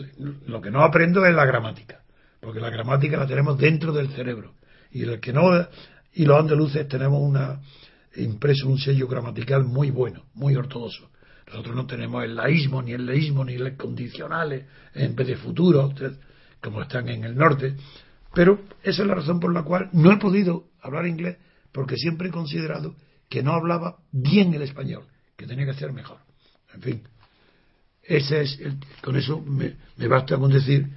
lo 0.48 0.62
que 0.62 0.72
no 0.72 0.84
aprendo 0.84 1.26
es 1.26 1.34
la 1.34 1.46
gramática, 1.46 2.02
porque 2.48 2.62
la 2.62 2.70
gramática 2.70 3.18
la 3.18 3.28
tenemos 3.28 3.58
dentro 3.58 3.92
del 3.92 4.08
cerebro. 4.08 4.54
Y 4.92 5.04
el 5.04 5.20
que 5.20 5.34
no 5.34 5.68
y 6.14 6.24
los 6.24 6.40
andaluces 6.40 6.88
tenemos 6.88 7.22
una 7.22 7.60
impreso 8.16 8.70
un 8.70 8.80
sello 8.80 9.06
gramatical 9.06 9.66
muy 9.66 9.92
bueno, 9.92 10.24
muy 10.34 10.56
ortodoxo. 10.56 11.10
Nosotros 11.46 11.76
no 11.76 11.86
tenemos 11.86 12.24
el 12.24 12.38
laísmo, 12.38 12.82
ni 12.82 12.94
el 12.94 13.06
leísmo, 13.06 13.44
ni 13.44 13.58
los 13.58 13.74
condicionales 13.74 14.64
en 14.94 15.14
vez 15.14 15.28
de 15.28 15.36
futuro, 15.36 15.94
como 16.62 16.82
están 16.84 17.10
en 17.10 17.26
el 17.26 17.36
norte. 17.36 17.76
Pero 18.34 18.62
esa 18.82 19.02
es 19.02 19.08
la 19.10 19.16
razón 19.16 19.42
por 19.42 19.54
la 19.54 19.64
cual 19.64 19.90
no 19.92 20.14
he 20.14 20.18
podido 20.18 20.70
hablar 20.82 21.06
inglés, 21.06 21.36
porque 21.74 21.98
siempre 21.98 22.30
he 22.30 22.32
considerado 22.32 22.96
que 23.28 23.44
no 23.44 23.52
hablaba 23.56 23.98
bien 24.14 24.54
el 24.54 24.62
español, 24.62 25.04
que 25.36 25.48
tenía 25.48 25.66
que 25.66 25.74
ser 25.74 25.92
mejor. 25.92 26.20
En 26.74 26.82
fin, 26.82 27.04
ese 28.04 28.40
es 28.44 28.58
el- 28.62 28.78
con 29.02 29.18
eso 29.18 29.42
me 29.42 30.08
basta 30.08 30.38
con 30.38 30.50
decir 30.50 30.88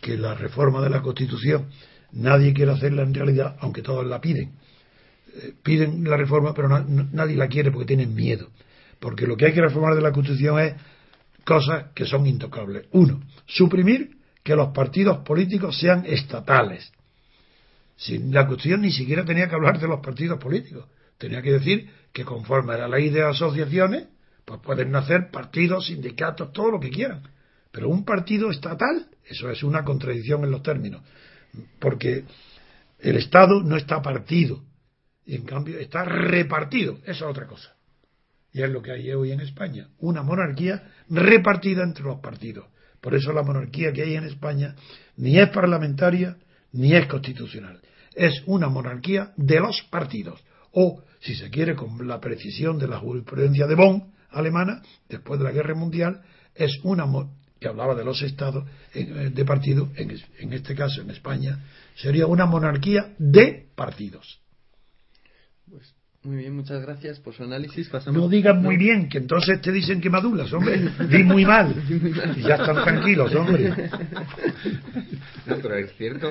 que 0.00 0.16
la 0.16 0.34
reforma 0.34 0.80
de 0.80 0.90
la 0.90 1.02
Constitución 1.02 1.68
nadie 2.12 2.52
quiere 2.52 2.72
hacerla 2.72 3.02
en 3.02 3.14
realidad, 3.14 3.56
aunque 3.60 3.82
todos 3.82 4.06
la 4.06 4.20
piden. 4.20 4.52
Eh, 5.34 5.54
piden 5.62 6.04
la 6.04 6.16
reforma, 6.16 6.54
pero 6.54 6.68
nadie 6.68 7.36
la 7.36 7.48
quiere 7.48 7.70
porque 7.70 7.86
tienen 7.86 8.14
miedo. 8.14 8.48
Porque 8.98 9.26
lo 9.26 9.36
que 9.36 9.46
hay 9.46 9.52
que 9.52 9.62
reformar 9.62 9.94
de 9.94 10.02
la 10.02 10.12
Constitución 10.12 10.58
es 10.58 10.74
cosas 11.44 11.86
que 11.94 12.04
son 12.04 12.26
intocables. 12.26 12.86
Uno, 12.92 13.22
suprimir 13.46 14.18
que 14.42 14.56
los 14.56 14.68
partidos 14.68 15.18
políticos 15.18 15.78
sean 15.78 16.04
estatales. 16.06 16.92
Si 17.96 18.18
la 18.18 18.46
Constitución 18.46 18.82
ni 18.82 18.92
siquiera 18.92 19.24
tenía 19.24 19.48
que 19.48 19.54
hablar 19.54 19.78
de 19.78 19.88
los 19.88 20.00
partidos 20.00 20.38
políticos. 20.38 20.86
Tenía 21.18 21.42
que 21.42 21.52
decir 21.52 21.90
que 22.12 22.24
conforme 22.24 22.74
a 22.74 22.78
la 22.78 22.88
ley 22.88 23.10
de 23.10 23.22
asociaciones, 23.22 24.08
pues 24.44 24.60
pueden 24.60 24.90
nacer 24.90 25.30
partidos, 25.30 25.86
sindicatos, 25.86 26.52
todo 26.52 26.70
lo 26.70 26.80
que 26.80 26.90
quieran. 26.90 27.22
Pero 27.70 27.88
un 27.88 28.04
partido 28.04 28.50
estatal, 28.50 29.06
eso 29.30 29.48
es 29.48 29.62
una 29.62 29.84
contradicción 29.84 30.42
en 30.42 30.50
los 30.50 30.62
términos. 30.62 31.02
Porque 31.78 32.24
el 32.98 33.16
Estado 33.16 33.62
no 33.62 33.76
está 33.76 34.02
partido. 34.02 34.64
Y 35.24 35.36
en 35.36 35.44
cambio 35.44 35.78
está 35.78 36.04
repartido. 36.04 36.98
Eso 37.04 37.24
es 37.24 37.30
otra 37.30 37.46
cosa. 37.46 37.76
Y 38.52 38.62
es 38.62 38.70
lo 38.70 38.82
que 38.82 38.90
hay 38.90 39.12
hoy 39.12 39.30
en 39.30 39.40
España. 39.40 39.88
Una 40.00 40.24
monarquía 40.24 40.82
repartida 41.08 41.84
entre 41.84 42.04
los 42.04 42.18
partidos. 42.18 42.66
Por 43.00 43.14
eso 43.14 43.32
la 43.32 43.44
monarquía 43.44 43.92
que 43.92 44.02
hay 44.02 44.16
en 44.16 44.24
España 44.24 44.74
ni 45.16 45.38
es 45.38 45.48
parlamentaria 45.50 46.36
ni 46.72 46.94
es 46.94 47.06
constitucional. 47.06 47.80
Es 48.16 48.42
una 48.46 48.68
monarquía 48.68 49.32
de 49.36 49.60
los 49.60 49.80
partidos. 49.90 50.42
O, 50.72 51.04
si 51.20 51.36
se 51.36 51.50
quiere, 51.50 51.76
con 51.76 52.06
la 52.08 52.20
precisión 52.20 52.78
de 52.78 52.88
la 52.88 52.98
jurisprudencia 52.98 53.68
de 53.68 53.76
Bonn, 53.76 54.12
alemana, 54.30 54.82
después 55.08 55.38
de 55.38 55.44
la 55.44 55.52
Guerra 55.52 55.76
Mundial, 55.76 56.22
es 56.54 56.80
una 56.82 57.06
que 57.60 57.68
hablaba 57.68 57.94
de 57.94 58.04
los 58.04 58.22
estados 58.22 58.64
eh, 58.94 59.30
de 59.32 59.44
partido, 59.44 59.90
en, 59.96 60.10
es- 60.12 60.24
en 60.38 60.52
este 60.54 60.74
caso 60.74 61.02
en 61.02 61.10
España, 61.10 61.58
sería 61.94 62.26
una 62.26 62.46
monarquía 62.46 63.14
de 63.18 63.68
partidos. 63.76 64.40
Muy 66.22 66.36
bien, 66.36 66.54
muchas 66.54 66.82
gracias 66.82 67.18
por 67.18 67.32
su 67.32 67.44
análisis. 67.44 67.88
Pasamos... 67.88 68.20
No 68.20 68.28
digan 68.28 68.60
muy 68.60 68.76
bien, 68.76 69.08
que 69.08 69.16
entonces 69.16 69.58
te 69.62 69.72
dicen 69.72 70.02
que 70.02 70.10
madulas, 70.10 70.52
hombre. 70.52 70.78
Di 71.08 71.22
muy 71.22 71.46
mal. 71.46 71.74
Y 72.36 72.42
ya 72.42 72.56
están 72.56 72.82
tranquilos, 72.84 73.34
hombre. 73.34 73.72
No, 75.46 75.56
pero 75.56 75.74
es 75.76 75.92
cierto 75.96 76.30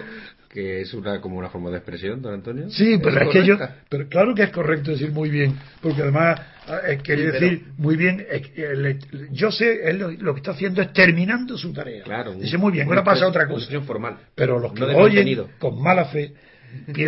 que 0.50 0.82
es 0.82 0.94
una 0.94 1.20
como 1.20 1.38
una 1.38 1.50
forma 1.50 1.70
de 1.72 1.78
expresión, 1.78 2.22
don 2.22 2.34
Antonio. 2.36 2.70
Sí, 2.70 3.00
pero 3.04 3.20
es 3.22 3.30
que 3.30 3.46
yo, 3.46 3.58
pero 3.90 4.08
claro 4.08 4.34
que 4.36 4.44
es 4.44 4.52
correcto 4.52 4.92
decir 4.92 5.12
muy 5.12 5.30
bien, 5.30 5.58
porque 5.82 6.04
además 6.04 6.40
ah, 6.68 6.80
es 6.88 7.02
que 7.02 7.16
Sí, 7.18 7.22
pero- 7.24 7.34
decir 7.34 7.64
muy 7.78 7.98
bien, 7.98 8.26
eh, 8.30 8.76
le- 8.76 9.00
yo 9.32 9.52
sé, 9.52 9.90
él 9.90 9.98
lo, 9.98 10.12
lo 10.12 10.34
que 10.34 10.40
está 10.40 10.52
haciendo 10.52 10.82
es 10.82 10.94
terminando 10.94 11.58
su 11.58 11.74
tarea. 11.74 12.04
Claro. 12.04 12.34
Dice 12.36 12.58
muy 12.58 12.72
bien, 12.72 12.88
ahora 12.88 13.04
pasa 13.04 13.28
otra 13.28 13.48
cosa. 13.48 13.82
formal. 13.82 14.18
Pero 14.36 14.60
los 14.60 14.72
que 14.74 14.80
no 14.82 14.88
lo 14.88 14.98
oyen 15.00 15.16
contenido. 15.18 15.50
con 15.60 15.82
mala 15.82 16.06
fe 16.06 16.34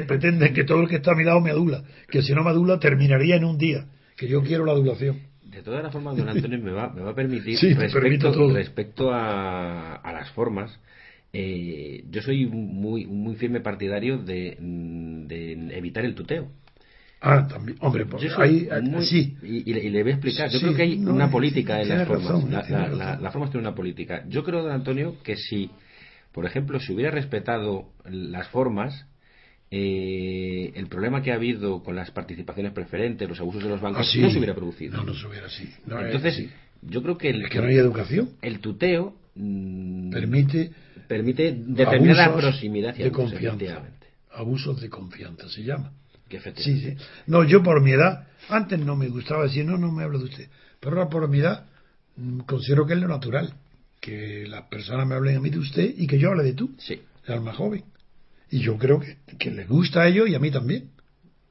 pretenden 0.08 0.54
que 0.54 0.64
todo 0.64 0.82
el 0.82 0.88
que 0.90 0.98
está 0.98 1.12
a 1.12 1.16
mi 1.16 1.24
lado 1.24 1.42
me 1.42 1.52
adula, 1.52 1.84
que 2.10 2.22
si 2.22 2.34
no 2.34 2.44
me 2.44 2.50
adula 2.50 2.80
terminaría 2.80 3.36
en 3.36 3.46
un 3.46 3.58
día, 3.58 3.86
que 4.18 4.28
yo 4.28 4.44
quiero 4.44 4.66
la 4.66 4.74
adulación. 4.74 5.20
De 5.44 5.62
todas 5.64 5.84
las 5.84 5.92
formas, 5.92 6.16
don 6.16 6.30
Antonio 6.30 6.60
me 6.60 6.72
va, 6.72 6.90
me 6.94 7.02
va 7.02 7.12
a 7.12 7.16
permitir, 7.16 7.58
Sí, 7.58 7.74
respecto, 7.74 8.32
todo. 8.32 8.54
respecto 8.54 9.12
a, 9.12 9.96
a 9.96 10.14
las 10.14 10.30
formas, 10.32 10.80
eh, 11.34 12.04
yo 12.10 12.22
soy 12.22 12.46
muy, 12.46 13.06
muy 13.06 13.36
firme 13.36 13.60
partidario 13.60 14.18
de, 14.18 14.58
de 14.60 15.78
evitar 15.78 16.06
el 16.06 16.16
tuteo. 16.16 16.50
Ah, 17.22 17.48
también, 17.48 17.78
hombre, 17.82 18.06
pues 18.06 18.24
ahí, 18.38 18.68
muy- 18.82 19.06
sí, 19.06 19.38
y, 19.44 19.70
y 19.70 19.74
le, 19.74 19.84
y 19.84 19.90
le 19.90 20.02
voy 20.02 20.12
a 20.12 20.16
explicar. 20.16 20.50
Yo 20.50 20.58
Sí, 20.60 20.66
creo 20.66 20.76
que 20.76 20.82
hay 20.84 20.98
no, 20.98 21.14
una 21.14 21.30
política 21.30 21.76
en 21.80 21.84
tiene 21.88 22.00
las 22.00 22.08
formas. 22.08 22.26
razón, 22.26 22.52
la, 22.52 22.64
tiene 22.64 23.32
formas 23.32 23.52
tienen 23.52 23.68
una 23.68 23.76
política. 23.76 24.24
Yo 24.28 24.44
creo, 24.44 24.64
don 24.64 24.72
Antonio, 24.72 25.16
que 25.24 25.36
si, 25.36 25.70
por 26.32 26.46
ejemplo, 26.46 26.80
se 26.80 26.94
hubiera 26.94 27.12
respetado 27.12 27.90
las 28.06 28.48
formas, 28.48 29.06
eh, 29.72 30.72
el 30.76 30.88
problema 30.88 31.22
que 31.22 31.32
ha 31.32 31.36
habido 31.36 31.82
con 31.82 31.96
las 31.96 32.12
participaciones 32.12 32.74
preferentes, 32.74 33.28
los 33.28 33.40
abusos 33.40 33.64
de 33.64 33.70
los 33.70 33.82
bancos, 33.82 34.06
Ah, 34.08 34.12
sí. 34.12 34.20
no 34.20 34.30
se 34.30 34.38
hubiera 34.38 34.54
producido. 34.54 34.98
No, 34.98 35.04
no 35.06 35.14
se 35.14 35.26
hubiera 35.28 35.48
así. 35.48 35.70
No, 35.86 35.98
es- 36.00 36.06
Entonces, 36.08 36.36
sí. 36.36 36.50
yo 36.82 37.02
creo 37.02 37.18
que 37.18 37.30
el, 37.30 37.44
es 37.44 37.50
que 37.50 37.60
no 37.62 37.68
hay 37.68 37.76
educación. 37.78 38.32
el 38.42 38.60
tuteo 38.60 39.16
mm, 39.36 40.12
Permite 40.12 40.72
permite 41.08 41.54
determinada 41.66 42.26
abusos 42.26 42.50
proximidad 42.52 42.94
y 42.96 43.00
de 43.00 43.06
abusos, 43.10 43.32
confianza. 43.32 43.84
Abusos 44.34 44.82
de 44.82 44.90
confianza 44.90 45.50
se 45.50 45.64
llama. 45.64 45.92
Que 46.30 46.40
Sí, 46.56 46.80
sí. 46.80 46.96
No, 47.28 47.44
yo 47.44 47.62
por 47.64 47.82
mi 47.82 47.92
edad, 47.92 48.28
antes 48.50 48.80
no 48.80 48.96
me 48.96 49.10
gustaba 49.10 49.44
decir, 49.44 49.66
no, 49.66 49.78
no 49.78 49.92
me 49.92 50.04
hablo 50.04 50.20
de 50.20 50.26
usted. 50.26 50.48
Pero 50.80 50.96
ahora 50.98 51.10
por 51.10 51.28
mi 51.30 51.40
edad, 51.40 51.66
mm, 52.18 52.40
considero 52.42 52.86
que 52.86 52.94
es 52.94 53.00
lo 53.00 53.08
natural. 53.10 53.54
Que 54.00 54.46
las 54.48 54.64
personas 54.64 55.06
me 55.08 55.16
hablen 55.16 55.38
a 55.38 55.40
mí 55.42 55.50
de 55.50 55.60
usted 55.60 55.94
y 55.98 56.08
que 56.08 56.18
yo 56.18 56.30
hable 56.30 56.44
de 56.44 56.54
tú, 56.54 56.72
Sí. 56.78 57.02
el 57.28 57.42
más 57.42 57.56
joven. 57.58 57.84
Y 58.52 58.60
yo 58.60 58.78
creo 58.78 59.00
que, 59.00 59.18
que 59.40 59.50
les 59.52 59.68
gusta 59.68 60.02
a 60.02 60.08
ellos 60.08 60.30
y 60.30 60.36
a 60.36 60.40
mí 60.40 60.52
también. 60.52 60.90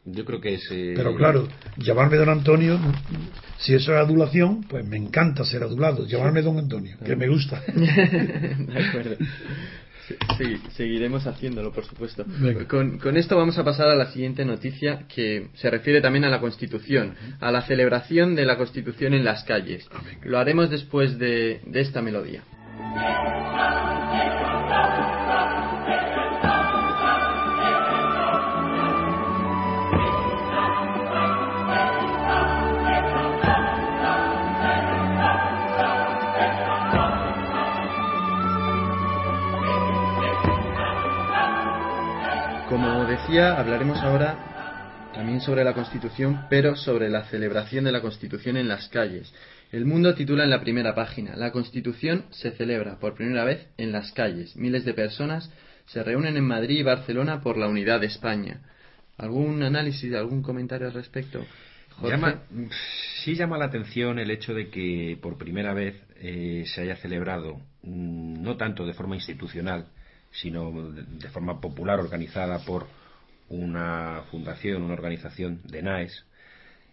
Yo 0.04 0.24
creo 0.24 0.40
que 0.40 0.54
es. 0.54 0.66
eh, 0.70 0.94
Pero 0.96 1.14
claro, 1.16 1.48
llamarme 1.76 2.16
don 2.16 2.28
Antonio, 2.30 2.78
si 3.58 3.74
eso 3.74 3.92
es 3.92 3.98
adulación, 3.98 4.62
pues 4.64 4.84
me 4.86 4.96
encanta 4.96 5.44
ser 5.44 5.62
adulado. 5.62 6.06
Llamarme 6.06 6.42
don 6.42 6.58
Antonio, 6.58 6.96
que 7.04 7.16
me 7.16 7.28
gusta. 7.28 7.60
De 7.74 8.84
acuerdo. 8.88 9.16
Sí, 10.38 10.56
seguiremos 10.76 11.24
haciéndolo, 11.26 11.70
por 11.72 11.84
supuesto. 11.84 12.24
Con, 12.68 12.98
con 12.98 13.16
esto 13.16 13.36
vamos 13.36 13.56
a 13.58 13.64
pasar 13.64 13.88
a 13.88 13.94
la 13.94 14.10
siguiente 14.10 14.44
noticia 14.44 15.06
que 15.06 15.50
se 15.54 15.70
refiere 15.70 16.00
también 16.00 16.24
a 16.24 16.30
la 16.30 16.40
Constitución, 16.40 17.14
a 17.38 17.52
la 17.52 17.62
celebración 17.62 18.34
de 18.34 18.44
la 18.44 18.56
Constitución 18.56 19.14
en 19.14 19.24
las 19.24 19.44
calles. 19.44 19.86
Lo 20.24 20.38
haremos 20.38 20.68
después 20.68 21.16
de, 21.18 21.60
de 21.64 21.80
esta 21.80 22.02
melodía. 22.02 22.42
Hablaremos 43.38 43.98
ahora 43.98 45.10
también 45.14 45.40
sobre 45.40 45.62
la 45.62 45.72
Constitución, 45.72 46.46
pero 46.50 46.74
sobre 46.74 47.08
la 47.08 47.24
celebración 47.24 47.84
de 47.84 47.92
la 47.92 48.00
Constitución 48.00 48.56
en 48.56 48.66
las 48.66 48.88
calles. 48.88 49.32
El 49.70 49.84
Mundo 49.84 50.14
titula 50.14 50.42
en 50.42 50.50
la 50.50 50.60
primera 50.60 50.96
página, 50.96 51.36
La 51.36 51.52
Constitución 51.52 52.24
se 52.30 52.50
celebra 52.50 52.98
por 52.98 53.14
primera 53.14 53.44
vez 53.44 53.68
en 53.76 53.92
las 53.92 54.10
calles. 54.12 54.56
Miles 54.56 54.84
de 54.84 54.94
personas 54.94 55.52
se 55.86 56.02
reúnen 56.02 56.36
en 56.36 56.44
Madrid 56.44 56.80
y 56.80 56.82
Barcelona 56.82 57.40
por 57.40 57.56
la 57.56 57.68
unidad 57.68 58.00
de 58.00 58.06
España. 58.06 58.62
¿Algún 59.16 59.62
análisis, 59.62 60.12
algún 60.14 60.42
comentario 60.42 60.88
al 60.88 60.94
respecto? 60.94 61.44
Llama, 62.02 62.42
sí 63.22 63.36
llama 63.36 63.58
la 63.58 63.66
atención 63.66 64.18
el 64.18 64.30
hecho 64.30 64.54
de 64.54 64.70
que 64.70 65.18
por 65.20 65.38
primera 65.38 65.72
vez 65.72 65.94
eh, 66.16 66.64
se 66.66 66.80
haya 66.80 66.96
celebrado, 66.96 67.60
mm, 67.82 68.42
no 68.42 68.56
tanto 68.56 68.86
de 68.86 68.94
forma 68.94 69.14
institucional, 69.14 69.86
sino 70.32 70.72
de 70.92 71.28
forma 71.28 71.60
popular 71.60 72.00
organizada 72.00 72.64
por 72.64 72.86
una 73.50 74.22
fundación, 74.30 74.82
una 74.82 74.94
organización 74.94 75.60
de 75.64 75.82
NAES. 75.82 76.24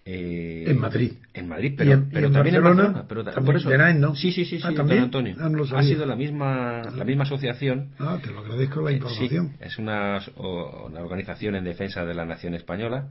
eh, 0.10 0.66
En 0.68 0.80
Madrid. 0.80 1.12
En 1.34 1.48
Madrid, 1.50 1.74
¿Y 1.74 1.76
pero, 1.76 1.92
en- 1.92 2.10
también 2.32 2.56
en 2.56 2.64
Barcelona? 2.64 3.06
Pero 3.10 3.24
ta- 3.26 3.32
¿También? 3.34 3.46
por 3.46 3.56
eso, 3.62 3.70
¿De 3.70 3.78
NAES 3.78 3.96
no? 3.98 4.16
Sí, 4.16 4.32
sí, 4.32 4.46
sí, 4.46 4.58
sí, 4.58 4.64
Ah, 4.64 4.68
don 4.68 4.76
¿también? 4.78 5.04
Antonio. 5.04 5.36
Ah, 5.40 5.50
no 5.50 5.64
ha 5.78 5.84
sido 5.84 6.06
la 6.06 6.16
misma, 6.16 6.82
la 6.96 7.04
misma 7.04 7.24
asociación 7.24 7.92
Ah, 8.00 8.18
te 8.24 8.32
lo 8.32 8.40
agradezco 8.40 8.82
la 8.82 8.92
eh, 8.92 8.96
información. 8.96 9.50
Sí, 9.50 9.56
es 9.66 9.78
una, 9.78 10.20
una 10.38 11.02
organización 11.02 11.56
en 11.56 11.64
defensa 11.66 12.06
de 12.06 12.14
la 12.14 12.26
nación 12.26 12.54
española 12.56 13.10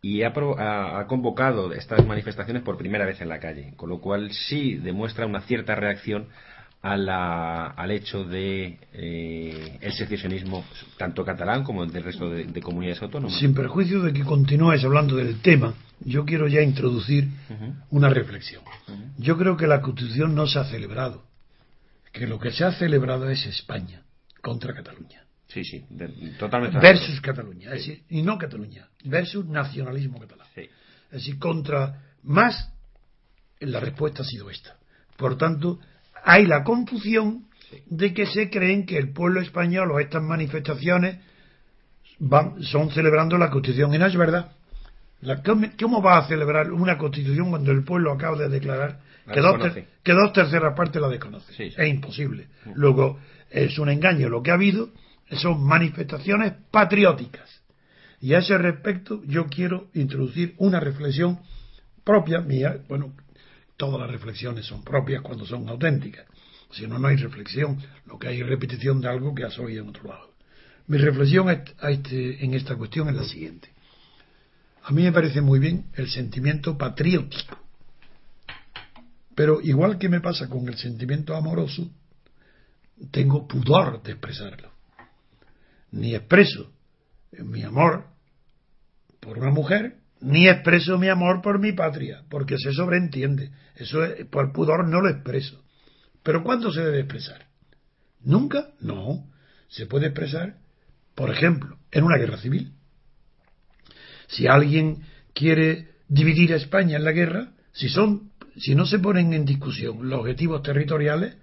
y 0.00 0.22
ha- 0.22 0.98
ha 0.98 1.06
convocado 1.06 1.72
estas 1.74 2.04
manifestaciones 2.06 2.62
por 2.62 2.76
primera 2.78 3.04
vez 3.06 3.20
en 3.20 3.28
la 3.28 3.38
calle, 3.38 3.74
con 3.76 3.90
lo 3.90 4.00
cual 4.00 4.32
sí 4.32 4.74
demuestra 4.76 5.26
una 5.26 5.42
cierta 5.42 5.74
reacción 5.76 6.28
a 6.82 6.96
la- 6.96 7.66
al 7.68 7.90
hecho 7.92 8.24
de 8.24 8.78
eh, 8.92 9.78
el 9.80 9.92
secesionismo 9.92 10.64
tanto 10.98 11.24
catalán 11.24 11.62
como 11.62 11.86
del 11.86 12.02
resto 12.02 12.28
de, 12.28 12.44
de 12.44 12.60
comunidades 12.60 13.00
autónomas. 13.02 13.38
Sin 13.38 13.54
perjuicio 13.54 14.02
de 14.02 14.12
que 14.12 14.24
continúes 14.24 14.84
hablando 14.84 15.14
del 15.16 15.40
tema, 15.40 15.74
yo 16.00 16.24
quiero 16.24 16.48
ya 16.48 16.60
introducir 16.60 17.28
una 17.90 18.08
reflexión. 18.08 18.62
Yo 19.16 19.38
creo 19.38 19.56
que 19.56 19.68
la 19.68 19.80
Constitución 19.80 20.34
no 20.34 20.46
se 20.48 20.58
ha 20.58 20.64
celebrado, 20.64 21.24
que 22.12 22.26
lo 22.26 22.40
que 22.40 22.50
se 22.50 22.64
ha 22.64 22.72
celebrado 22.72 23.30
es 23.30 23.46
España 23.46 24.02
contra 24.40 24.74
Cataluña. 24.74 25.22
Sí, 25.46 25.64
sí, 25.64 25.84
de- 25.90 26.08
totalmente. 26.38 26.78
Versus. 26.78 27.20
Cataluña, 27.20 27.66
es 27.74 27.86
decir, 27.86 28.02
y 28.08 28.22
no 28.22 28.38
Cataluña, 28.38 28.88
versus 29.04 29.46
nacionalismo 29.46 30.18
catalán. 30.18 30.48
Sí. 30.54 30.62
Es 30.62 31.10
decir, 31.10 31.38
contra 31.38 32.02
más, 32.24 32.72
la 33.60 33.78
respuesta 33.78 34.22
ha 34.22 34.24
sido 34.24 34.50
esta. 34.50 34.76
Por 35.16 35.36
tanto, 35.36 35.78
hay 36.24 36.46
la 36.46 36.62
confusión 36.64 37.44
de 37.86 38.12
que 38.12 38.26
se 38.26 38.50
creen 38.50 38.84
que 38.86 38.98
el 38.98 39.12
pueblo 39.12 39.40
español 39.40 39.90
o 39.92 39.98
estas 40.00 40.22
manifestaciones 40.22 41.18
van, 42.18 42.62
son 42.62 42.90
celebrando 42.90 43.38
la 43.38 43.50
Constitución. 43.50 43.94
Y 43.94 43.98
no 43.98 44.06
es 44.06 44.16
verdad. 44.16 44.52
La- 45.20 45.42
¿cómo, 45.42 46.02
va 46.02 46.18
a 46.18 46.26
celebrar 46.28 46.72
una 46.72 46.98
Constitución 46.98 47.50
cuando 47.50 47.70
el 47.72 47.84
pueblo 47.84 48.12
acaba 48.12 48.36
de 48.36 48.48
declarar 48.48 49.00
La 49.26 49.34
que 49.34 49.40
dos, 49.40 49.52
ter- 49.52 49.62
desconoce. 49.74 49.88
que 50.02 50.12
dos 50.12 50.32
terceras 50.32 50.74
partes 50.76 51.00
la? 51.00 51.44
Sí, 51.44 51.70
sí. 51.70 51.74
Es 51.76 51.88
imposible. 51.88 52.48
Luego, 52.74 53.18
es 53.50 53.78
un 53.78 53.88
engaño. 53.88 54.28
Lo 54.28 54.42
que 54.42 54.50
ha 54.50 54.54
habido 54.54 54.90
son 55.30 55.62
manifestaciones 55.64 56.54
patrióticas. 56.70 57.62
Y 58.20 58.34
a 58.34 58.38
ese 58.38 58.56
respecto 58.58 59.22
yo 59.24 59.46
quiero 59.46 59.88
introducir 59.94 60.54
una 60.58 60.78
reflexión 60.80 61.40
propia 62.04 62.40
mía. 62.40 62.78
Bueno, 62.88 63.12
todas 63.82 64.00
las 64.00 64.12
reflexiones 64.12 64.64
son 64.64 64.84
propias 64.84 65.22
cuando 65.22 65.44
son 65.44 65.68
auténticas. 65.68 66.24
Si 66.70 66.86
no, 66.86 67.00
no 67.00 67.08
hay 67.08 67.16
reflexión. 67.16 67.82
Lo 68.06 68.16
que 68.16 68.28
hay 68.28 68.40
es 68.40 68.46
repetición 68.46 69.00
de 69.00 69.08
algo 69.08 69.34
que 69.34 69.42
has 69.42 69.58
oído 69.58 69.82
en 69.82 69.88
otro 69.88 70.04
lado. 70.04 70.34
Mi 70.86 70.98
reflexión 70.98 71.50
este- 71.50 72.44
en 72.44 72.54
esta 72.54 72.76
cuestión 72.76 73.08
es 73.08 73.16
la 73.16 73.24
siguiente. 73.24 73.70
A 74.84 74.92
mí 74.92 75.02
me 75.02 75.10
parece 75.10 75.40
muy 75.40 75.58
bien 75.58 75.86
el 75.94 76.08
sentimiento 76.08 76.78
patriótico. 76.78 77.58
Pero 79.34 79.60
igual 79.60 79.98
que 79.98 80.08
me 80.08 80.20
pasa 80.20 80.48
con 80.48 80.68
el 80.68 80.76
sentimiento 80.76 81.34
amoroso, 81.34 81.90
tengo 83.10 83.48
pudor 83.48 84.00
de 84.04 84.12
expresarlo. 84.12 84.70
Ni 85.90 86.14
expreso 86.14 86.70
mi 87.32 87.64
amor 87.64 88.06
por 89.18 89.40
una 89.40 89.50
mujer, 89.50 90.01
ni 90.22 90.48
expreso 90.48 90.98
mi 90.98 91.08
amor 91.08 91.42
por 91.42 91.58
mi 91.58 91.72
patria, 91.72 92.22
porque 92.30 92.56
se 92.56 92.72
sobreentiende. 92.72 93.50
Eso 93.74 94.04
es, 94.04 94.24
por 94.26 94.52
pudor 94.52 94.88
no 94.88 95.00
lo 95.00 95.08
expreso. 95.08 95.62
Pero 96.22 96.44
¿cuándo 96.44 96.72
se 96.72 96.82
debe 96.82 97.00
expresar? 97.00 97.46
¿Nunca? 98.22 98.68
No. 98.80 99.26
Se 99.68 99.86
puede 99.86 100.06
expresar, 100.06 100.58
por 101.14 101.30
ejemplo, 101.30 101.78
en 101.90 102.04
una 102.04 102.18
guerra 102.18 102.38
civil. 102.38 102.72
Si 104.28 104.46
alguien 104.46 105.02
quiere 105.34 105.88
dividir 106.08 106.52
a 106.52 106.56
España 106.56 106.96
en 106.96 107.04
la 107.04 107.12
guerra, 107.12 107.52
si 107.72 107.88
son, 107.88 108.30
si 108.56 108.74
no 108.74 108.86
se 108.86 108.98
ponen 108.98 109.32
en 109.32 109.44
discusión 109.44 110.08
los 110.08 110.20
objetivos 110.20 110.62
territoriales, 110.62 111.36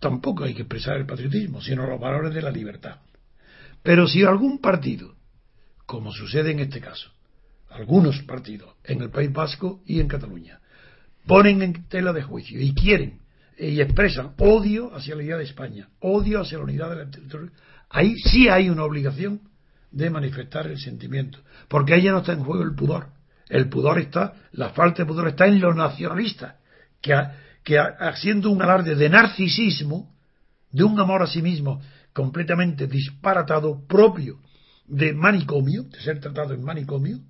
tampoco 0.00 0.44
hay 0.44 0.54
que 0.54 0.62
expresar 0.62 0.96
el 0.96 1.06
patriotismo, 1.06 1.60
sino 1.60 1.86
los 1.86 2.00
valores 2.00 2.34
de 2.34 2.42
la 2.42 2.50
libertad. 2.50 3.00
Pero 3.82 4.08
si 4.08 4.24
algún 4.24 4.58
partido, 4.58 5.14
como 5.84 6.12
sucede 6.12 6.50
en 6.50 6.60
este 6.60 6.80
caso, 6.80 7.12
algunos 7.76 8.22
partidos 8.22 8.74
en 8.84 9.02
el 9.02 9.10
País 9.10 9.32
Vasco 9.32 9.82
y 9.86 10.00
en 10.00 10.08
Cataluña, 10.08 10.60
ponen 11.26 11.62
en 11.62 11.88
tela 11.88 12.12
de 12.12 12.22
juicio 12.22 12.60
y 12.60 12.74
quieren 12.74 13.20
y 13.58 13.80
expresan 13.80 14.34
odio 14.38 14.94
hacia 14.94 15.14
la 15.14 15.20
unidad 15.20 15.38
de 15.38 15.44
España, 15.44 15.88
odio 16.00 16.40
hacia 16.40 16.58
la 16.58 16.64
unidad 16.64 16.96
del 16.96 17.10
territorio, 17.10 17.50
ahí 17.90 18.14
sí 18.18 18.48
hay 18.48 18.68
una 18.68 18.84
obligación 18.84 19.40
de 19.90 20.10
manifestar 20.10 20.66
el 20.66 20.78
sentimiento, 20.78 21.38
porque 21.68 21.94
ahí 21.94 22.02
ya 22.02 22.12
no 22.12 22.18
está 22.18 22.32
en 22.32 22.44
juego 22.44 22.62
el 22.62 22.74
pudor. 22.74 23.08
El 23.48 23.68
pudor 23.68 23.98
está, 23.98 24.34
la 24.52 24.70
falta 24.70 25.02
de 25.02 25.06
pudor 25.06 25.28
está 25.28 25.46
en 25.46 25.60
los 25.60 25.74
nacionalistas, 25.74 26.56
que, 27.00 27.14
que 27.62 27.78
haciendo 27.78 28.50
un 28.50 28.60
alarde 28.60 28.96
de 28.96 29.08
narcisismo, 29.08 30.12
de 30.70 30.84
un 30.84 30.98
amor 30.98 31.22
a 31.22 31.26
sí 31.26 31.42
mismo 31.42 31.80
completamente 32.12 32.86
disparatado, 32.86 33.86
propio 33.86 34.40
de 34.86 35.12
manicomio, 35.12 35.84
de 35.84 36.00
ser 36.00 36.20
tratado 36.20 36.54
en 36.54 36.64
manicomio, 36.64 37.20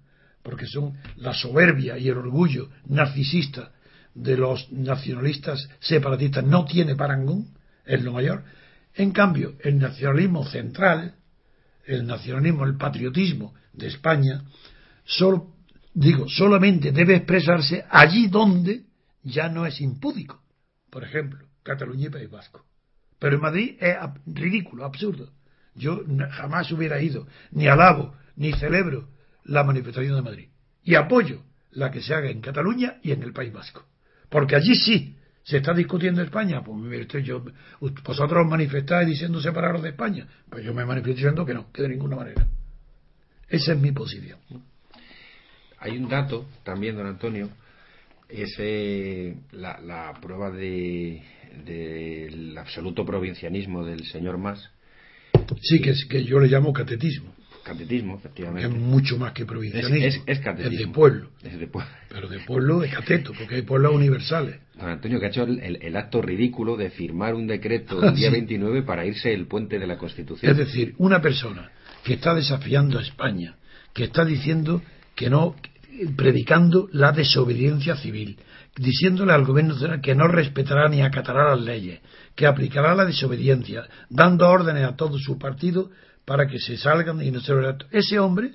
porque 0.46 0.68
son 0.68 0.94
la 1.16 1.34
soberbia 1.34 1.98
y 1.98 2.08
el 2.08 2.18
orgullo 2.18 2.70
narcisista 2.86 3.72
de 4.14 4.36
los 4.36 4.70
nacionalistas 4.70 5.68
separatistas 5.80 6.44
no 6.44 6.64
tiene 6.64 6.94
parangón, 6.94 7.48
es 7.84 8.00
lo 8.04 8.12
mayor. 8.12 8.44
En 8.94 9.10
cambio, 9.10 9.56
el 9.58 9.76
nacionalismo 9.76 10.46
central, 10.46 11.16
el 11.84 12.06
nacionalismo, 12.06 12.64
el 12.64 12.76
patriotismo 12.76 13.54
de 13.72 13.88
España, 13.88 14.44
solo, 15.04 15.52
digo, 15.92 16.28
solamente 16.28 16.92
debe 16.92 17.16
expresarse 17.16 17.84
allí 17.90 18.28
donde 18.28 18.84
ya 19.24 19.48
no 19.48 19.66
es 19.66 19.80
impúdico. 19.80 20.40
Por 20.90 21.02
ejemplo, 21.02 21.44
Cataluña 21.64 22.06
y 22.06 22.10
País 22.10 22.30
Vasco. 22.30 22.64
Pero 23.18 23.34
en 23.34 23.42
Madrid 23.42 23.76
es 23.80 23.96
ridículo, 24.26 24.84
absurdo. 24.84 25.28
Yo 25.74 26.04
jamás 26.30 26.70
hubiera 26.70 27.02
ido, 27.02 27.26
ni 27.50 27.66
alabo, 27.66 28.14
ni 28.36 28.52
celebro 28.52 29.15
la 29.46 29.64
manifestación 29.64 30.14
de 30.16 30.22
Madrid. 30.22 30.48
Y 30.82 30.94
apoyo 30.94 31.42
la 31.72 31.90
que 31.90 32.00
se 32.00 32.14
haga 32.14 32.30
en 32.30 32.40
Cataluña 32.40 32.98
y 33.02 33.12
en 33.12 33.22
el 33.22 33.32
País 33.32 33.52
Vasco. 33.52 33.84
Porque 34.28 34.56
allí 34.56 34.74
sí 34.74 35.16
se 35.42 35.58
está 35.58 35.72
discutiendo 35.72 36.22
España. 36.22 36.62
Pues 36.62 37.00
usted, 37.02 37.20
yo, 37.20 37.44
vosotros 37.80 38.46
manifestáis 38.48 39.08
diciendo 39.08 39.40
separaros 39.40 39.82
de 39.82 39.90
España. 39.90 40.26
Pues 40.48 40.64
yo 40.64 40.74
me 40.74 40.84
manifiesto 40.84 41.16
diciendo 41.16 41.46
que 41.46 41.54
no, 41.54 41.70
que 41.72 41.82
de 41.82 41.88
ninguna 41.88 42.16
manera. 42.16 42.46
Esa 43.48 43.72
es 43.72 43.78
mi 43.78 43.92
posición. 43.92 44.38
Hay 45.78 45.96
un 45.96 46.08
dato 46.08 46.48
también, 46.64 46.96
don 46.96 47.06
Antonio, 47.06 47.50
es 48.28 48.56
eh, 48.58 49.36
la, 49.52 49.78
la, 49.80 50.18
prueba 50.20 50.50
de 50.50 51.22
del 51.64 52.58
absoluto 52.58 53.04
provincianismo 53.04 53.84
del 53.84 54.04
señor 54.04 54.36
Mas. 54.38 54.68
Sí, 55.60 55.80
que, 55.80 55.90
es, 55.90 56.04
que 56.06 56.24
yo 56.24 56.40
le 56.40 56.48
llamo 56.48 56.72
catetismo. 56.72 57.35
Catetismo, 57.66 58.14
efectivamente. 58.14 58.68
Es 58.68 58.72
mucho 58.72 59.18
más 59.18 59.32
que 59.32 59.44
provincianismo. 59.44 59.96
Es, 59.96 60.14
es, 60.14 60.22
es 60.24 60.38
catetismo. 60.38 60.72
Es 60.72 60.86
de 60.86 60.92
pueblo. 60.92 61.30
Es 61.42 61.58
de 61.58 61.66
pueblo. 61.66 61.90
Pero 62.08 62.28
de 62.28 62.38
pueblo 62.38 62.84
es 62.84 62.94
cateto, 62.94 63.32
porque 63.36 63.56
hay 63.56 63.62
pueblos 63.62 63.92
universales. 63.92 64.60
Don 64.78 64.88
Antonio, 64.88 65.18
que 65.18 65.26
ha 65.26 65.28
hecho 65.30 65.42
el, 65.42 65.58
el, 65.58 65.76
el 65.82 65.96
acto 65.96 66.22
ridículo 66.22 66.76
de 66.76 66.90
firmar 66.90 67.34
un 67.34 67.48
decreto 67.48 68.00
el 68.08 68.14
día 68.14 68.28
sí. 68.28 68.34
29 68.34 68.82
para 68.82 69.04
irse 69.04 69.34
el 69.34 69.48
puente 69.48 69.80
de 69.80 69.86
la 69.88 69.98
Constitución. 69.98 70.52
Es 70.52 70.56
decir, 70.56 70.94
una 70.98 71.20
persona 71.20 71.72
que 72.04 72.14
está 72.14 72.34
desafiando 72.34 73.00
a 73.00 73.02
España, 73.02 73.56
que 73.92 74.04
está 74.04 74.24
diciendo 74.24 74.80
que 75.16 75.28
no, 75.28 75.56
predicando 76.16 76.88
la 76.92 77.10
desobediencia 77.10 77.96
civil, 77.96 78.38
diciéndole 78.76 79.32
al 79.32 79.44
gobierno 79.44 79.74
nacional 79.74 80.00
que 80.00 80.14
no 80.14 80.28
respetará 80.28 80.88
ni 80.88 81.02
acatará 81.02 81.56
las 81.56 81.64
leyes, 81.64 82.00
que 82.36 82.46
aplicará 82.46 82.94
la 82.94 83.06
desobediencia, 83.06 83.88
dando 84.08 84.48
órdenes 84.48 84.84
a 84.84 84.94
todo 84.94 85.18
su 85.18 85.36
partido 85.36 85.90
para 86.26 86.46
que 86.46 86.58
se 86.58 86.76
salgan 86.76 87.22
y 87.22 87.30
no 87.30 87.40
se 87.40 87.54
lo 87.54 87.76
Ese 87.90 88.18
hombre 88.18 88.50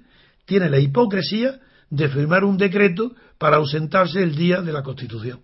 tiene 0.45 0.69
la 0.69 0.80
hipocresía 0.80 1.59
de 1.89 2.09
firmar 2.09 2.43
un 2.43 2.57
decreto 2.57 3.15
para 3.39 3.57
ausentarse 3.57 4.22
el 4.22 4.36
día 4.36 4.61
de 4.61 4.72
la 4.72 4.84
Constitución. 4.84 5.39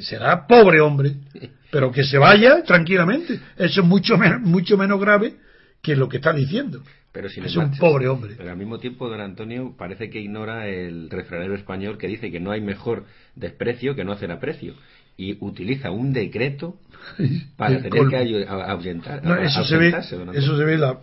Será 0.00 0.46
pobre 0.46 0.80
hombre, 0.80 1.14
pero 1.70 1.92
que 1.92 2.02
se 2.02 2.18
vaya 2.18 2.62
tranquilamente. 2.64 3.40
Eso 3.56 3.82
es 3.82 3.86
mucho, 3.86 4.18
menos, 4.18 4.40
mucho 4.40 4.76
menos 4.76 5.00
grave 5.00 5.36
que 5.80 5.94
lo 5.94 6.08
que 6.08 6.16
está 6.16 6.32
diciendo. 6.32 6.82
Pero 7.12 7.28
sin 7.28 7.44
es 7.44 7.56
un 7.56 7.76
pobre 7.78 8.08
hombre. 8.08 8.34
Pero 8.36 8.50
al 8.50 8.56
mismo 8.56 8.78
tiempo, 8.78 9.08
don 9.08 9.20
Antonio 9.20 9.74
parece 9.76 10.10
que 10.10 10.20
ignora 10.20 10.68
el 10.68 11.08
refranero 11.08 11.54
español 11.54 11.96
que 11.96 12.06
dice 12.06 12.30
que 12.30 12.40
no 12.40 12.50
hay 12.50 12.60
mejor 12.60 13.04
desprecio 13.34 13.94
que 13.94 14.04
no 14.04 14.12
hacer 14.12 14.30
aprecio. 14.30 14.74
Y 15.16 15.36
utiliza 15.40 15.90
un 15.90 16.12
decreto 16.12 16.78
para 17.56 17.76
tener 17.76 17.90
Col... 17.90 18.10
que 18.10 18.46
ahuyentar. 18.46 19.24
No, 19.24 19.36
eso, 19.36 19.64
se 19.64 19.76
ve, 19.76 19.88
eso 19.88 20.56
se 20.56 20.64
ve 20.64 20.78
la, 20.78 21.00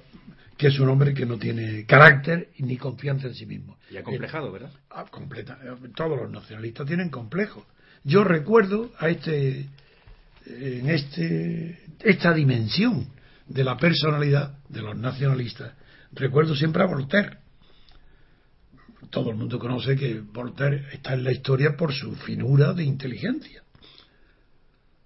que 0.58 0.68
es 0.68 0.80
un 0.80 0.90
hombre 0.90 1.14
que 1.14 1.26
no 1.26 1.38
tiene 1.38 1.86
carácter 1.86 2.50
ni 2.60 2.78
confianza 2.78 3.28
en 3.28 3.36
sí 3.36 3.46
mismo. 3.46 3.78
Y 3.90 3.98
acomplejado, 3.98 4.52
¿verdad? 4.52 4.72
Ah, 4.90 5.06
completa. 5.10 5.60
Todos 5.96 6.18
los 6.18 6.32
nacionalistas 6.32 6.88
tienen 6.88 7.10
complejos. 7.10 7.64
Yo 8.04 8.24
recuerdo 8.24 8.92
a 9.00 9.10
este, 9.10 9.68
en 10.46 10.90
este, 10.90 11.84
esta 12.00 12.34
dimensión 12.34 13.08
de 13.48 13.64
la 13.64 13.78
personalidad 13.78 14.58
de 14.70 14.82
los 14.82 14.98
nacionalistas. 14.98 15.74
Recuerdo 16.14 16.56
siempre 16.56 16.84
a 16.84 16.88
Voltaire. 16.88 17.40
Todo 19.10 19.32
el 19.32 19.36
mundo 19.36 19.60
conoce 19.60 19.96
que 19.96 20.20
Voltaire 20.20 20.88
está 20.94 21.14
en 21.14 21.24
la 21.24 21.32
historia 21.32 21.76
por 21.76 21.94
su 21.94 22.16
finura 22.16 22.74
de 22.74 22.84
inteligencia. 22.84 23.64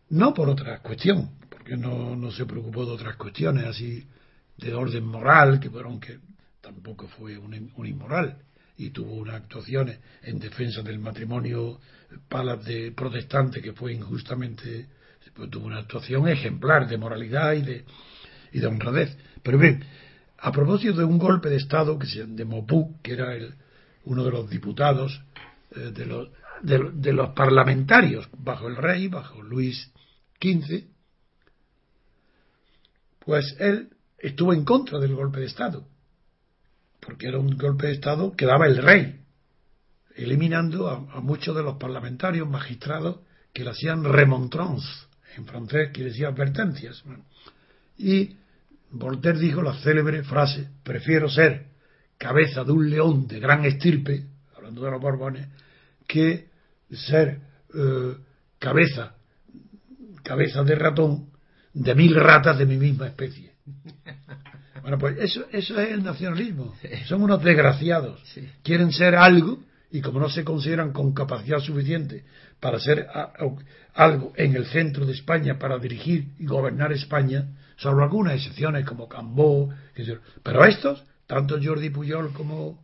No 0.10 0.34
por 0.34 0.50
otra 0.50 0.80
cuestión, 0.80 1.32
porque 1.50 1.76
no, 1.76 2.16
no 2.16 2.32
se 2.32 2.46
preocupó 2.46 2.86
de 2.86 2.92
otras 2.92 3.16
cuestiones 3.16 3.66
así 3.66 4.08
de 4.60 4.74
orden 4.74 5.06
moral, 5.06 5.60
que 5.60 5.70
fueron 5.70 6.00
que 6.00 6.20
tampoco 6.62 7.08
fue 7.08 7.38
un, 7.38 7.72
un 7.76 7.86
inmoral 7.88 8.38
y 8.78 8.92
tuvo 8.92 9.16
unas 9.16 9.36
actuaciones 9.36 10.00
en 10.24 10.40
defensa 10.40 10.82
del 10.82 11.00
matrimonio 11.00 11.80
palas 12.28 12.64
de 12.66 12.92
protestante 12.92 13.62
que 13.62 13.74
fue 13.74 13.94
injustamente 13.94 14.88
pues, 15.34 15.50
tuvo 15.50 15.68
una 15.68 15.80
actuación 15.80 16.28
ejemplar 16.28 16.88
de 16.88 16.98
moralidad 16.98 17.54
y 17.54 17.62
de 17.62 17.86
y 18.52 18.60
de 18.60 18.68
honradez. 18.68 19.16
Pero 19.44 19.58
bien 19.58 19.84
a 20.38 20.52
propósito 20.52 20.98
de 20.98 21.04
un 21.04 21.18
golpe 21.18 21.50
de 21.50 21.58
estado 21.58 22.00
que 22.00 22.08
se 22.08 22.26
de 22.26 22.46
Mopú 22.46 23.00
que 23.02 23.14
era 23.14 23.36
el, 23.36 23.54
uno 24.06 24.24
de 24.24 24.32
los 24.32 24.50
diputados 24.50 25.22
eh, 25.76 25.92
de, 25.94 26.06
los, 26.06 26.30
de, 26.62 26.92
de, 26.94 27.14
los 27.14 27.30
parlamentarios 27.32 28.30
bajo 28.38 28.68
el 28.68 28.78
rey 28.78 29.08
bajo 29.08 29.42
Luis 29.42 29.92
XV 30.42 30.86
pues 33.20 33.56
él 33.60 33.90
estuvo 34.22 34.54
en 34.54 34.66
contra 34.66 35.00
del 35.00 35.16
golpe 35.16 35.40
de 35.40 35.48
estado 35.48 35.86
porque 37.00 37.28
era 37.28 37.40
un 37.40 37.58
golpe 37.58 37.88
de 37.88 37.94
Estado 37.94 38.36
que 38.36 38.46
daba 38.46 38.68
el 38.68 38.78
rey, 38.78 39.20
eliminando 40.16 40.90
a, 40.90 41.22
muchos 41.22 41.56
de 41.56 41.64
los 41.64 41.78
parlamentarios, 41.78 42.48
magistrados, 42.48 43.20
que 43.54 43.64
le 43.64 43.72
hacían 43.72 44.04
remontrons, 44.04 45.08
en 45.36 45.46
francés 45.46 45.90
que 45.94 46.04
decía 46.04 46.28
advertencias. 46.28 47.04
Y 47.98 48.38
Voltaire 48.92 49.40
dijo 49.40 49.62
la 49.62 49.74
célebre 49.82 50.24
frase, 50.24 50.70
prefiero 50.84 51.30
ser 51.30 51.68
cabeza 52.18 52.64
de 52.64 52.72
un 52.74 52.90
león 52.90 53.28
de 53.28 53.40
gran 53.40 53.66
estirpe, 53.66 54.26
hablando 54.56 54.84
de 54.84 54.92
los 54.92 55.02
Borbones, 55.02 55.48
que 56.06 56.50
ser 56.92 57.40
eh, 57.74 58.18
cabeza, 58.60 59.16
cabeza 60.24 60.64
de 60.64 60.76
ratón 60.76 61.30
de 61.74 61.96
mil 61.96 62.16
ratas 62.16 62.58
de 62.58 62.66
mi 62.66 62.78
misma 62.78 63.08
especie. 63.08 63.54
Bueno, 64.82 64.98
pues 64.98 65.18
eso, 65.20 65.46
eso 65.52 65.78
es 65.78 65.92
el 65.92 66.04
nacionalismo. 66.04 66.74
Son 67.06 67.22
unos 67.22 67.44
desgraciados. 67.44 68.22
Sí. 68.34 68.48
Quieren 68.64 68.94
ser 68.94 69.14
algo 69.14 69.60
y 69.92 70.02
como 70.02 70.20
no 70.20 70.30
se 70.30 70.44
consideran 70.44 70.94
con 70.94 71.14
capacidad 71.14 71.60
suficiente 71.60 72.24
para 72.60 72.80
ser 72.80 73.08
algo 73.94 74.34
en 74.36 74.56
el 74.56 74.66
centro 74.68 75.06
de 75.06 75.14
España, 75.14 75.58
para 75.58 75.78
dirigir 75.80 76.30
y 76.38 76.46
gobernar 76.46 76.92
España, 76.92 77.48
salvo 77.78 78.04
algunas 78.04 78.36
excepciones 78.36 78.86
como 78.86 79.08
Cambó, 79.08 79.70
pero 80.44 80.66
estos, 80.66 81.04
tanto 81.26 81.58
Jordi 81.62 81.90
Puyol 81.90 82.34
como, 82.34 82.84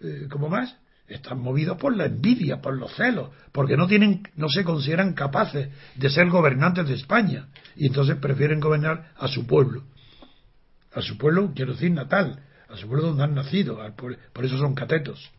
eh, 0.00 0.28
como 0.30 0.48
más, 0.48 0.76
están 1.08 1.40
movidos 1.40 1.76
por 1.76 1.96
la 1.96 2.06
envidia, 2.06 2.60
por 2.60 2.76
los 2.76 2.94
celos, 2.94 3.30
porque 3.52 3.76
no 3.76 3.86
tienen, 3.86 4.22
no 4.36 4.48
se 4.48 4.64
consideran 4.64 5.12
capaces 5.12 5.68
de 5.94 6.10
ser 6.10 6.28
gobernantes 6.28 6.88
de 6.88 6.94
España 6.94 7.48
y 7.76 7.88
entonces 7.88 8.16
prefieren 8.16 8.60
gobernar 8.60 9.12
a 9.16 9.28
su 9.28 9.46
pueblo 9.46 9.82
a 10.94 11.02
su 11.02 11.18
pueblo, 11.18 11.52
quiero 11.54 11.72
decir 11.72 11.90
natal, 11.90 12.40
a 12.68 12.76
su 12.76 12.86
pueblo 12.86 13.08
donde 13.08 13.24
han 13.24 13.34
nacido, 13.34 13.78
por, 13.96 14.44
eso 14.44 14.58
son 14.58 14.74
catetos. 14.74 15.30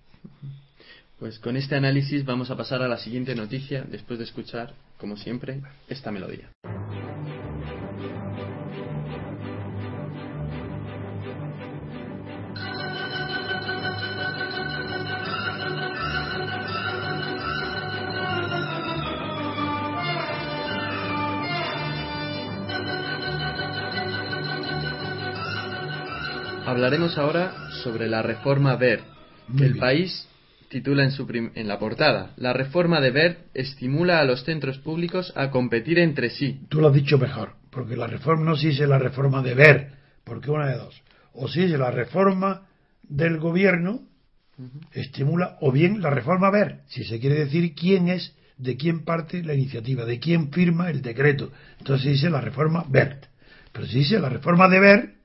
Pues 1.19 1.39
con 1.39 1.55
este 1.55 1.75
análisis 1.75 2.25
vamos 2.25 2.51
a 2.51 2.57
pasar 2.57 2.81
a 2.81 2.87
la 2.87 2.97
siguiente 2.97 3.35
noticia 3.35 3.83
después 3.83 4.19
de 4.19 4.25
escuchar, 4.25 4.73
como 4.97 5.15
siempre, 5.15 5.61
esta 5.87 6.11
melodía. 6.11 6.49
Hablaremos 26.75 27.17
ahora 27.17 27.69
sobre 27.83 28.09
la 28.09 28.21
reforma 28.21 28.75
Bert, 28.75 29.05
que 29.57 29.63
el 29.63 29.77
país 29.77 30.27
titula 30.67 31.05
en, 31.05 31.11
su 31.11 31.25
en 31.31 31.69
la 31.69 31.79
portada. 31.79 32.33
La 32.35 32.51
reforma 32.51 32.99
de 32.99 33.11
Bert 33.11 33.39
estimula 33.53 34.19
a 34.19 34.25
los 34.25 34.43
centros 34.43 34.79
públicos 34.79 35.31
a 35.37 35.51
competir 35.51 35.99
entre 35.99 36.31
sí. 36.31 36.65
Tú 36.67 36.81
lo 36.81 36.89
has 36.89 36.93
dicho 36.93 37.17
mejor, 37.17 37.53
porque 37.71 37.95
la 37.95 38.07
reforma 38.07 38.43
no 38.43 38.57
se 38.57 38.67
dice 38.67 38.87
la 38.87 38.99
reforma 38.99 39.41
de 39.41 39.53
ver, 39.53 39.91
porque 40.25 40.51
una 40.51 40.67
de 40.67 40.75
dos. 40.75 41.01
O 41.31 41.47
se 41.47 41.61
dice 41.61 41.77
la 41.77 41.91
reforma 41.91 42.67
del 43.03 43.37
gobierno, 43.37 44.01
estimula, 44.91 45.55
o 45.61 45.71
bien 45.71 46.01
la 46.01 46.09
reforma 46.09 46.49
ver, 46.49 46.81
si 46.87 47.05
se 47.05 47.21
quiere 47.21 47.45
decir 47.45 47.73
quién 47.73 48.09
es, 48.09 48.35
de 48.57 48.75
quién 48.75 49.05
parte 49.05 49.41
la 49.43 49.53
iniciativa, 49.53 50.03
de 50.03 50.19
quién 50.19 50.51
firma 50.51 50.89
el 50.89 51.01
decreto. 51.01 51.53
Entonces 51.79 52.03
se 52.03 52.09
dice 52.09 52.29
la 52.29 52.41
reforma 52.41 52.83
BERT. 52.85 53.27
Pero 53.71 53.87
si 53.87 53.99
dice 53.99 54.19
la 54.19 54.27
reforma 54.27 54.67
de 54.67 54.79
ver, 54.81 55.15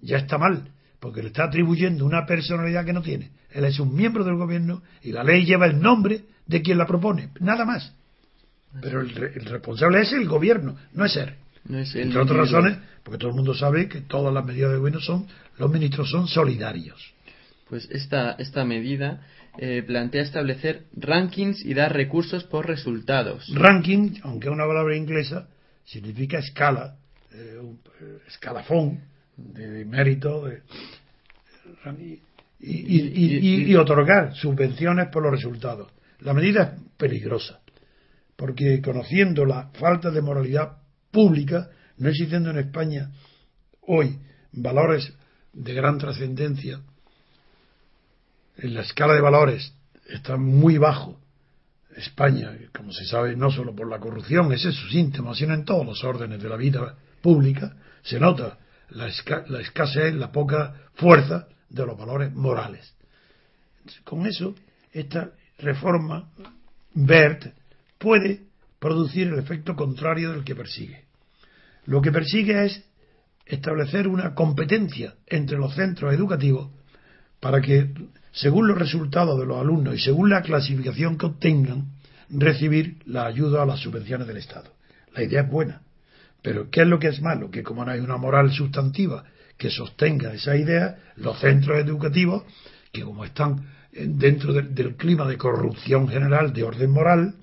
ya 0.00 0.16
está 0.16 0.38
mal, 0.38 0.70
porque 1.00 1.22
le 1.22 1.28
está 1.28 1.44
atribuyendo 1.44 2.04
una 2.04 2.26
personalidad 2.26 2.84
que 2.84 2.92
no 2.92 3.02
tiene. 3.02 3.30
Él 3.50 3.64
es 3.64 3.78
un 3.78 3.94
miembro 3.94 4.24
del 4.24 4.36
gobierno 4.36 4.82
y 5.02 5.12
la 5.12 5.22
ley 5.24 5.44
lleva 5.44 5.66
el 5.66 5.80
nombre 5.80 6.22
de 6.46 6.62
quien 6.62 6.78
la 6.78 6.86
propone, 6.86 7.30
nada 7.40 7.64
más. 7.64 7.92
Pero 8.80 9.00
el, 9.00 9.10
re- 9.14 9.32
el 9.34 9.44
responsable 9.46 10.00
es 10.02 10.12
el 10.12 10.26
gobierno, 10.28 10.76
no 10.92 11.04
es 11.04 11.16
él. 11.16 11.34
No 11.64 11.78
es 11.78 11.94
el 11.94 12.02
Entre 12.02 12.20
otras 12.20 12.38
individuo. 12.46 12.60
razones, 12.62 12.88
porque 13.02 13.18
todo 13.18 13.30
el 13.30 13.36
mundo 13.36 13.54
sabe 13.54 13.88
que 13.88 14.02
todas 14.02 14.32
las 14.32 14.44
medidas 14.44 14.70
de 14.72 14.78
gobierno 14.78 15.00
son, 15.00 15.26
los 15.58 15.70
ministros 15.70 16.10
son 16.10 16.28
solidarios. 16.28 17.14
Pues 17.68 17.88
esta, 17.90 18.32
esta 18.32 18.64
medida 18.64 19.26
eh, 19.58 19.82
plantea 19.84 20.22
establecer 20.22 20.84
rankings 20.96 21.64
y 21.64 21.74
dar 21.74 21.92
recursos 21.92 22.44
por 22.44 22.66
resultados. 22.66 23.48
Ranking, 23.54 24.20
aunque 24.22 24.46
es 24.48 24.52
una 24.52 24.66
palabra 24.66 24.94
inglesa, 24.96 25.48
significa 25.84 26.38
escala, 26.38 26.96
eh, 27.32 27.58
un, 27.60 27.80
eh, 28.00 28.18
escalafón 28.28 29.00
de 29.36 29.84
mérito, 29.84 30.46
de, 30.46 30.62
y, 31.98 32.20
y- 32.60 33.12
y- 33.14 33.36
y- 33.38 33.70
y 33.72 33.74
otorgar 33.76 34.34
subvenciones 34.34 35.08
por 35.08 35.22
los 35.22 35.32
resultados. 35.32 35.88
La 36.20 36.32
medida 36.32 36.74
es 36.76 36.82
peligrosa, 36.96 37.60
porque 38.36 38.80
conociendo 38.80 39.44
la 39.44 39.68
falta 39.74 40.10
de 40.10 40.22
moralidad 40.22 40.78
pública, 41.10 41.70
no 41.98 42.08
existiendo 42.08 42.50
en 42.50 42.58
España 42.58 43.10
hoy 43.82 44.18
valores 44.52 45.12
de 45.52 45.74
gran 45.74 45.98
trascendencia, 45.98 46.80
en 48.58 48.74
la 48.74 48.80
escala 48.82 49.14
de 49.14 49.20
valores 49.20 49.74
está 50.08 50.36
muy 50.36 50.78
bajo. 50.78 51.20
España, 51.96 52.52
como 52.74 52.92
se 52.92 53.06
sabe, 53.06 53.36
no 53.36 53.50
solo 53.50 53.74
por 53.74 53.88
la 53.88 53.98
corrupción, 53.98 54.52
ese 54.52 54.68
es 54.68 54.74
su 54.74 54.88
síntoma, 54.88 55.34
sino 55.34 55.54
en 55.54 55.64
todos 55.64 55.86
los 55.86 56.04
órdenes 56.04 56.42
de 56.42 56.48
la 56.48 56.56
vida 56.56 56.94
pública, 57.22 57.74
se 58.02 58.20
nota 58.20 58.58
la, 58.90 59.08
esca- 59.08 59.46
la 59.48 59.60
escasez, 59.60 60.14
la 60.14 60.32
poca 60.32 60.74
fuerza 60.94 61.48
de 61.68 61.86
los 61.86 61.98
valores 61.98 62.32
morales. 62.32 62.94
Con 64.04 64.26
eso, 64.26 64.54
esta 64.92 65.30
reforma 65.58 66.30
BERT 66.94 67.54
puede 67.98 68.42
producir 68.78 69.28
el 69.28 69.38
efecto 69.38 69.74
contrario 69.74 70.32
del 70.32 70.44
que 70.44 70.54
persigue. 70.54 71.04
Lo 71.84 72.02
que 72.02 72.12
persigue 72.12 72.64
es 72.64 72.84
establecer 73.46 74.08
una 74.08 74.34
competencia 74.34 75.14
entre 75.26 75.56
los 75.56 75.74
centros 75.74 76.12
educativos 76.12 76.70
para 77.40 77.60
que, 77.60 77.92
según 78.32 78.66
los 78.66 78.76
resultados 78.78 79.38
de 79.38 79.46
los 79.46 79.60
alumnos 79.60 79.94
y 79.94 79.98
según 80.00 80.30
la 80.30 80.42
clasificación 80.42 81.16
que 81.16 81.26
obtengan, 81.26 81.92
recibir 82.28 82.98
la 83.06 83.26
ayuda 83.26 83.62
a 83.62 83.66
las 83.66 83.80
subvenciones 83.80 84.26
del 84.26 84.38
Estado. 84.38 84.72
La 85.14 85.22
idea 85.22 85.42
es 85.42 85.50
buena, 85.50 85.82
pero 86.46 86.70
¿qué 86.70 86.82
es 86.82 86.86
lo 86.86 87.00
que 87.00 87.08
es 87.08 87.20
malo? 87.20 87.50
Que 87.50 87.64
como 87.64 87.84
no 87.84 87.90
hay 87.90 87.98
una 87.98 88.18
moral 88.18 88.52
sustantiva 88.52 89.24
que 89.58 89.68
sostenga 89.68 90.32
esa 90.32 90.56
idea, 90.56 90.96
los 91.16 91.40
centros 91.40 91.76
educativos, 91.76 92.44
que 92.92 93.02
como 93.02 93.24
están 93.24 93.66
eh, 93.92 94.06
dentro 94.08 94.52
del, 94.52 94.94
clima 94.94 95.26
de 95.26 95.38
corrupción 95.38 96.06
general 96.06 96.52
de 96.52 96.62
orden 96.62 96.92
moral, 96.92 97.34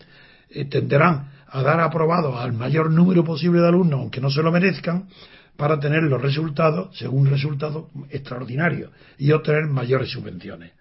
eh, 0.50 0.64
tenderán 0.64 1.34
a 1.48 1.62
dar 1.62 1.82
aprobados 1.82 2.40
al 2.40 2.54
mayor 2.54 2.92
número 2.92 3.26
posible 3.26 3.60
de 3.60 3.68
alumnos, 3.68 4.00
aunque 4.00 4.22
no 4.22 4.30
se 4.30 4.42
lo 4.42 4.54
merezcan, 4.54 5.10
para 5.58 5.82
tener 5.82 6.04
los 6.04 6.22
resultados, 6.22 6.98
según 6.98 7.30
resultados 7.30 7.88
extraordinarios, 8.10 8.90
y 9.18 9.34
obtener 9.34 9.66
mayores 9.66 10.12
subvenciones. 10.12 10.72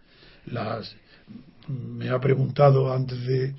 Las, 0.46 0.94
me 1.66 2.08
ha 2.08 2.20
preguntado 2.20 2.94
antes 2.94 3.20
de, 3.26 3.56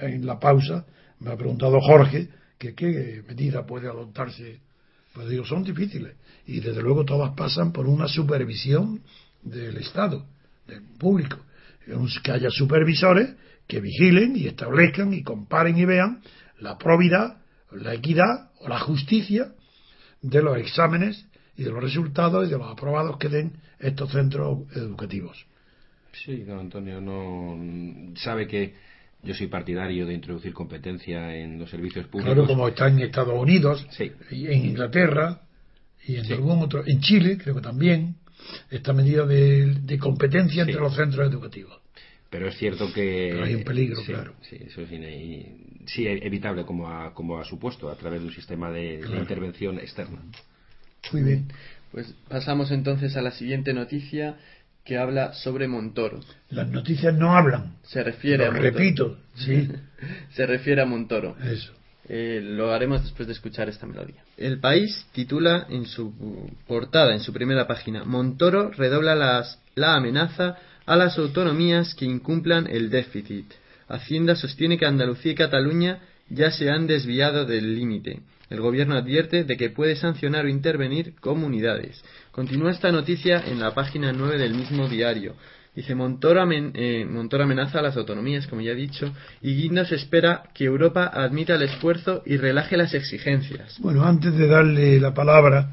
en 0.00 0.26
la 0.26 0.40
pausa, 0.40 0.84
me 1.20 1.30
ha 1.30 1.36
preguntado 1.36 1.80
Jorge 1.80 2.37
que 2.58 2.74
qué 2.74 3.22
medida 3.26 3.64
puede 3.64 3.88
adoptarse. 3.88 4.60
Pues 5.14 5.28
digo, 5.28 5.44
son 5.44 5.64
difíciles. 5.64 6.14
Y 6.46 6.60
desde 6.60 6.82
luego 6.82 7.04
todas 7.04 7.34
pasan 7.34 7.72
por 7.72 7.86
una 7.86 8.08
supervisión 8.08 9.02
del 9.42 9.76
Estado, 9.78 10.26
del 10.66 10.82
público. 10.98 11.38
Que 12.22 12.32
haya 12.32 12.50
supervisores 12.50 13.34
que 13.66 13.80
vigilen 13.80 14.36
y 14.36 14.46
establezcan 14.46 15.12
y 15.14 15.22
comparen 15.22 15.78
y 15.78 15.84
vean 15.84 16.20
la 16.58 16.76
probidad, 16.76 17.38
la 17.70 17.94
equidad 17.94 18.50
o 18.60 18.68
la 18.68 18.78
justicia 18.78 19.52
de 20.20 20.42
los 20.42 20.58
exámenes 20.58 21.26
y 21.56 21.64
de 21.64 21.70
los 21.70 21.82
resultados 21.82 22.46
y 22.46 22.50
de 22.50 22.58
los 22.58 22.70
aprobados 22.70 23.18
que 23.18 23.28
den 23.28 23.52
estos 23.78 24.10
centros 24.10 24.70
educativos. 24.74 25.46
Sí, 26.12 26.42
don 26.42 26.60
Antonio 26.60 27.00
no 27.00 28.14
sabe 28.16 28.46
que 28.46 28.74
yo 29.22 29.34
soy 29.34 29.48
partidario 29.48 30.06
de 30.06 30.14
introducir 30.14 30.52
competencia 30.52 31.36
en 31.36 31.58
los 31.58 31.70
servicios 31.70 32.06
públicos. 32.06 32.34
Claro, 32.34 32.46
como 32.46 32.68
está 32.68 32.88
en 32.88 33.00
Estados 33.00 33.34
Unidos, 33.40 33.86
Sí. 33.90 34.12
y 34.30 34.46
en 34.46 34.64
Inglaterra 34.66 35.40
y 36.06 36.16
en 36.16 36.24
Sí. 36.24 36.32
algún 36.32 36.62
otro, 36.62 36.84
en 36.86 37.00
Chile 37.00 37.36
creo 37.36 37.54
que 37.56 37.60
también, 37.60 38.16
esta 38.70 38.92
medida 38.92 39.26
de, 39.26 39.74
de 39.74 39.98
competencia 39.98 40.64
Sí. 40.64 40.70
entre 40.70 40.80
los 40.82 40.94
centros 40.94 41.28
educativos. 41.30 41.76
Pero 42.30 42.46
es 42.48 42.56
cierto 42.58 42.92
que. 42.92 43.30
Pero 43.32 43.44
hay 43.44 43.54
un 43.54 43.64
peligro, 43.64 43.96
sí, 44.02 44.12
claro. 44.12 44.34
Sí, 44.42 44.56
eso 44.60 44.82
es 44.82 44.92
ine- 44.92 45.16
y- 45.16 45.86
sí, 45.86 46.06
evitable, 46.06 46.64
como 46.64 46.88
ha, 46.88 47.14
como 47.14 47.38
ha 47.38 47.44
supuesto, 47.44 47.90
a 47.90 47.96
través 47.96 48.20
de 48.20 48.26
un 48.28 48.34
sistema 48.34 48.70
de, 48.70 49.00
intervención 49.18 49.78
externa. 49.78 50.18
Muy 51.12 51.22
bien. 51.22 51.48
Pues 51.90 52.14
pasamos 52.28 52.70
entonces 52.70 53.16
a 53.16 53.22
la 53.22 53.30
siguiente 53.30 53.72
noticia 53.72 54.36
que 54.88 54.96
habla 54.96 55.34
sobre 55.34 55.68
Montoro. 55.68 56.18
Las 56.48 56.66
noticias 56.68 57.12
no 57.14 57.36
hablan. 57.36 57.76
Se 57.82 58.02
refiere 58.02 58.38
Lo 58.38 58.44
a 58.46 58.54
Montoro. 58.54 58.70
repito, 58.70 59.18
sí, 59.34 59.68
Se 60.32 60.46
refiere 60.46 60.80
a 60.80 60.86
Montoro. 60.86 61.36
eso. 61.44 61.72
Eh, 62.08 62.40
lo 62.42 62.72
haremos 62.72 63.02
después 63.02 63.26
de 63.26 63.34
escuchar 63.34 63.68
esta 63.68 63.86
melodía. 63.86 64.22
El 64.38 64.60
país 64.60 65.06
titula 65.12 65.66
en 65.68 65.84
su 65.84 66.14
portada, 66.66 67.12
en 67.12 67.20
su 67.20 67.34
primera 67.34 67.66
página, 67.66 68.04
Montoro 68.04 68.70
redobla 68.70 69.14
las- 69.14 69.60
la 69.74 69.94
amenaza 69.96 70.56
a 70.86 70.96
las 70.96 71.18
autonomías 71.18 71.94
que 71.94 72.06
incumplan 72.06 72.66
el 72.66 72.88
déficit. 72.88 73.44
Hacienda 73.88 74.36
sostiene 74.36 74.78
que 74.78 74.86
Andalucía 74.86 75.32
y 75.32 75.34
Cataluña 75.34 75.98
ya 76.30 76.50
se 76.50 76.70
han 76.70 76.86
desviado 76.86 77.44
del 77.44 77.74
límite. 77.74 78.20
El 78.48 78.62
gobierno 78.62 78.96
advierte 78.96 79.44
de 79.44 79.56
que 79.58 79.68
puede 79.68 79.94
sancionar 79.96 80.46
o 80.46 80.48
intervenir 80.48 81.14
comunidades. 81.20 82.02
Continúa 82.38 82.70
esta 82.70 82.92
noticia 82.92 83.42
en 83.48 83.58
la 83.58 83.74
página 83.74 84.12
9 84.12 84.38
del 84.38 84.54
mismo 84.54 84.88
diario. 84.88 85.34
Dice 85.74 85.96
Montoro, 85.96 86.40
amen- 86.40 86.70
eh, 86.72 87.04
amenaza 87.04 87.80
a 87.80 87.82
las 87.82 87.96
autonomías, 87.96 88.46
como 88.46 88.60
ya 88.62 88.70
he 88.70 88.76
dicho, 88.76 89.12
y 89.42 89.56
Guindos 89.56 89.90
espera 89.90 90.44
que 90.54 90.66
Europa 90.66 91.10
admita 91.12 91.56
el 91.56 91.62
esfuerzo 91.62 92.22
y 92.24 92.36
relaje 92.36 92.76
las 92.76 92.94
exigencias. 92.94 93.80
Bueno, 93.80 94.04
antes 94.04 94.34
de 94.34 94.46
darle 94.46 95.00
la 95.00 95.12
palabra, 95.12 95.72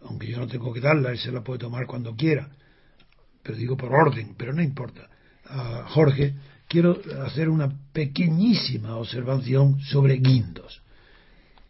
aunque 0.00 0.28
yo 0.28 0.38
no 0.38 0.46
tengo 0.46 0.72
que 0.72 0.80
darla, 0.80 1.10
él 1.10 1.18
se 1.18 1.32
la 1.32 1.42
puede 1.42 1.58
tomar 1.58 1.84
cuando 1.86 2.16
quiera, 2.16 2.48
pero 3.42 3.58
digo 3.58 3.76
por 3.76 3.92
orden, 3.92 4.34
pero 4.38 4.54
no 4.54 4.62
importa. 4.62 5.06
A 5.44 5.84
Jorge, 5.86 6.32
quiero 6.66 6.98
hacer 7.26 7.50
una 7.50 7.70
pequeñísima 7.92 8.96
observación 8.96 9.78
sobre 9.82 10.14
Guindos. 10.14 10.80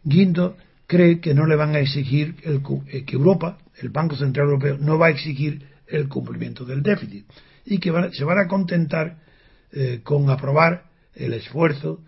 Guindos 0.05 0.53
cree 0.87 1.19
que 1.19 1.33
no 1.33 1.45
le 1.45 1.55
van 1.55 1.75
a 1.75 1.79
exigir, 1.79 2.35
el 2.43 2.61
eh, 2.87 3.05
que 3.05 3.15
Europa, 3.15 3.57
el 3.81 3.89
Banco 3.89 4.15
Central 4.15 4.47
Europeo, 4.47 4.77
no 4.79 4.97
va 4.97 5.07
a 5.07 5.11
exigir 5.11 5.65
el 5.87 6.07
cumplimiento 6.07 6.65
del 6.65 6.81
déficit 6.81 7.25
y 7.65 7.79
que 7.79 7.91
se 8.13 8.23
van 8.23 8.39
a 8.39 8.47
contentar 8.47 9.17
eh, 9.71 10.01
con 10.03 10.29
aprobar 10.29 10.85
el 11.13 11.33
esfuerzo 11.33 12.03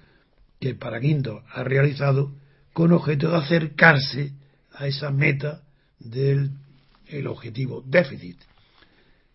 que 0.60 0.76
para 0.76 1.00
Guindos 1.00 1.44
ha 1.54 1.64
realizado 1.64 2.32
con 2.72 2.92
objeto 2.92 3.30
de 3.30 3.38
acercarse 3.38 4.34
a 4.74 4.88
esa 4.88 5.12
meta 5.12 5.62
del 6.00 6.52
el 7.08 7.28
objetivo 7.28 7.84
déficit. 7.86 8.38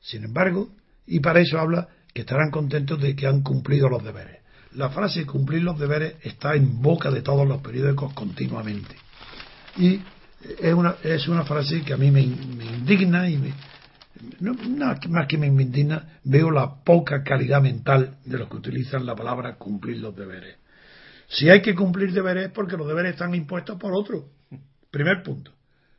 Sin 0.01 0.24
embargo, 0.24 0.70
y 1.07 1.20
para 1.20 1.41
eso 1.41 1.59
habla 1.59 1.89
que 2.12 2.22
estarán 2.22 2.51
contentos 2.51 3.01
de 3.01 3.14
que 3.14 3.26
han 3.26 3.43
cumplido 3.43 3.89
los 3.89 4.03
deberes. 4.03 4.39
La 4.74 4.91
frase 4.91 5.24
cumplir 5.24 5.62
los 5.62 5.78
deberes 5.78 6.14
está 6.22 6.55
en 6.55 6.82
boca 6.82 7.11
de 7.11 7.22
todos 7.22 7.47
los 7.47 7.62
periódicos 7.62 8.12
continuamente. 8.14 8.97
Y 9.76 10.01
es 10.41 10.74
una, 10.74 10.97
es 11.03 11.28
una 11.28 11.45
frase 11.45 11.82
que 11.82 11.93
a 11.93 11.97
mí 11.97 12.11
me, 12.11 12.20
indigna 12.20 13.28
y 13.28 13.36
me, 13.39 13.53
más 15.09 15.26
que 15.26 15.39
me 15.39 15.47
indigna, 15.47 16.20
veo 16.24 16.51
la 16.51 16.82
poca 16.84 17.22
calidad 17.22 17.61
mental 17.61 18.18
de 18.24 18.39
los 18.39 18.49
que 18.49 18.57
utilizan 18.57 19.05
la 19.05 19.14
palabra 19.14 19.57
cumplir 19.57 19.99
los 19.99 20.14
deberes. 20.14 20.57
Si 21.28 21.51
hay 21.51 21.61
que 21.61 21.74
cumplir 21.74 22.12
deberes 22.12 22.47
es 22.47 22.53
porque 22.53 22.76
los 22.76 22.89
deberes 22.89 23.12
están 23.12 23.34
impuestos 23.34 23.78
por 23.78 23.93
otro. 23.95 24.30
Primer 24.91 25.22
punto. 25.22 25.53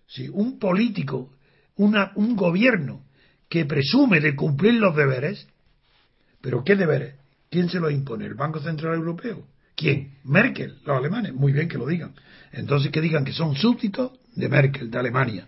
Si 0.07 0.27
un 0.27 0.57
político, 0.57 1.33
una, 1.75 2.11
un 2.15 2.35
gobierno 2.35 3.03
que 3.47 3.65
presume 3.65 4.19
de 4.19 4.35
cumplir 4.35 4.75
los 4.75 4.95
deberes, 4.95 5.47
¿pero 6.41 6.63
qué 6.63 6.75
deberes? 6.75 7.15
¿Quién 7.51 7.69
se 7.69 7.79
los 7.79 7.91
impone? 7.91 8.25
¿El 8.25 8.33
Banco 8.33 8.59
Central 8.59 8.95
Europeo? 8.95 9.45
¿Quién? 9.79 10.17
Merkel, 10.25 10.77
los 10.85 10.97
alemanes. 10.97 11.33
Muy 11.33 11.53
bien 11.53 11.69
que 11.69 11.77
lo 11.77 11.87
digan. 11.87 12.13
Entonces 12.51 12.91
que 12.91 12.99
digan 12.99 13.23
que 13.23 13.31
son 13.31 13.55
súbditos 13.55 14.11
de 14.35 14.49
Merkel, 14.49 14.91
de 14.91 14.99
Alemania. 14.99 15.47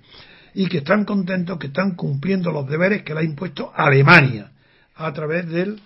Y 0.53 0.67
que 0.67 0.77
están 0.77 1.03
contentos, 1.03 1.59
que 1.59 1.67
están 1.67 1.95
cumpliendo 1.95 2.49
los 2.49 2.65
deberes 2.65 3.03
que 3.03 3.13
le 3.13 3.19
ha 3.19 3.23
impuesto 3.23 3.73
Alemania 3.75 4.53
a 4.95 5.11
través 5.11 5.49
del 5.49 5.82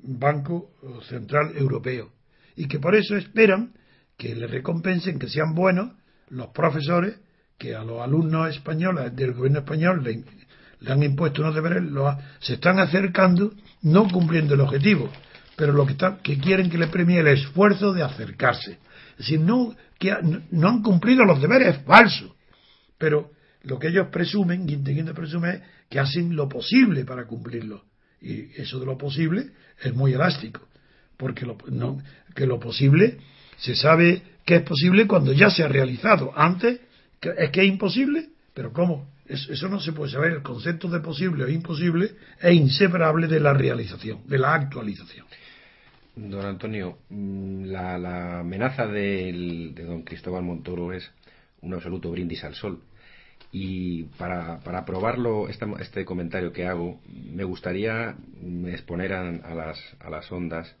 Banco 0.00 0.72
Central 1.08 1.56
Europeo. 1.56 2.10
Y 2.56 2.66
que 2.66 2.80
por 2.80 2.96
eso 2.96 3.16
esperan 3.16 3.74
que 4.16 4.34
le 4.34 4.48
recompensen, 4.48 5.20
que 5.20 5.28
sean 5.28 5.54
buenos 5.54 5.92
los 6.30 6.48
profesores 6.48 7.14
que 7.56 7.76
a 7.76 7.84
los 7.84 8.02
alumnos 8.02 8.50
españoles 8.50 9.14
del 9.14 9.34
gobierno 9.34 9.60
español 9.60 10.02
le, 10.02 10.24
han 10.90 11.02
impuesto 11.04 11.42
unos 11.42 11.54
deberes, 11.54 11.84
se 12.40 12.54
están 12.54 12.80
acercando, 12.80 13.52
no 13.82 14.08
cumpliendo 14.08 14.54
el 14.54 14.62
objetivo, 14.62 15.12
pero 15.56 15.72
lo 15.72 15.86
que, 15.86 15.92
está, 15.92 16.18
que 16.18 16.38
quieren 16.38 16.70
que 16.70 16.78
le 16.78 16.88
premie 16.88 17.20
el 17.20 17.28
esfuerzo 17.28 17.92
de 17.92 18.02
acercarse. 18.02 18.78
Es 19.12 19.18
decir, 19.18 19.40
no, 19.40 19.74
que 19.98 20.14
no, 20.50 20.68
han 20.68 20.82
cumplido 20.82 21.24
los 21.24 21.40
deberes, 21.40 21.76
es 21.76 21.84
falso. 21.84 22.34
Pero 22.98 23.30
lo 23.62 23.78
que 23.78 23.88
ellos 23.88 24.08
presumen, 24.08 24.66
Guinteguín 24.66 25.06
presume, 25.14 25.50
es 25.50 25.62
que 25.88 26.00
hacen 26.00 26.34
lo 26.34 26.48
posible 26.48 27.04
para 27.04 27.26
cumplirlo. 27.26 27.84
Y 28.20 28.60
eso 28.60 28.80
de 28.80 28.86
lo 28.86 28.98
posible 28.98 29.50
es 29.82 29.94
muy 29.94 30.12
elástico, 30.12 30.66
porque 31.16 31.46
lo, 31.46 31.56
no, 31.70 32.00
que 32.34 32.46
lo 32.46 32.58
posible 32.58 33.18
se 33.58 33.76
sabe 33.76 34.22
que 34.44 34.56
es 34.56 34.62
posible 34.62 35.06
cuando 35.06 35.32
ya 35.32 35.50
se 35.50 35.62
ha 35.62 35.68
realizado. 35.68 36.32
Antes 36.34 36.80
es 37.20 37.50
que 37.50 37.62
es 37.62 37.68
imposible, 37.68 38.30
pero 38.52 38.72
¿cómo? 38.72 39.12
Eso 39.26 39.68
no 39.68 39.80
se 39.80 39.92
puede 39.92 40.12
saber. 40.12 40.32
El 40.32 40.42
concepto 40.42 40.88
de 40.88 41.00
posible 41.00 41.44
o 41.44 41.48
imposible 41.48 42.12
es 42.40 42.52
inseparable 42.52 43.26
de 43.26 43.40
la 43.40 43.54
realización, 43.54 44.20
de 44.26 44.38
la 44.38 44.54
actualización. 44.54 45.26
Don 46.16 46.46
Antonio, 46.46 46.98
mm, 47.10 47.64
la, 47.66 47.98
la 47.98 48.40
amenaza 48.40 48.86
del- 48.86 49.74
de 49.74 49.84
don 49.84 50.02
Cristóbal 50.02 50.42
Montoro 50.44 50.92
es 50.92 51.10
un 51.62 51.74
absoluto 51.74 52.10
brindis 52.10 52.44
al 52.44 52.54
sol. 52.54 52.80
Y 53.50 54.04
para, 54.18 54.60
para 54.60 54.84
probarlo, 54.84 55.48
esta- 55.48 55.66
este 55.80 56.04
comentario 56.04 56.52
que 56.52 56.66
hago, 56.66 57.00
me 57.32 57.44
gustaría 57.44 58.14
mm, 58.42 58.66
exponer 58.68 59.12
a, 59.12 59.28
a 59.28 59.54
las, 59.54 59.78
a 60.00 60.10
las 60.10 60.30
ondas 60.30 60.74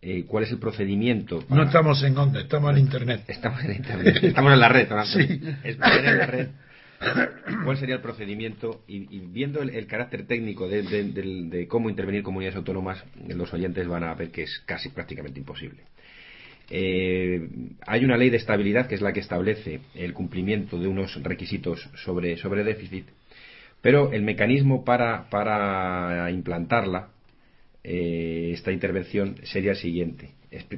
eh, 0.00 0.24
cuál 0.28 0.44
es 0.44 0.50
el 0.52 0.58
procedimiento. 0.58 1.40
para- 1.40 1.60
No 1.62 1.66
estamos 1.66 2.02
en 2.04 2.16
onda, 2.16 2.40
estamos 2.40 2.70
en 2.72 2.78
Internet. 2.78 3.24
Estamos 3.26 3.64
en 3.64 3.72
Internet, 3.76 4.18
estamos 4.22 4.52
en 4.52 4.60
la 4.60 4.68
red, 4.68 4.88
don 4.88 4.98
Antonio. 5.00 5.26
Sí. 5.28 5.40
Exponer 5.64 6.04
en 6.04 6.18
la 6.18 6.26
red 6.26 6.48
cuál 7.64 7.76
sería 7.76 7.96
el 7.96 8.00
procedimiento 8.00 8.82
y, 8.86 9.20
viendo 9.20 9.62
el, 9.62 9.86
carácter 9.86 10.26
técnico 10.26 10.68
de, 10.68 11.66
cómo 11.68 11.90
intervenir 11.90 12.22
comunidades 12.22 12.56
autónomas, 12.56 13.04
los 13.28 13.52
oyentes 13.52 13.86
van 13.86 14.04
a 14.04 14.14
ver 14.14 14.30
que 14.30 14.42
es 14.42 14.62
casi 14.66 14.88
prácticamente 14.90 15.38
imposible. 15.38 15.82
Eh, 16.70 17.48
hay 17.86 18.04
una 18.04 18.16
ley 18.16 18.30
de 18.30 18.36
estabilidad 18.36 18.88
que 18.88 18.94
es 18.94 19.00
la 19.00 19.12
que 19.12 19.20
establece 19.20 19.80
el 19.94 20.12
cumplimiento 20.12 20.78
de 20.78 20.86
unos 20.86 21.22
requisitos 21.22 21.88
sobre, 22.04 22.36
sobre 22.36 22.62
déficit, 22.62 23.06
pero 23.80 24.12
el 24.12 24.22
mecanismo 24.22 24.84
para, 24.84 25.30
para 25.30 26.30
implantarla, 26.30 27.08
eh, 27.84 28.50
esta 28.52 28.72
intervención, 28.72 29.36
sería 29.44 29.70
el 29.70 29.76
siguiente. 29.78 30.30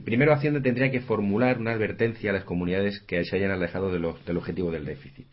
Primero, 0.05 0.33
Hacienda 0.33 0.61
tendría 0.61 0.91
que 0.91 1.01
formular 1.01 1.59
una 1.59 1.73
advertencia 1.73 2.31
a 2.31 2.35
las 2.35 2.45
comunidades 2.45 3.01
que 3.01 3.25
se 3.25 3.37
hayan 3.37 3.51
alejado 3.51 3.91
del 3.91 4.37
objetivo 4.37 4.71
del 4.71 4.85
déficit. 4.85 5.27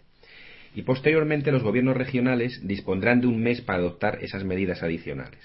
Y 0.78 0.84
posteriormente, 0.84 1.52
los 1.52 1.64
gobiernos 1.64 1.98
regionales 1.98 2.62
dispondrán 2.64 3.20
de 3.20 3.26
un 3.26 3.42
mes 3.42 3.62
para 3.62 3.80
adoptar 3.80 4.20
esas 4.22 4.44
medidas 4.44 4.84
adicionales. 4.84 5.40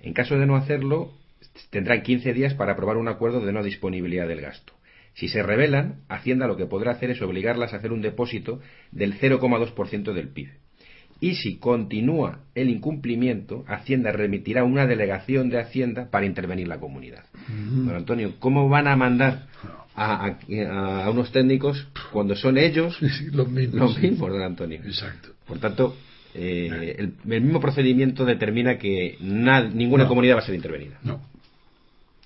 En 0.00 0.12
caso 0.12 0.38
de 0.38 0.46
no 0.46 0.54
hacerlo, 0.54 1.10
tendrán 1.70 2.02
15 2.02 2.32
días 2.32 2.54
para 2.54 2.74
aprobar 2.74 2.96
un 2.96 3.08
acuerdo 3.08 3.44
de 3.44 3.52
no 3.52 3.64
disponibilidad 3.64 4.28
del 4.28 4.40
gasto. 4.40 4.72
Si 5.14 5.26
se 5.26 5.42
rebelan, 5.42 6.02
Hacienda 6.08 6.46
lo 6.46 6.56
que 6.56 6.66
podrá 6.66 6.92
hacer 6.92 7.10
es 7.10 7.20
obligarlas 7.22 7.72
a 7.72 7.78
hacer 7.78 7.90
un 7.90 8.02
depósito 8.02 8.60
del 8.92 9.18
0,2% 9.18 10.12
del 10.12 10.28
PIB. 10.28 10.50
Y 11.18 11.34
si 11.34 11.56
continúa 11.56 12.44
el 12.54 12.68
incumplimiento, 12.68 13.64
Hacienda 13.66 14.12
remitirá 14.12 14.62
una 14.62 14.86
delegación 14.86 15.48
de 15.50 15.58
Hacienda 15.58 16.08
para 16.08 16.24
intervenir 16.24 16.68
la 16.68 16.78
comunidad. 16.78 17.24
Don 17.48 17.96
Antonio, 17.96 18.34
¿cómo 18.38 18.68
van 18.68 18.86
a 18.86 18.94
mandar 18.94 19.48
a, 19.94 20.26
a- 20.26 21.04
a 21.04 21.10
unos 21.10 21.30
técnicos 21.32 21.86
cuando 22.12 22.34
son 22.36 22.58
ellos 22.58 22.96
Los 23.32 23.48
mismos. 23.50 23.80
los 23.80 23.94
sí. 23.94 24.00
mismos, 24.08 24.30
don 24.30 24.42
Antonio? 24.42 24.80
Exacto. 24.84 25.30
Por 25.46 25.58
tanto, 25.58 25.96
eh, 26.34 26.96
el, 26.98 27.14
el 27.30 27.40
mismo 27.42 27.60
procedimiento 27.60 28.24
determina 28.24 28.78
que 28.78 29.16
na- 29.20 29.68
ninguna 29.68 30.04
No. 30.04 30.08
comunidad 30.08 30.36
va 30.36 30.40
a 30.40 30.46
ser 30.46 30.54
intervenida. 30.54 30.98
No. 31.02 31.20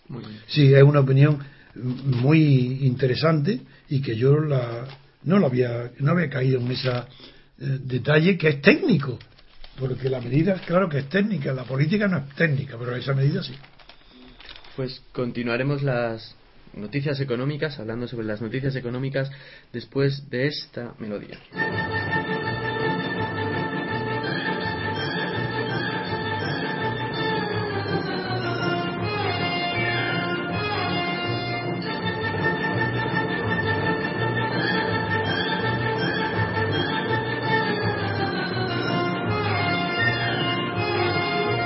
Muy 0.09 0.21
bien. 0.25 0.41
Sí, 0.47 0.73
es 0.73 0.83
una 0.83 1.01
opinión 1.01 1.39
muy 1.75 2.85
interesante 2.87 3.61
y 3.89 4.01
que 4.01 4.17
yo 4.17 4.39
la, 4.41 4.87
no 5.25 5.39
la 5.39 5.47
había, 5.49 5.91
no 5.99 6.13
había 6.13 6.31
caído 6.31 6.61
en 6.61 6.71
ese 6.71 6.91
detalle 7.59 8.39
que 8.39 8.49
es 8.49 8.61
técnico. 8.63 9.19
Porque 9.79 10.09
la 10.09 10.21
medida, 10.21 10.55
claro 10.65 10.89
que 10.89 10.99
es 11.01 11.09
técnica, 11.09 11.53
la 11.53 11.65
política 11.65 12.09
no 12.09 12.19
es 12.19 12.29
técnica, 12.35 12.77
pero 12.79 12.95
esa 12.97 13.13
medida 13.15 13.43
sí. 13.43 13.53
Pues 14.77 15.03
continuaremos 15.13 15.83
las 15.83 16.35
noticias 16.77 17.19
económicas, 17.21 17.79
hablando 17.79 18.07
sobre 18.07 18.27
las 18.27 18.41
noticias 18.41 18.77
económicas 18.77 19.31
después 19.73 20.29
de 20.31 20.47
esta 20.47 20.95
melodía. 20.99 21.39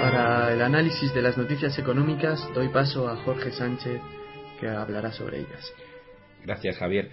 Para 0.01 0.53
el 0.53 0.63
análisis 0.63 1.13
de 1.13 1.23
las 1.23 1.37
noticias 1.37 1.79
económicas 1.79 2.41
doy 2.55 2.69
paso 2.69 3.09
a 3.09 3.17
Jorge 3.17 3.53
Sánchez 3.53 4.01
que 4.61 4.69
hablará 4.69 5.11
sobre 5.13 5.39
ellas. 5.41 5.73
Gracias, 6.45 6.77
Javier. 6.77 7.11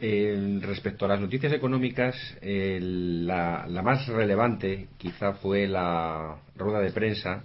Eh, 0.00 0.58
respecto 0.62 1.04
a 1.04 1.08
las 1.08 1.20
noticias 1.20 1.52
económicas, 1.52 2.14
eh, 2.42 2.78
la, 2.82 3.66
la 3.68 3.82
más 3.82 4.06
relevante 4.08 4.88
quizá 4.98 5.34
fue 5.34 5.66
la 5.66 6.36
rueda 6.56 6.80
de 6.80 6.90
prensa 6.92 7.44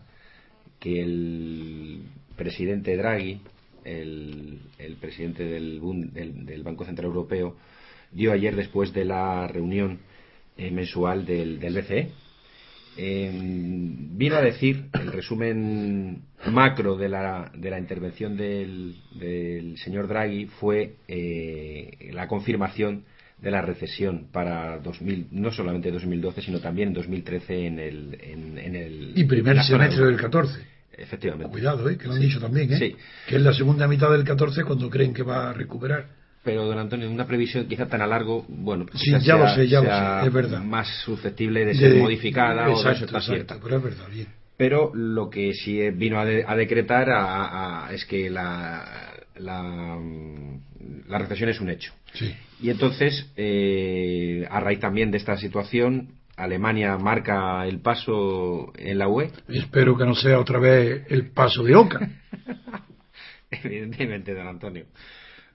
que 0.80 1.02
el 1.02 2.04
presidente 2.36 2.98
Draghi, 2.98 3.40
el, 3.86 4.60
presidente 5.00 5.44
del, 5.46 5.80
del- 6.14 6.64
Banco 6.64 6.84
Central 6.86 7.06
Europeo, 7.08 7.56
dio 8.12 8.34
ayer 8.34 8.56
después 8.56 8.92
de 8.94 9.06
la 9.06 9.48
reunión 9.48 10.00
eh, 10.58 10.72
mensual 10.72 11.26
del 11.26 11.58
BCE. 11.60 12.10
Eh, 12.98 13.32
vino 13.34 14.36
a 14.36 14.42
decir 14.42 14.86
el 14.94 15.12
resumen 15.12 16.24
macro 16.48 16.98
de 16.98 17.08
la, 17.10 17.52
de 17.56 17.70
la 17.70 17.80
intervención 17.80 18.36
del, 18.36 18.96
del 19.16 19.78
señor 19.78 20.08
Draghi 20.08 20.48
fue 20.48 20.96
eh, 21.08 22.10
la 22.14 22.28
confirmación 22.28 23.06
de 23.42 23.52
la 23.52 23.62
recesión 23.62 24.28
para 24.32 24.78
2000, 24.80 25.28
no 25.32 25.52
solamente 25.52 25.92
2012 25.92 26.42
sino 26.42 26.60
también 26.60 26.90
en 26.90 26.94
2013 26.94 27.66
en 27.66 27.80
el 27.80 28.18
en, 28.22 28.58
en 28.58 28.76
el 28.76 29.14
Y 29.16 29.24
primer 29.24 29.58
en 29.58 29.64
semestre 29.64 30.06
del 30.06 30.18
14. 30.18 30.60
efectivamente 30.98 31.52
Cuidado, 31.52 31.90
¿eh? 31.90 31.98
que 31.98 32.08
lo 32.08 32.14
han 32.14 32.20
dicho 32.20 32.40
también, 32.40 32.74
¿eh? 32.74 32.78
Sí. 32.78 32.96
que 33.28 33.38
es 33.38 33.42
la 33.42 33.54
segunda 33.54 33.88
mitad 33.88 34.12
del 34.12 34.24
14 34.24 34.64
cuando 34.64 34.90
creen 34.90 35.14
que 35.14 35.24
va 35.24 35.50
a 35.50 35.54
recuperar. 35.54 36.21
Pero 36.44 36.66
don 36.66 36.78
Antonio 36.80 37.10
una 37.10 37.26
previsión 37.28 37.68
quizá 37.68 37.88
tan 37.88 38.02
a 38.02 38.08
largo 38.08 38.46
bueno 38.48 38.86
Sí, 38.94 39.06
quizás 39.06 39.24
ya 39.26 39.36
lo 39.38 39.46
sea- 39.46 39.56
sé, 39.56 39.68
ya 39.68 39.80
lo 39.80 39.86
sea 39.86 40.22
sé, 40.22 40.28
es 40.28 40.34
verdad. 40.34 40.64
más 40.64 40.88
susceptible 41.06 41.66
de 41.66 41.76
ser 41.76 41.94
De- 41.94 42.00
modificada 42.00 42.64
o 42.64 42.68
de 42.68 42.72
exacto, 42.74 43.00
ser 43.00 43.08
exacto, 43.10 43.34
cierta 43.34 43.60
pero 43.64 43.78
es 43.78 43.84
verdad, 43.84 44.08
bien. 44.12 44.28
pero 44.58 44.92
lo 44.94 45.30
que 45.30 45.54
sí 45.54 45.90
vino 45.92 46.20
a, 46.20 46.26
de- 46.26 46.44
a 46.48 46.56
decretar 46.56 47.10
a- 47.10 47.86
a- 47.88 47.94
es 47.94 48.06
que 48.06 48.30
la, 48.30 49.14
la, 49.36 49.62
mm, 50.00 50.62
la 51.08 51.18
recesión 51.20 51.50
es 51.50 51.60
un 51.62 51.70
hecho. 51.70 51.94
Sí. 52.14 52.34
Y 52.62 52.70
entonces, 52.70 53.32
eh, 53.38 54.46
a 54.50 54.60
raíz 54.60 54.80
también 54.80 55.12
de 55.12 55.18
esta 55.18 55.38
situación, 55.38 56.10
Alemania 56.38 56.98
marca 56.98 57.66
el 57.68 57.80
paso 57.82 58.72
en 58.78 58.98
la. 58.98 59.08
UE. 59.08 59.32
Espero 59.48 59.96
que 59.98 60.06
no 60.06 60.16
sea 60.16 60.40
otra 60.40 60.60
vez 60.60 61.04
el 61.10 61.30
paso 61.32 61.64
de 61.64 61.76
Oca. 61.76 62.00
Evidentemente, 63.52 64.34
don 64.34 64.48
Antonio. 64.48 64.86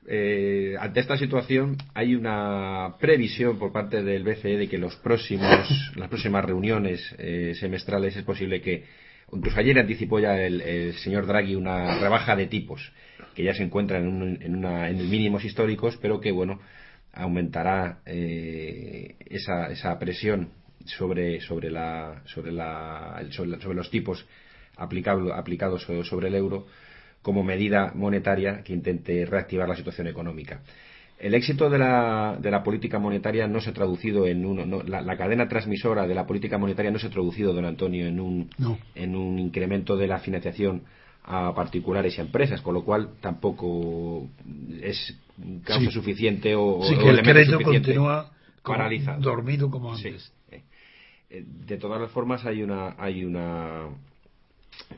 Eh, 0.09 0.77
ante 0.79 1.01
esta 1.01 1.17
situación 1.17 1.77
hay 1.95 2.15
una 2.15 2.95
previsión 3.01 3.59
por 3.59 3.73
parte 3.73 4.03
del 4.05 4.23
BCE 4.23 4.57
de 4.57 4.69
que 4.69 4.79
los 4.79 4.95
próximos, 4.97 5.93
las 5.97 6.09
próximas 6.09 6.45
reuniones 6.45 7.15
eh, 7.19 7.55
semestrales 7.59 8.17
es 8.17 8.23
posible 8.23 8.61
que, 8.61 8.85
incluso 9.33 9.59
ayer 9.59 9.79
anticipó 9.79 10.21
ya 10.21 10.41
el, 10.41 10.61
el 10.61 10.95
señor 10.95 11.27
Draghi 11.27 11.57
una 11.57 11.99
rebaja 11.99 12.37
de 12.37 12.47
tipos 12.47 12.93
que 13.35 13.43
ya 13.43 13.53
se 13.55 13.65
encuentra 13.65 13.99
en, 13.99 14.07
un- 14.09 14.39
en, 14.41 14.55
una, 14.57 14.89
en 14.89 15.11
mínimos 15.11 15.45
históricos, 15.45 15.99
pero 16.01 16.21
que 16.21 16.31
bueno 16.31 16.61
aumentará 17.13 18.01
eh, 18.07 19.17
esa, 19.27 19.67
esa 19.73 19.99
presión 19.99 20.51
sobre 20.85 21.41
sobre 21.41 21.71
la 21.71 22.23
sobre 22.27 22.53
la 22.53 23.25
sobre, 23.31 23.51
la- 23.51 23.61
sobre 23.61 23.75
los 23.77 23.91
tipos 23.91 24.25
aplicados 24.77 25.83
so- 25.83 26.05
sobre 26.05 26.29
el 26.29 26.35
euro 26.37 26.67
como 27.27 27.43
medida 27.43 27.91
monetaria 27.93 28.63
que 28.63 28.73
intente 28.73 29.27
reactivar 29.27 29.69
la 29.69 29.75
situación 29.75 30.07
económica. 30.07 30.61
El 31.19 31.35
éxito 31.35 31.69
de 31.69 31.77
la, 31.77 32.37
de 32.41 32.53
la 32.53 32.63
política 32.63 33.01
monetaria 33.01 33.49
no 33.49 33.61
se 33.61 33.71
ha 33.71 33.73
traducido 33.73 34.29
en 34.29 34.47
uno, 34.47 34.65
no- 34.65 34.85
la, 34.85 35.01
la 35.03 35.17
cadena 35.17 35.49
transmisora 35.49 36.07
de 36.07 36.15
la 36.15 36.25
política 36.25 36.57
monetaria 36.57 36.93
no 36.93 37.01
se 37.01 37.09
ha 37.09 37.11
traducido, 37.11 37.53
don 37.53 37.65
Antonio, 37.65 38.07
en 38.07 38.21
un, 38.21 38.49
No. 38.59 38.79
en 38.95 39.17
un 39.17 39.41
incremento 39.41 39.97
de 39.97 40.07
la 40.07 40.21
financiación 40.21 40.83
a 41.25 41.53
particulares 41.53 42.17
y 42.17 42.21
a 42.21 42.25
empresas, 42.25 42.61
con 42.61 42.75
lo 42.75 42.85
cual 42.85 43.09
tampoco 43.21 44.29
es 44.81 45.19
causa 45.65 45.87
Sí. 45.87 45.91
suficiente 45.91 46.55
o, 46.55 46.81
Sí, 46.85 46.95
o 46.95 46.99
que 47.03 47.09
el 47.11 47.23
crédito 47.23 47.59
continúa 47.61 48.31
paralizado. 48.63 49.21
dormido 49.21 49.69
como 49.69 49.93
antes. 49.93 50.33
Eh, 50.53 50.63
eh, 51.31 51.43
De 51.67 51.77
todas 51.77 52.01
las 52.01 52.13
formas 52.13 52.47
hay 52.47 52.63
una 52.63 52.95
hay 52.99 53.25
una 53.25 53.89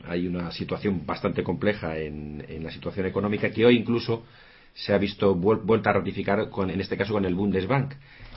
hay 0.05 0.27
una 0.27 0.51
situación 0.51 1.05
bastante 1.05 1.43
compleja 1.43 1.97
en, 1.97 2.43
la 2.63 2.71
situación 2.71 3.05
económica 3.05 3.51
que 3.51 3.65
hoy 3.65 3.77
incluso 3.77 4.23
se 4.73 4.93
ha 4.93 4.97
visto 4.97 5.35
vuel- 5.35 5.61
vuelta 5.63 5.89
a 5.89 5.93
ratificar 5.93 6.49
con, 6.49 6.69
en 6.69 6.79
este 6.81 6.97
caso 6.97 7.13
con 7.13 7.25
el 7.25 7.35
Bundesbank. 7.35 7.93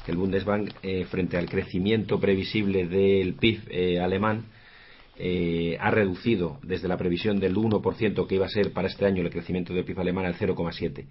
El 0.06 0.16
Bundesbank 0.16 0.70
eh, 0.82 1.04
frente 1.04 1.36
al 1.36 1.48
crecimiento 1.48 2.18
previsible 2.18 2.86
del 2.86 3.34
PIB 3.34 3.60
eh, 3.70 4.00
alemán 4.00 4.46
eh, 5.18 5.76
ha 5.78 5.90
reducido 5.90 6.58
desde 6.62 6.88
la 6.88 6.96
previsión 6.96 7.38
del 7.38 7.54
1% 7.54 8.26
que 8.26 8.34
iba 8.34 8.46
a 8.46 8.48
ser 8.48 8.72
para 8.72 8.88
este 8.88 9.06
año 9.06 9.22
el 9.22 9.30
crecimiento 9.30 9.72
del 9.74 9.84
PIB 9.84 10.00
alemán 10.00 10.26
al 10.26 10.34
0,7 10.34 11.06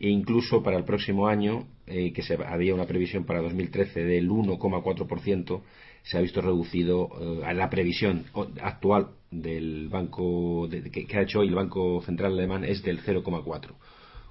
e 0.00 0.08
incluso 0.10 0.62
para 0.62 0.76
el 0.76 0.84
próximo 0.84 1.26
año, 1.26 1.66
que 1.84 2.22
se, 2.22 2.34
había 2.34 2.72
una 2.72 2.86
previsión 2.86 3.24
para 3.24 3.42
2013 3.42 4.04
del 4.04 4.30
1,4%, 4.30 5.60
se 6.08 6.16
ha 6.16 6.20
visto 6.22 6.40
reducido 6.40 7.10
eh, 7.20 7.44
a 7.44 7.52
la 7.52 7.68
previsión 7.68 8.24
actual 8.62 9.08
del 9.30 9.88
banco 9.88 10.66
de- 10.68 10.90
que, 10.90 11.18
ha 11.18 11.22
hecho 11.22 11.40
hoy 11.40 11.48
el 11.48 11.54
Banco 11.54 12.02
Central 12.04 12.32
Alemán 12.32 12.64
es 12.64 12.82
del 12.82 13.02
0,4 13.02 13.74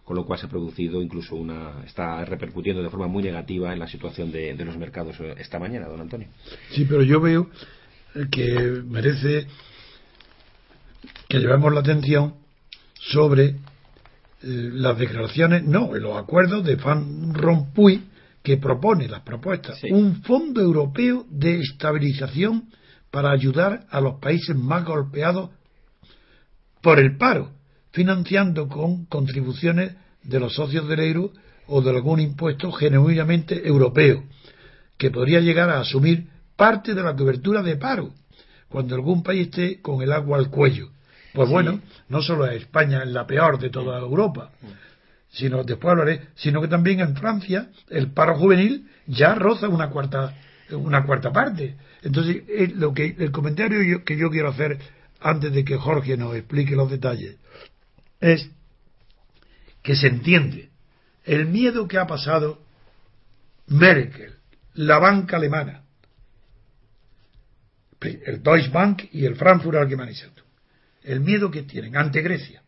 con 0.04 0.16
lo 0.16 0.26
cual 0.26 0.40
se 0.40 0.48
ha 0.48 0.50
producido 0.50 1.02
incluso 1.02 1.36
una 1.36 1.84
está 1.86 2.24
repercutiendo 2.26 2.82
de 2.82 2.90
forma 2.90 3.08
muy 3.08 3.22
negativa 3.22 3.74
en 3.74 3.80
la 3.80 3.88
situación 3.88 4.32
de, 4.32 4.56
los 4.56 4.78
mercados 4.78 5.20
eh, 5.20 5.36
esta 5.38 5.60
mañana, 5.60 5.88
don 5.88 6.02
Antonio. 6.02 6.30
Sí, 6.72 6.86
pero 6.86 7.04
yo 7.04 7.20
veo 7.20 7.50
que 8.32 8.82
merece 8.86 9.46
que 11.28 11.40
llevemos 11.40 11.74
la 11.74 11.82
atención 11.82 12.36
sobre 12.96 13.46
eh, 13.46 13.56
las 14.42 14.98
declaraciones, 14.98 15.64
no, 15.64 15.94
los 15.94 16.18
acuerdos 16.18 16.66
de 16.66 16.76
Van 16.78 17.34
Rompuy 17.34 18.02
que 18.48 18.56
propone 18.56 19.10
las 19.10 19.24
propuestas, 19.24 19.78
Sí. 19.82 19.92
un 19.92 20.22
fondo 20.24 20.62
europeo 20.62 21.26
de 21.30 21.60
estabilización 21.60 22.70
para 23.12 23.30
ayudar 23.32 23.86
a 23.90 24.00
los 24.00 24.22
países 24.22 24.56
más 24.56 24.86
golpeados 24.86 25.50
por 26.82 26.98
el 26.98 27.18
paro, 27.18 27.52
financiando 27.92 28.70
con 28.70 29.04
contribuciones 29.08 29.98
de 30.24 30.40
los 30.40 30.54
socios 30.56 30.88
del 30.88 31.02
euro 31.02 31.32
o 31.68 31.82
de 31.82 31.90
algún 31.90 32.22
impuesto 32.22 32.72
genuinamente 32.72 33.68
europeo, 33.68 34.24
que 34.98 35.12
podría 35.12 35.42
llegar 35.42 35.70
a 35.70 35.82
asumir 35.82 36.28
parte 36.56 36.94
de 36.94 37.04
la 37.04 37.18
cobertura 37.18 37.62
de 37.62 37.76
paro 37.76 38.14
cuando 38.70 38.96
algún 38.96 39.24
país 39.24 39.48
esté 39.48 39.82
con 39.82 40.02
el 40.02 40.14
agua 40.14 40.38
al 40.38 40.50
cuello. 40.50 40.88
Pues 41.34 41.50
Sí. 41.50 41.54
bueno, 41.54 41.82
no 42.08 42.22
solo 42.22 42.46
es 42.46 42.62
España 42.62 43.04
es 43.04 43.10
la 43.10 43.28
peor 43.28 43.60
de 43.60 43.70
toda 43.70 44.00
Europa, 44.00 44.52
sino 45.38 45.64
después 45.64 45.92
hablaré, 45.92 46.30
sino 46.36 46.62
que 46.62 46.68
también 46.68 47.00
en 47.00 47.16
Francia 47.16 47.70
el 47.90 48.12
paro 48.12 48.36
juvenil 48.38 48.90
ya 49.06 49.36
roza 49.36 49.68
una 49.68 49.90
cuarta 49.90 50.36
una 50.72 51.06
cuarta 51.06 51.32
parte. 51.32 51.78
Entonces, 52.02 52.44
lo 52.76 52.94
que 52.94 53.16
el 53.18 53.32
comentario 53.32 54.04
que 54.04 54.18
yo 54.18 54.30
quiero 54.30 54.50
hacer 54.50 54.80
antes 55.20 55.54
de 55.54 55.64
que 55.64 55.78
Jorge 55.78 56.18
nos 56.18 56.36
explique 56.36 56.76
los 56.76 56.90
detalles 56.90 57.38
es 58.20 58.50
que 59.82 59.96
se 59.96 60.08
entiende 60.08 60.70
el 61.24 61.46
miedo 61.46 61.88
que 61.88 61.98
ha 61.98 62.08
pasado 62.08 62.62
Merkel, 63.68 64.34
la 64.74 65.00
banca 65.00 65.38
alemana, 65.38 65.84
el 68.02 68.44
Deutsche 68.44 68.70
Bank 68.70 69.04
y 69.12 69.26
el 69.26 69.36
Frankfurt 69.36 69.78
Allgemeine 69.78 70.14
Zeitung, 70.14 70.46
el 71.04 71.20
miedo 71.20 71.52
que 71.52 71.64
tienen 71.64 71.98
ante 71.98 72.22
Grecia, 72.22 72.64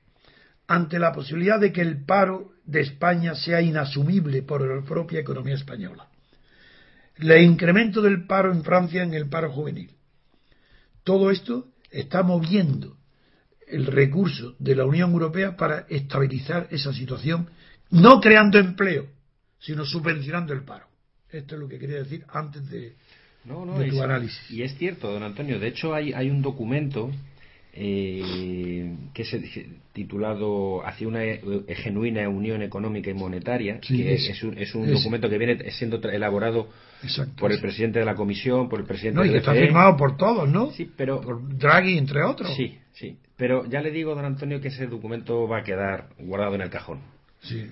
ante 0.67 0.99
la 0.99 1.11
posibilidad 1.11 1.59
de 1.59 1.71
que 1.71 1.81
el 1.81 2.03
paro 2.05 2.53
de 2.69 2.81
España 2.81 3.35
sea 3.35 3.61
inasumible 3.61 4.41
por 4.43 4.61
la 4.61 4.81
propia 4.85 5.19
economía 5.19 5.55
española, 5.55 6.07
el 7.17 7.41
incremento 7.43 8.01
del 8.01 8.25
paro 8.25 8.51
en 8.51 8.63
Francia 8.63 9.03
en 9.03 9.13
el 9.13 9.27
paro 9.27 9.51
juvenil. 9.51 9.91
Todo 11.03 11.31
esto 11.31 11.67
está 11.91 12.23
moviendo 12.23 12.97
el 13.67 13.85
recurso 13.85 14.55
de 14.59 14.75
la 14.75 14.85
Unión 14.85 15.11
Europea 15.11 15.55
para 15.55 15.85
estabilizar 15.89 16.67
esa 16.71 16.93
situación, 16.93 17.49
no 17.91 18.19
creando 18.21 18.57
empleo, 18.59 19.07
sino 19.59 19.85
subvencionando 19.85 20.53
el 20.53 20.63
paro. 20.63 20.85
Esto 21.31 21.55
es 21.55 21.61
lo 21.61 21.67
que 21.67 21.77
quería 21.79 21.97
decir 21.97 22.25
antes 22.29 22.67
de, 22.69 22.95
No, 23.45 23.65
no, 23.65 23.77
de 23.79 23.89
tu 23.89 23.95
es- 23.95 24.01
análisis. 24.01 24.51
Y 24.51 24.61
es 24.63 24.75
cierto, 24.77 25.11
don 25.11 25.23
Antonio. 25.23 25.59
De 25.59 25.67
hecho, 25.67 25.93
hay, 25.93 26.13
hay 26.13 26.29
un 26.29 26.41
documento 26.41 27.11
eh, 27.73 28.95
que 29.19 29.25
se 29.25 29.67
titulado 29.91 30.81
Hacia 30.87 31.07
una 31.07 31.23
eh, 31.25 31.41
genuina 31.75 32.27
unión 32.29 32.61
económica 32.61 33.09
y 33.09 33.13
monetaria, 33.13 33.79
Sí, 33.81 33.97
que 33.97 34.13
es, 34.13 34.43
un, 34.43 34.57
es 34.57 34.73
un 34.75 34.89
documento 34.91 35.29
que 35.29 35.37
viene 35.37 35.71
siendo 35.71 35.97
elaborado 36.09 36.69
Exacto. 37.03 37.33
por 37.37 37.51
el 37.51 37.59
presidente 37.59 37.99
de 37.99 38.05
la 38.05 38.15
Comisión, 38.15 38.69
por 38.69 38.79
el 38.79 38.85
presidente 38.85 39.17
No, 39.19 39.25
y 39.25 39.27
del 39.27 39.33
que 39.35 39.39
está 39.39 39.51
BCE. 39.51 39.65
firmado 39.65 39.97
por 39.97 40.15
todos, 40.15 40.47
¿no? 40.49 40.71
Sí, 40.71 40.89
pero 40.95 41.19
Por 41.19 41.57
Draghi, 41.57 41.97
entre 41.97 42.23
otros. 42.23 42.55
sí, 42.55 42.77
sí. 42.93 43.17
Pero 43.35 43.65
ya 43.69 43.81
le 43.81 43.91
digo, 43.91 44.15
don 44.15 44.23
Antonio, 44.25 44.61
que 44.61 44.69
ese 44.69 44.87
documento 44.87 45.47
va 45.47 45.59
a 45.59 45.63
quedar 45.63 46.07
guardado 46.19 46.55
en 46.55 46.61
el 46.61 46.69
cajón, 46.69 46.99
Sí. 47.41 47.67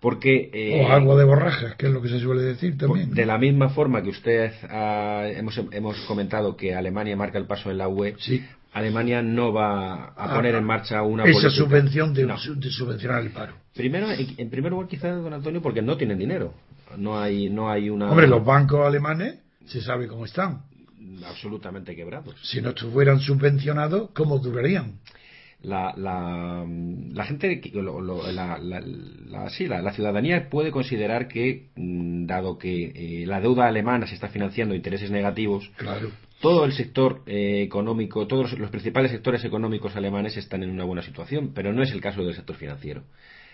porque 0.00 0.50
eh, 0.52 0.82
O 0.84 0.88
agua 0.88 1.16
de 1.16 1.24
borrajas, 1.24 1.74
que 1.76 1.86
es 1.86 1.92
lo 1.92 2.00
que 2.02 2.08
se 2.08 2.20
suele 2.20 2.42
decir 2.42 2.76
también. 2.76 3.12
de 3.14 3.26
la 3.26 3.38
misma 3.38 3.68
forma 3.70 4.02
que 4.02 4.10
usted 4.10 4.52
ha- 4.68 5.28
hemos, 5.28 5.56
hemos 5.72 5.96
comentado 6.06 6.56
que 6.56 6.74
Alemania 6.74 7.16
marca 7.16 7.38
el 7.38 7.46
paso 7.46 7.70
en 7.70 7.78
la 7.78 7.88
UE, 7.88 8.14
Sí. 8.18 8.42
Alemania 8.72 9.22
no 9.22 9.52
va 9.52 10.08
a 10.16 10.34
poner 10.34 10.54
en 10.54 10.64
marcha 10.64 11.02
una 11.02 11.24
Esa 11.24 11.32
política. 11.32 11.50
subvención 11.64 12.14
de, 12.14 12.26
No. 12.26 12.36
de 12.56 12.70
subvencionar 12.70 13.22
el 13.22 13.30
paro. 13.30 13.54
Primero, 13.74 14.08
en 14.10 14.50
primer 14.50 14.72
lugar, 14.72 14.88
quizás, 14.88 15.22
don 15.22 15.32
Antonio, 15.32 15.62
porque 15.62 15.82
no 15.82 15.96
tienen 15.96 16.18
dinero. 16.18 16.54
No 16.96 17.18
hay, 17.18 17.48
no 17.50 17.70
hay 17.70 17.90
una. 17.90 18.10
Hombre, 18.10 18.26
los 18.28 18.44
bancos 18.44 18.86
alemanes 18.86 19.38
se 19.66 19.80
sabe 19.80 20.06
cómo 20.08 20.24
están. 20.24 20.62
absolutamente 21.26 21.96
quebrados. 21.96 22.34
Si 22.42 22.60
no 22.60 22.70
estuvieran 22.70 23.18
subvencionados, 23.20 24.10
¿cómo 24.14 24.38
durarían? 24.38 24.98
La, 25.62 25.92
la, 25.96 26.64
la 26.64 27.24
gente, 27.24 27.60
lo- 27.74 28.00
lo- 28.00 28.30
la, 28.30 28.58
la- 28.58 29.50
sí, 29.50 29.66
la, 29.66 29.82
la 29.82 29.92
ciudadanía 29.92 30.48
puede 30.48 30.70
considerar 30.70 31.26
que, 31.26 31.70
mm, 31.74 32.26
dado 32.26 32.56
que 32.58 32.92
eh, 33.22 33.26
la 33.26 33.40
deuda 33.40 33.66
alemana 33.66 34.06
se 34.06 34.14
está 34.14 34.28
financiando 34.28 34.74
intereses 34.76 35.10
negativos, 35.10 35.68
Claro. 35.76 36.10
Todo 36.40 36.64
el 36.64 36.72
sector 36.72 37.22
eh, 37.26 37.62
económico, 37.62 38.26
todos 38.26 38.52
los, 38.58 38.70
principales 38.70 39.10
sectores 39.10 39.44
económicos 39.44 39.96
alemanes 39.96 40.36
están 40.36 40.62
en 40.62 40.70
una 40.70 40.84
buena 40.84 41.02
situación, 41.02 41.52
pero 41.54 41.72
no 41.72 41.82
es 41.82 41.90
el 41.92 42.00
caso 42.00 42.24
del 42.24 42.34
sector 42.34 42.56
financiero. 42.56 43.02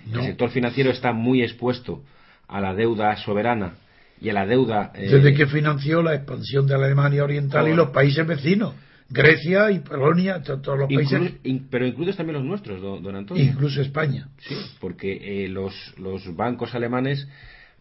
No. 0.07 0.21
El 0.21 0.27
sector 0.27 0.51
financiero 0.51 0.91
está 0.91 1.13
muy 1.13 1.43
expuesto 1.43 2.03
a 2.47 2.61
la 2.61 2.75
deuda 2.75 3.17
soberana 3.17 3.75
y 4.21 4.29
a 4.29 4.35
la 4.35 4.47
deuda. 4.47 4.93
eh, 4.95 5.09
Desde 5.11 5.33
que 5.35 5.47
financió 5.47 6.03
la 6.03 6.15
expansión 6.15 6.67
de 6.67 6.77
la 6.77 6.85
Alemania 6.87 7.25
Oriental 7.25 7.67
y 7.69 7.75
los 7.75 7.89
países 7.91 8.27
vecinos, 8.27 8.75
Grecia 9.09 9.71
y 9.71 9.81
Polonia, 9.81 10.43
to- 10.43 10.61
todos 10.61 10.79
los 10.81 10.89
países, 10.93 11.35
in- 11.45 11.69
pero 11.71 11.87
incluidos 11.87 12.17
también 12.17 12.35
los 12.37 12.45
nuestros, 12.45 12.81
don, 12.83 13.03
don 13.03 13.17
Antonio. 13.17 13.43
incluso 13.45 13.81
España. 13.81 14.29
Sí, 14.39 14.57
porque 14.81 15.45
eh, 15.45 15.49
los, 15.49 15.95
los 15.99 16.35
bancos 16.37 16.75
alemanes 16.75 17.27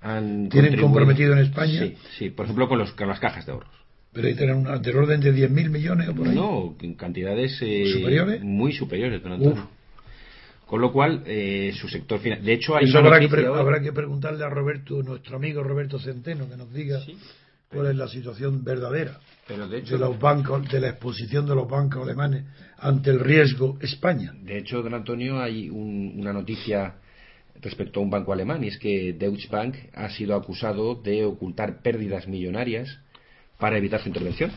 han 0.02 0.50
Tienen 0.50 0.80
comprometido 0.80 1.34
en 1.34 1.40
España. 1.40 1.80
Sí, 1.80 1.96
sí, 2.18 2.30
por 2.30 2.46
ejemplo 2.46 2.68
con, 2.68 2.78
los, 2.78 2.92
con 2.94 3.08
las 3.08 3.20
cajas 3.20 3.46
de 3.46 3.52
ahorros. 3.54 3.72
Pero 4.14 4.28
ahí 4.28 4.36
tienen 4.36 4.58
una, 4.58 4.78
del 4.78 4.96
orden 4.96 5.20
de 5.22 5.34
10.000 5.34 5.70
millones 5.70 6.10
o 6.10 6.16
por 6.16 6.28
ahí. 6.28 6.36
No, 6.36 6.76
en 6.82 6.94
cantidades 6.96 7.58
eh, 7.62 7.86
¿Superiores? 7.92 8.42
muy 8.44 8.72
superiores, 8.74 9.22
don 9.24 9.34
Antonio. 9.34 9.64
Uf. 9.64 9.70
Con 10.68 10.82
lo 10.82 10.92
cual, 10.92 11.24
eh, 11.26 11.72
su 11.76 11.88
sector 11.88 12.20
final. 12.20 12.44
De 12.44 12.54
hecho, 12.54 12.76
hay 12.76 12.86
Eso 12.86 12.94
que, 13.02 13.08
habrá 13.48 13.82
que 13.82 13.92
preguntarle 13.92 14.44
a 14.44 14.50
Roberto, 14.50 15.04
nuestro 15.04 15.36
amigo 15.38 15.62
Roberto 15.64 16.00
Centeno, 16.00 16.50
que 16.50 16.58
nos 16.58 16.72
diga 16.74 17.00
cuál 17.70 17.88
es 17.88 17.96
la 17.96 18.08
situación 18.08 18.64
verdadera 18.64 19.20
Pero 19.48 19.68
de 19.68 19.80
hecho, 19.80 19.96
de 19.96 20.00
los 20.00 20.20
bancos, 20.20 20.70
de 20.72 20.80
la 20.80 20.90
exposición 20.90 21.46
de 21.48 21.56
los 21.56 21.68
bancos 21.68 22.04
alemanes 22.04 22.46
ante 22.78 23.10
el 23.10 23.20
riesgo 23.20 23.78
España. 23.82 24.34
de 24.42 24.58
hecho, 24.60 24.82
don 24.84 24.94
Antonio, 24.94 25.40
hay 25.42 25.70
un- 25.70 26.14
una 26.18 26.34
noticia 26.34 26.96
respecto 27.62 28.00
a 28.00 28.04
un 28.04 28.10
banco 28.10 28.32
alemán 28.34 28.64
y 28.64 28.68
es 28.68 28.78
que 28.78 29.14
Deutsche 29.14 29.48
Bank 29.50 29.76
ha 29.94 30.10
sido 30.10 30.36
acusado 30.36 30.96
de 30.96 31.26
ocultar 31.26 31.82
pérdidas 31.82 32.28
millonarias 32.28 33.00
para 33.64 33.78
evitar 33.78 34.02
su 34.02 34.10
intervención. 34.10 34.52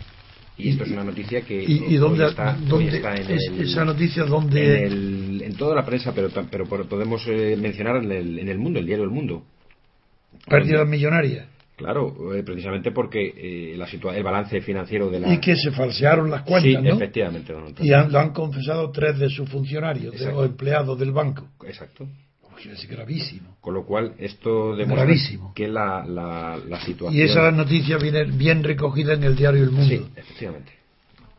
Y 0.58 0.70
esto 0.70 0.82
es 0.82 0.90
una 0.90 1.04
noticia 1.04 1.42
que 1.42 1.62
¿Y, 1.62 1.76
y 1.76 1.86
hoy 1.86 1.96
dónde, 1.98 2.26
está, 2.26 2.56
hoy 2.60 2.66
dónde 2.66 2.96
está 2.96 3.14
en, 3.14 3.30
es- 3.30 3.46
el- 3.52 3.60
esa 3.60 3.84
noticia 3.84 4.24
en, 4.24 4.28
dónde 4.28 4.82
el- 4.84 5.42
en 5.44 5.54
toda 5.54 5.76
la 5.76 5.84
prensa, 5.86 6.12
pero, 6.12 6.28
pero 6.50 6.64
podemos 6.88 7.22
eh, 7.28 7.56
mencionar 7.56 7.98
en 8.02 8.10
el, 8.10 8.38
en 8.40 8.48
el 8.48 8.58
mundo, 8.58 8.80
el 8.80 8.86
diario 8.86 9.04
El 9.04 9.10
Mundo. 9.10 9.44
pérdidas 10.48 10.88
millonarias 10.88 11.46
Claro, 11.76 12.34
eh, 12.34 12.42
precisamente 12.42 12.90
porque 12.90 13.20
eh, 13.36 13.76
la 13.76 13.86
situa- 13.86 14.16
el 14.16 14.24
balance 14.24 14.60
financiero 14.62 15.08
de 15.08 15.20
la... 15.20 15.32
y 15.34 15.38
que 15.38 15.54
se 15.54 15.70
falsearon 15.70 16.30
las 16.30 16.42
cuentas, 16.42 16.82
sí, 16.82 16.88
¿no? 16.88 16.94
efectivamente, 16.96 17.52
don 17.52 17.74
Y 17.80 17.92
han, 17.92 18.10
lo 18.10 18.18
han 18.18 18.32
confesado 18.32 18.90
tres 18.90 19.18
de 19.18 19.28
sus 19.28 19.48
funcionarios 19.48 20.18
de- 20.18 20.32
o 20.32 20.44
empleados 20.44 20.98
del 20.98 21.12
banco. 21.12 21.46
Exacto. 21.64 22.08
Es 22.64 22.88
gravísimo. 22.88 23.56
Con 23.60 23.74
lo 23.74 23.84
cual, 23.84 24.14
esto 24.18 24.74
demuestra 24.76 25.04
Gravísimo. 25.04 25.52
que 25.54 25.68
la, 25.68 26.04
la, 26.06 26.58
la 26.68 26.80
situación... 26.80 27.14
Y 27.14 27.22
esa 27.22 27.50
noticia 27.50 27.96
viene 27.98 28.24
bien 28.24 28.62
recogida 28.64 29.14
en 29.14 29.24
el 29.24 29.36
diario 29.36 29.62
El 29.64 29.70
Mundo. 29.70 29.88
Sí, 29.88 30.06
efectivamente. 30.16 30.72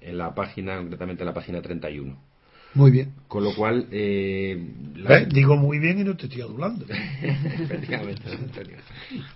En 0.02 0.18
la 0.18 0.34
página, 0.34 0.78
concretamente 0.78 1.24
en 1.24 1.28
la 1.28 1.34
página 1.34 1.62
31. 1.62 2.18
Muy 2.78 2.92
bien. 2.92 3.14
Con 3.28 3.44
lo 3.44 3.54
cual, 3.56 3.88
eh, 3.92 4.72
la- 4.96 5.18
¿Eh? 5.18 5.28
Digo 5.30 5.58
muy 5.58 5.80
bien 5.80 6.00
y 6.00 6.04
no 6.04 6.16
te 6.16 6.28
estoy 6.28 6.42
adulando. 6.42 6.86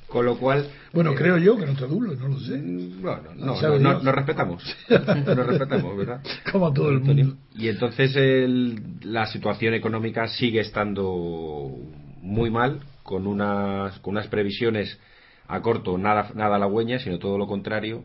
Con 0.07 0.25
lo 0.25 0.37
cual... 0.37 0.67
Bueno, 0.93 1.13
eh, 1.13 1.15
creo 1.15 1.37
yo 1.37 1.57
que 1.57 1.65
no 1.65 1.73
te 1.73 1.85
adulo, 1.85 2.13
no 2.15 2.27
lo 2.27 2.39
sé. 2.39 2.57
mm, 2.57 3.01
Bueno, 3.01 3.33
no, 3.35 3.55
Sabe 3.55 3.79
no, 3.79 3.93
no, 3.93 4.03
nos 4.03 4.15
respetamos. 4.15 4.63
Nos 4.89 5.47
respetamos, 5.47 5.97
¿verdad? 5.97 6.21
Como 6.51 6.67
a 6.67 6.73
todo 6.73 6.89
el 6.91 6.99
mundo. 6.99 7.35
Y 7.55 7.69
entonces 7.69 8.15
el- 8.15 8.79
la 9.03 9.25
situación 9.25 9.73
económica 9.73 10.27
sigue 10.27 10.59
estando 10.59 11.75
muy 12.21 12.51
mal, 12.51 12.81
con 13.03 13.25
unas, 13.25 13.97
con 13.99 14.13
unas 14.13 14.27
previsiones 14.27 14.99
a 15.47 15.61
corto 15.61 15.97
nada, 15.97 16.29
nada 16.35 16.57
halagüeñas, 16.57 17.01
sino 17.01 17.17
todo 17.17 17.37
lo 17.37 17.47
contrario, 17.47 18.03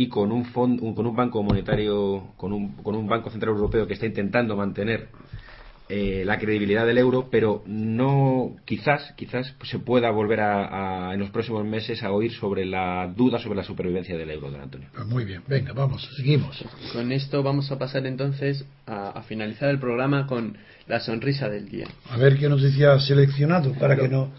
y 0.00 0.06
con 0.08 0.30
un, 0.30 0.44
fond- 0.54 0.80
un- 0.80 0.94
con 0.94 1.06
un 1.08 1.16
banco 1.16 1.42
monetario, 1.42 2.28
con 2.36 2.52
un, 2.52 2.72
con 2.84 2.94
un 2.94 3.08
banco 3.08 3.30
central 3.30 3.52
europeo 3.54 3.86
que 3.88 3.94
está 3.94 4.06
intentando 4.06 4.56
mantener 4.56 5.08
eh, 5.88 6.22
la 6.24 6.38
credibilidad 6.38 6.86
del 6.86 6.98
euro, 6.98 7.28
pero 7.32 7.62
no 7.66 8.54
quizás 8.64 9.12
quizás 9.16 9.54
se 9.64 9.78
pueda 9.80 10.10
volver 10.10 10.38
a, 10.40 11.08
a- 11.08 11.14
en 11.14 11.18
los 11.18 11.30
próximos 11.30 11.64
meses 11.64 12.02
a 12.04 12.12
oír 12.12 12.30
sobre 12.32 12.64
la 12.64 13.12
duda 13.16 13.40
sobre 13.40 13.56
la 13.56 13.64
supervivencia 13.64 14.16
del 14.16 14.30
euro, 14.30 14.52
don 14.52 14.60
Antonio. 14.60 14.88
Pues 14.94 15.06
muy 15.06 15.24
bien, 15.24 15.42
venga, 15.48 15.72
vamos, 15.72 16.08
seguimos. 16.16 16.62
Con 16.92 17.10
esto 17.10 17.42
vamos 17.42 17.72
a 17.72 17.78
pasar 17.78 18.06
entonces 18.06 18.64
a, 18.86 19.08
a 19.18 19.22
finalizar 19.22 19.68
el 19.70 19.80
programa 19.80 20.26
con 20.28 20.58
la 20.86 21.00
sonrisa 21.00 21.48
del 21.48 21.68
día. 21.68 21.88
A 22.10 22.18
ver 22.18 22.38
qué 22.38 22.48
noticia 22.48 22.98
seleccionado 23.00 23.72
para 23.72 23.96
que 23.96 24.08
no 24.08 24.30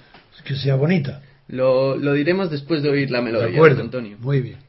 que 0.45 0.55
sea 0.55 0.75
bonita. 0.75 1.21
Lo, 1.49 1.97
lo 1.97 2.13
diremos 2.13 2.49
después 2.49 2.81
de 2.81 2.89
oír 2.91 3.11
la 3.11 3.21
melodía, 3.21 3.47
De 3.47 3.53
acuerdo, 3.55 3.75
don 3.77 3.85
Antonio. 3.87 4.17
muy 4.21 4.39
bien. 4.39 4.68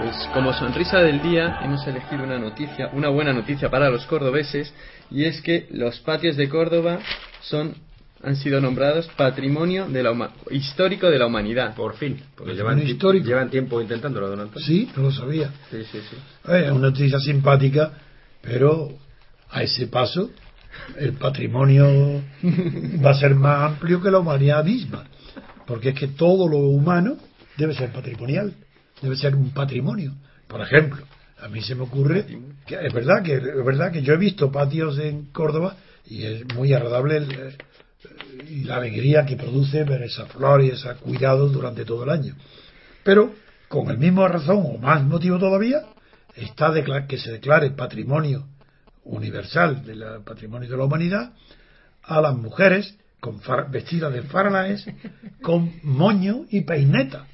Pues 0.00 0.30
como 0.32 0.52
sonrisa 0.52 1.00
del 1.00 1.20
día 1.22 1.58
hemos 1.62 1.86
elegido 1.86 2.24
una 2.24 2.38
noticia, 2.38 2.90
una 2.92 3.08
buena 3.08 3.32
noticia 3.32 3.70
para 3.70 3.90
los 3.90 4.06
cordobeses 4.06 4.72
y 5.10 5.24
es 5.24 5.40
que 5.42 5.66
los 5.70 6.00
patios 6.00 6.36
de 6.36 6.48
Córdoba 6.48 6.98
son 7.40 7.87
han 8.22 8.36
sido 8.36 8.60
nombrados 8.60 9.08
Patrimonio 9.16 9.86
de 9.88 10.02
la 10.02 10.10
Huma- 10.12 10.30
Histórico 10.50 11.08
de 11.10 11.18
la 11.18 11.26
Humanidad. 11.26 11.74
Por 11.74 11.94
fin, 11.96 12.20
porque 12.36 12.54
llevan, 12.54 12.80
ti- 12.80 12.90
histórico. 12.90 13.26
llevan 13.26 13.50
tiempo 13.50 13.80
intentándolo, 13.80 14.28
don 14.28 14.40
Antonio. 14.40 14.66
Sí, 14.66 14.90
no 14.96 15.04
lo 15.04 15.12
sabía. 15.12 15.52
sí, 15.70 15.82
sí. 15.90 15.98
sí. 16.10 16.16
Eh, 16.52 16.64
Es 16.66 16.70
una 16.72 16.88
noticia 16.90 17.18
simpática, 17.20 17.92
pero 18.42 18.88
a 19.50 19.62
ese 19.62 19.86
paso 19.86 20.30
el 20.96 21.12
patrimonio 21.14 22.22
va 23.04 23.10
a 23.10 23.14
ser 23.18 23.34
más 23.34 23.72
amplio 23.72 24.00
que 24.02 24.10
la 24.10 24.18
humanidad 24.18 24.64
misma. 24.64 25.04
Porque 25.66 25.90
es 25.90 25.94
que 25.94 26.08
todo 26.08 26.48
lo 26.48 26.58
humano 26.58 27.16
debe 27.56 27.74
ser 27.74 27.90
patrimonial, 27.92 28.54
debe 29.02 29.16
ser 29.16 29.34
un 29.34 29.50
patrimonio. 29.50 30.14
Por 30.46 30.60
ejemplo, 30.62 31.04
a 31.40 31.48
mí 31.48 31.60
se 31.62 31.74
me 31.74 31.82
ocurre 31.82 32.24
que 32.66 32.74
es 32.86 32.92
verdad 32.92 33.22
que 33.22 33.34
es 33.34 33.64
verdad 33.64 33.92
que 33.92 34.02
yo 34.02 34.14
he 34.14 34.16
visto 34.16 34.50
patios 34.50 34.98
en 34.98 35.26
Córdoba 35.26 35.76
y 36.06 36.24
es 36.24 36.44
muy 36.54 36.72
agradable 36.72 37.18
el, 37.18 37.30
eh, 37.32 37.56
y 38.46 38.64
la 38.64 38.76
alegría 38.76 39.24
que 39.26 39.36
produce 39.36 39.84
ver 39.84 40.02
esa 40.02 40.26
flor 40.26 40.62
y 40.62 40.70
ese 40.70 40.94
cuidado 40.96 41.48
durante 41.48 41.84
todo 41.84 42.04
el 42.04 42.10
año. 42.10 42.34
Pero, 43.04 43.34
con 43.68 43.90
el 43.90 43.98
mismo 43.98 44.26
razón 44.26 44.64
o 44.66 44.78
más 44.78 45.02
motivo 45.02 45.38
todavía, 45.38 45.82
está 46.36 46.72
que 47.06 47.18
se 47.18 47.32
declare 47.32 47.70
patrimonio 47.70 48.46
universal 49.04 49.84
del 49.84 50.04
patrimonio 50.24 50.68
de 50.68 50.76
la 50.76 50.84
humanidad 50.84 51.32
a 52.02 52.20
las 52.20 52.36
mujeres 52.36 52.96
con 53.20 53.40
vestidas 53.70 54.12
de 54.12 54.22
faralaes 54.22 54.86
con 55.42 55.72
moño 55.82 56.44
y 56.50 56.60
peineta. 56.62 57.26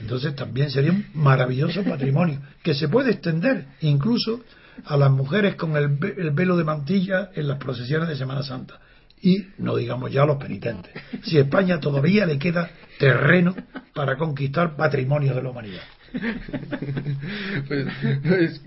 Entonces 0.00 0.34
también 0.34 0.70
sería 0.70 0.90
un 0.90 1.06
maravilloso 1.14 1.84
patrimonio 1.84 2.40
que 2.62 2.74
se 2.74 2.88
puede 2.88 3.12
extender 3.12 3.66
incluso 3.80 4.40
a 4.84 4.96
las 4.96 5.10
mujeres 5.10 5.54
con 5.54 5.76
el, 5.76 5.98
el 6.18 6.30
velo 6.30 6.56
de 6.56 6.64
mantilla 6.64 7.30
en 7.34 7.46
las 7.46 7.58
procesiones 7.58 8.08
de 8.08 8.16
Semana 8.16 8.42
Santa. 8.42 8.80
Y 9.22 9.46
no 9.58 9.76
digamos 9.76 10.10
ya 10.10 10.26
los 10.26 10.36
penitentes. 10.36 10.92
Si 11.22 11.38
España 11.38 11.78
todavía 11.78 12.26
le 12.26 12.38
queda 12.38 12.70
terreno 12.98 13.54
para 13.94 14.16
conquistar 14.16 14.76
patrimonio 14.76 15.32
de 15.34 15.42
la 15.42 15.50
humanidad. 15.50 15.82
Pues, 17.68 17.86
pues, 18.26 18.60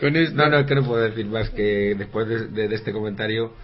con 0.00 0.16
esto 0.16 0.36
No, 0.36 0.48
no, 0.48 0.58
es 0.58 0.66
que 0.66 0.74
no 0.74 0.84
puedo 0.84 1.02
decir 1.02 1.26
más 1.26 1.50
que 1.50 1.94
después 1.96 2.28
de, 2.28 2.48
de- 2.48 2.68
de 2.68 2.74
este 2.74 2.92
comentario 2.92 3.54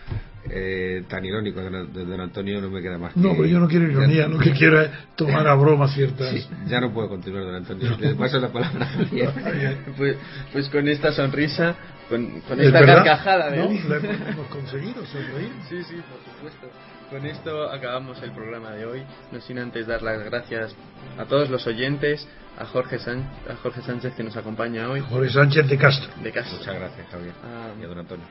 eh, 0.51 1.05
tan 1.09 1.25
irónico 1.25 1.61
de, 1.61 1.71
don- 1.71 1.93
de 1.93 2.05
don 2.05 2.21
Antonio 2.21 2.61
no 2.61 2.71
me 2.71 2.81
queda 2.81 2.97
más 2.99 3.13
que... 3.13 3.21
No, 3.21 3.31
pero 3.33 3.47
yo 3.47 3.59
no 3.61 3.69
quiero 3.69 3.87
ironía, 3.91 4.23
Ya- 4.23 4.29
lo 4.29 4.39
que 4.39 4.53
quiero 4.53 4.81
es 4.81 4.91
tomar 5.17 5.47
a 5.47 5.55
broma 5.55 5.89
ciertas. 5.89 6.31
Sí, 6.31 6.47
ya 6.67 6.81
no 6.81 6.93
puedo 6.93 7.09
continuar, 7.09 7.45
don 7.45 7.55
Antonio. 7.57 7.97
Le 7.99 8.15
paso 8.15 8.41
la 8.41 8.49
palabra 8.49 8.89
pues, 9.97 10.17
pues 10.53 10.69
con 10.71 10.89
esta 10.89 11.13
sonrisa, 11.13 11.75
con, 12.09 12.41
con 12.43 12.59
¿Es 12.61 12.67
esta 12.69 12.81
verdad? 12.81 12.97
carcajada 13.05 13.51
de 13.51 13.59
No, 13.59 13.65
lo 13.89 13.97
hemos 13.97 14.47
conseguido, 14.49 15.05
sonreír. 15.07 15.51
Sí, 15.69 15.83
sí, 15.85 15.97
por 16.11 16.35
supuesto. 16.35 16.71
Con 17.11 17.25
esto 17.25 17.71
acabamos 17.71 18.23
el 18.23 18.33
programa 18.33 18.71
de 18.73 18.85
hoy, 18.85 19.03
no 19.33 19.41
sin 19.41 19.59
antes 19.59 19.87
dar 19.87 20.03
las 20.03 20.23
gracias 20.25 20.75
a 21.19 21.25
todos 21.25 21.49
los 21.49 21.67
oyentes, 21.67 22.27
a 22.59 22.67
Jorge, 22.67 22.99
San- 22.99 23.23
a 23.51 23.55
Jorge 23.63 23.81
Sánchez 23.81 24.15
que 24.15 24.23
nos 24.23 24.37
acompaña 24.37 24.91
hoy, 24.91 25.01
Jorge 25.09 25.31
Sánchez 25.31 25.69
de 25.69 25.79
Castro. 25.79 26.11
de 26.23 26.31
casa. 26.33 26.55
Muchas 26.59 26.75
gracias, 26.75 27.07
Javier. 27.11 27.33
Ah. 27.45 27.69
Y 27.81 27.85
a 27.85 27.87
don 27.89 27.99
Antonio. 27.99 28.25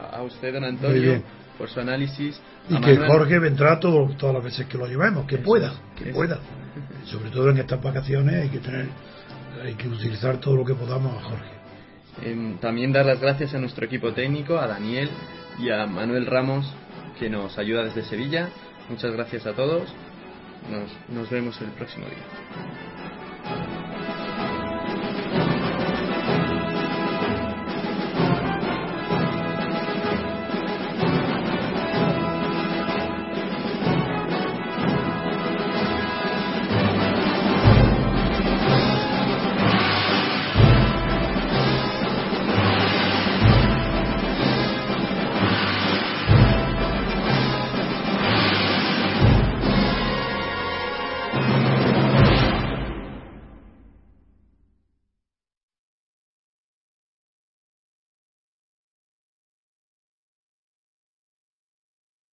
A, 0.00 0.16
a 0.16 0.22
usted, 0.22 0.52
don 0.52 0.64
Antonio, 0.64 1.22
por 1.58 1.68
su 1.68 1.80
análisis. 1.80 2.40
Y 2.70 2.76
a 2.76 2.80
que 2.80 2.92
Manuel- 2.94 3.08
Jorge 3.10 3.38
vendrá 3.38 3.78
todo, 3.78 4.08
todas 4.16 4.34
las 4.36 4.44
veces 4.44 4.66
que 4.66 4.78
lo 4.78 4.86
llevemos, 4.86 5.26
que 5.26 5.34
Eso 5.34 5.44
pueda, 5.44 5.72
que 5.96 6.04
eso. 6.04 6.14
pueda. 6.14 6.38
Sobre 7.04 7.30
todo 7.30 7.50
en 7.50 7.58
estas 7.58 7.82
vacaciones 7.82 8.34
hay 8.44 8.48
que 8.48 8.58
tener, 8.60 8.86
hay 9.62 9.74
que 9.74 9.88
utilizar 9.88 10.38
todo 10.38 10.56
lo 10.56 10.64
que 10.64 10.74
podamos 10.74 11.14
a 11.18 11.20
Jorge. 11.28 11.50
Em, 12.24 12.56
también 12.58 12.92
dar 12.92 13.04
las 13.04 13.20
gracias 13.20 13.52
a 13.54 13.58
nuestro 13.58 13.84
equipo 13.84 14.12
técnico, 14.12 14.56
a 14.58 14.66
Daniel 14.68 15.10
y 15.58 15.68
a 15.70 15.86
Manuel 15.86 16.24
Ramos, 16.26 16.72
que 17.18 17.28
nos 17.30 17.58
ayuda 17.58 17.84
desde 17.84 18.02
Sevilla. 18.04 18.48
Muchas 18.88 19.12
gracias 19.12 19.46
a 19.46 19.52
todos. 19.52 19.92
Nos, 20.70 20.90
nos 21.08 21.30
vemos 21.30 21.60
el 21.60 21.70
próximo 21.70 22.06
día. 22.06 23.81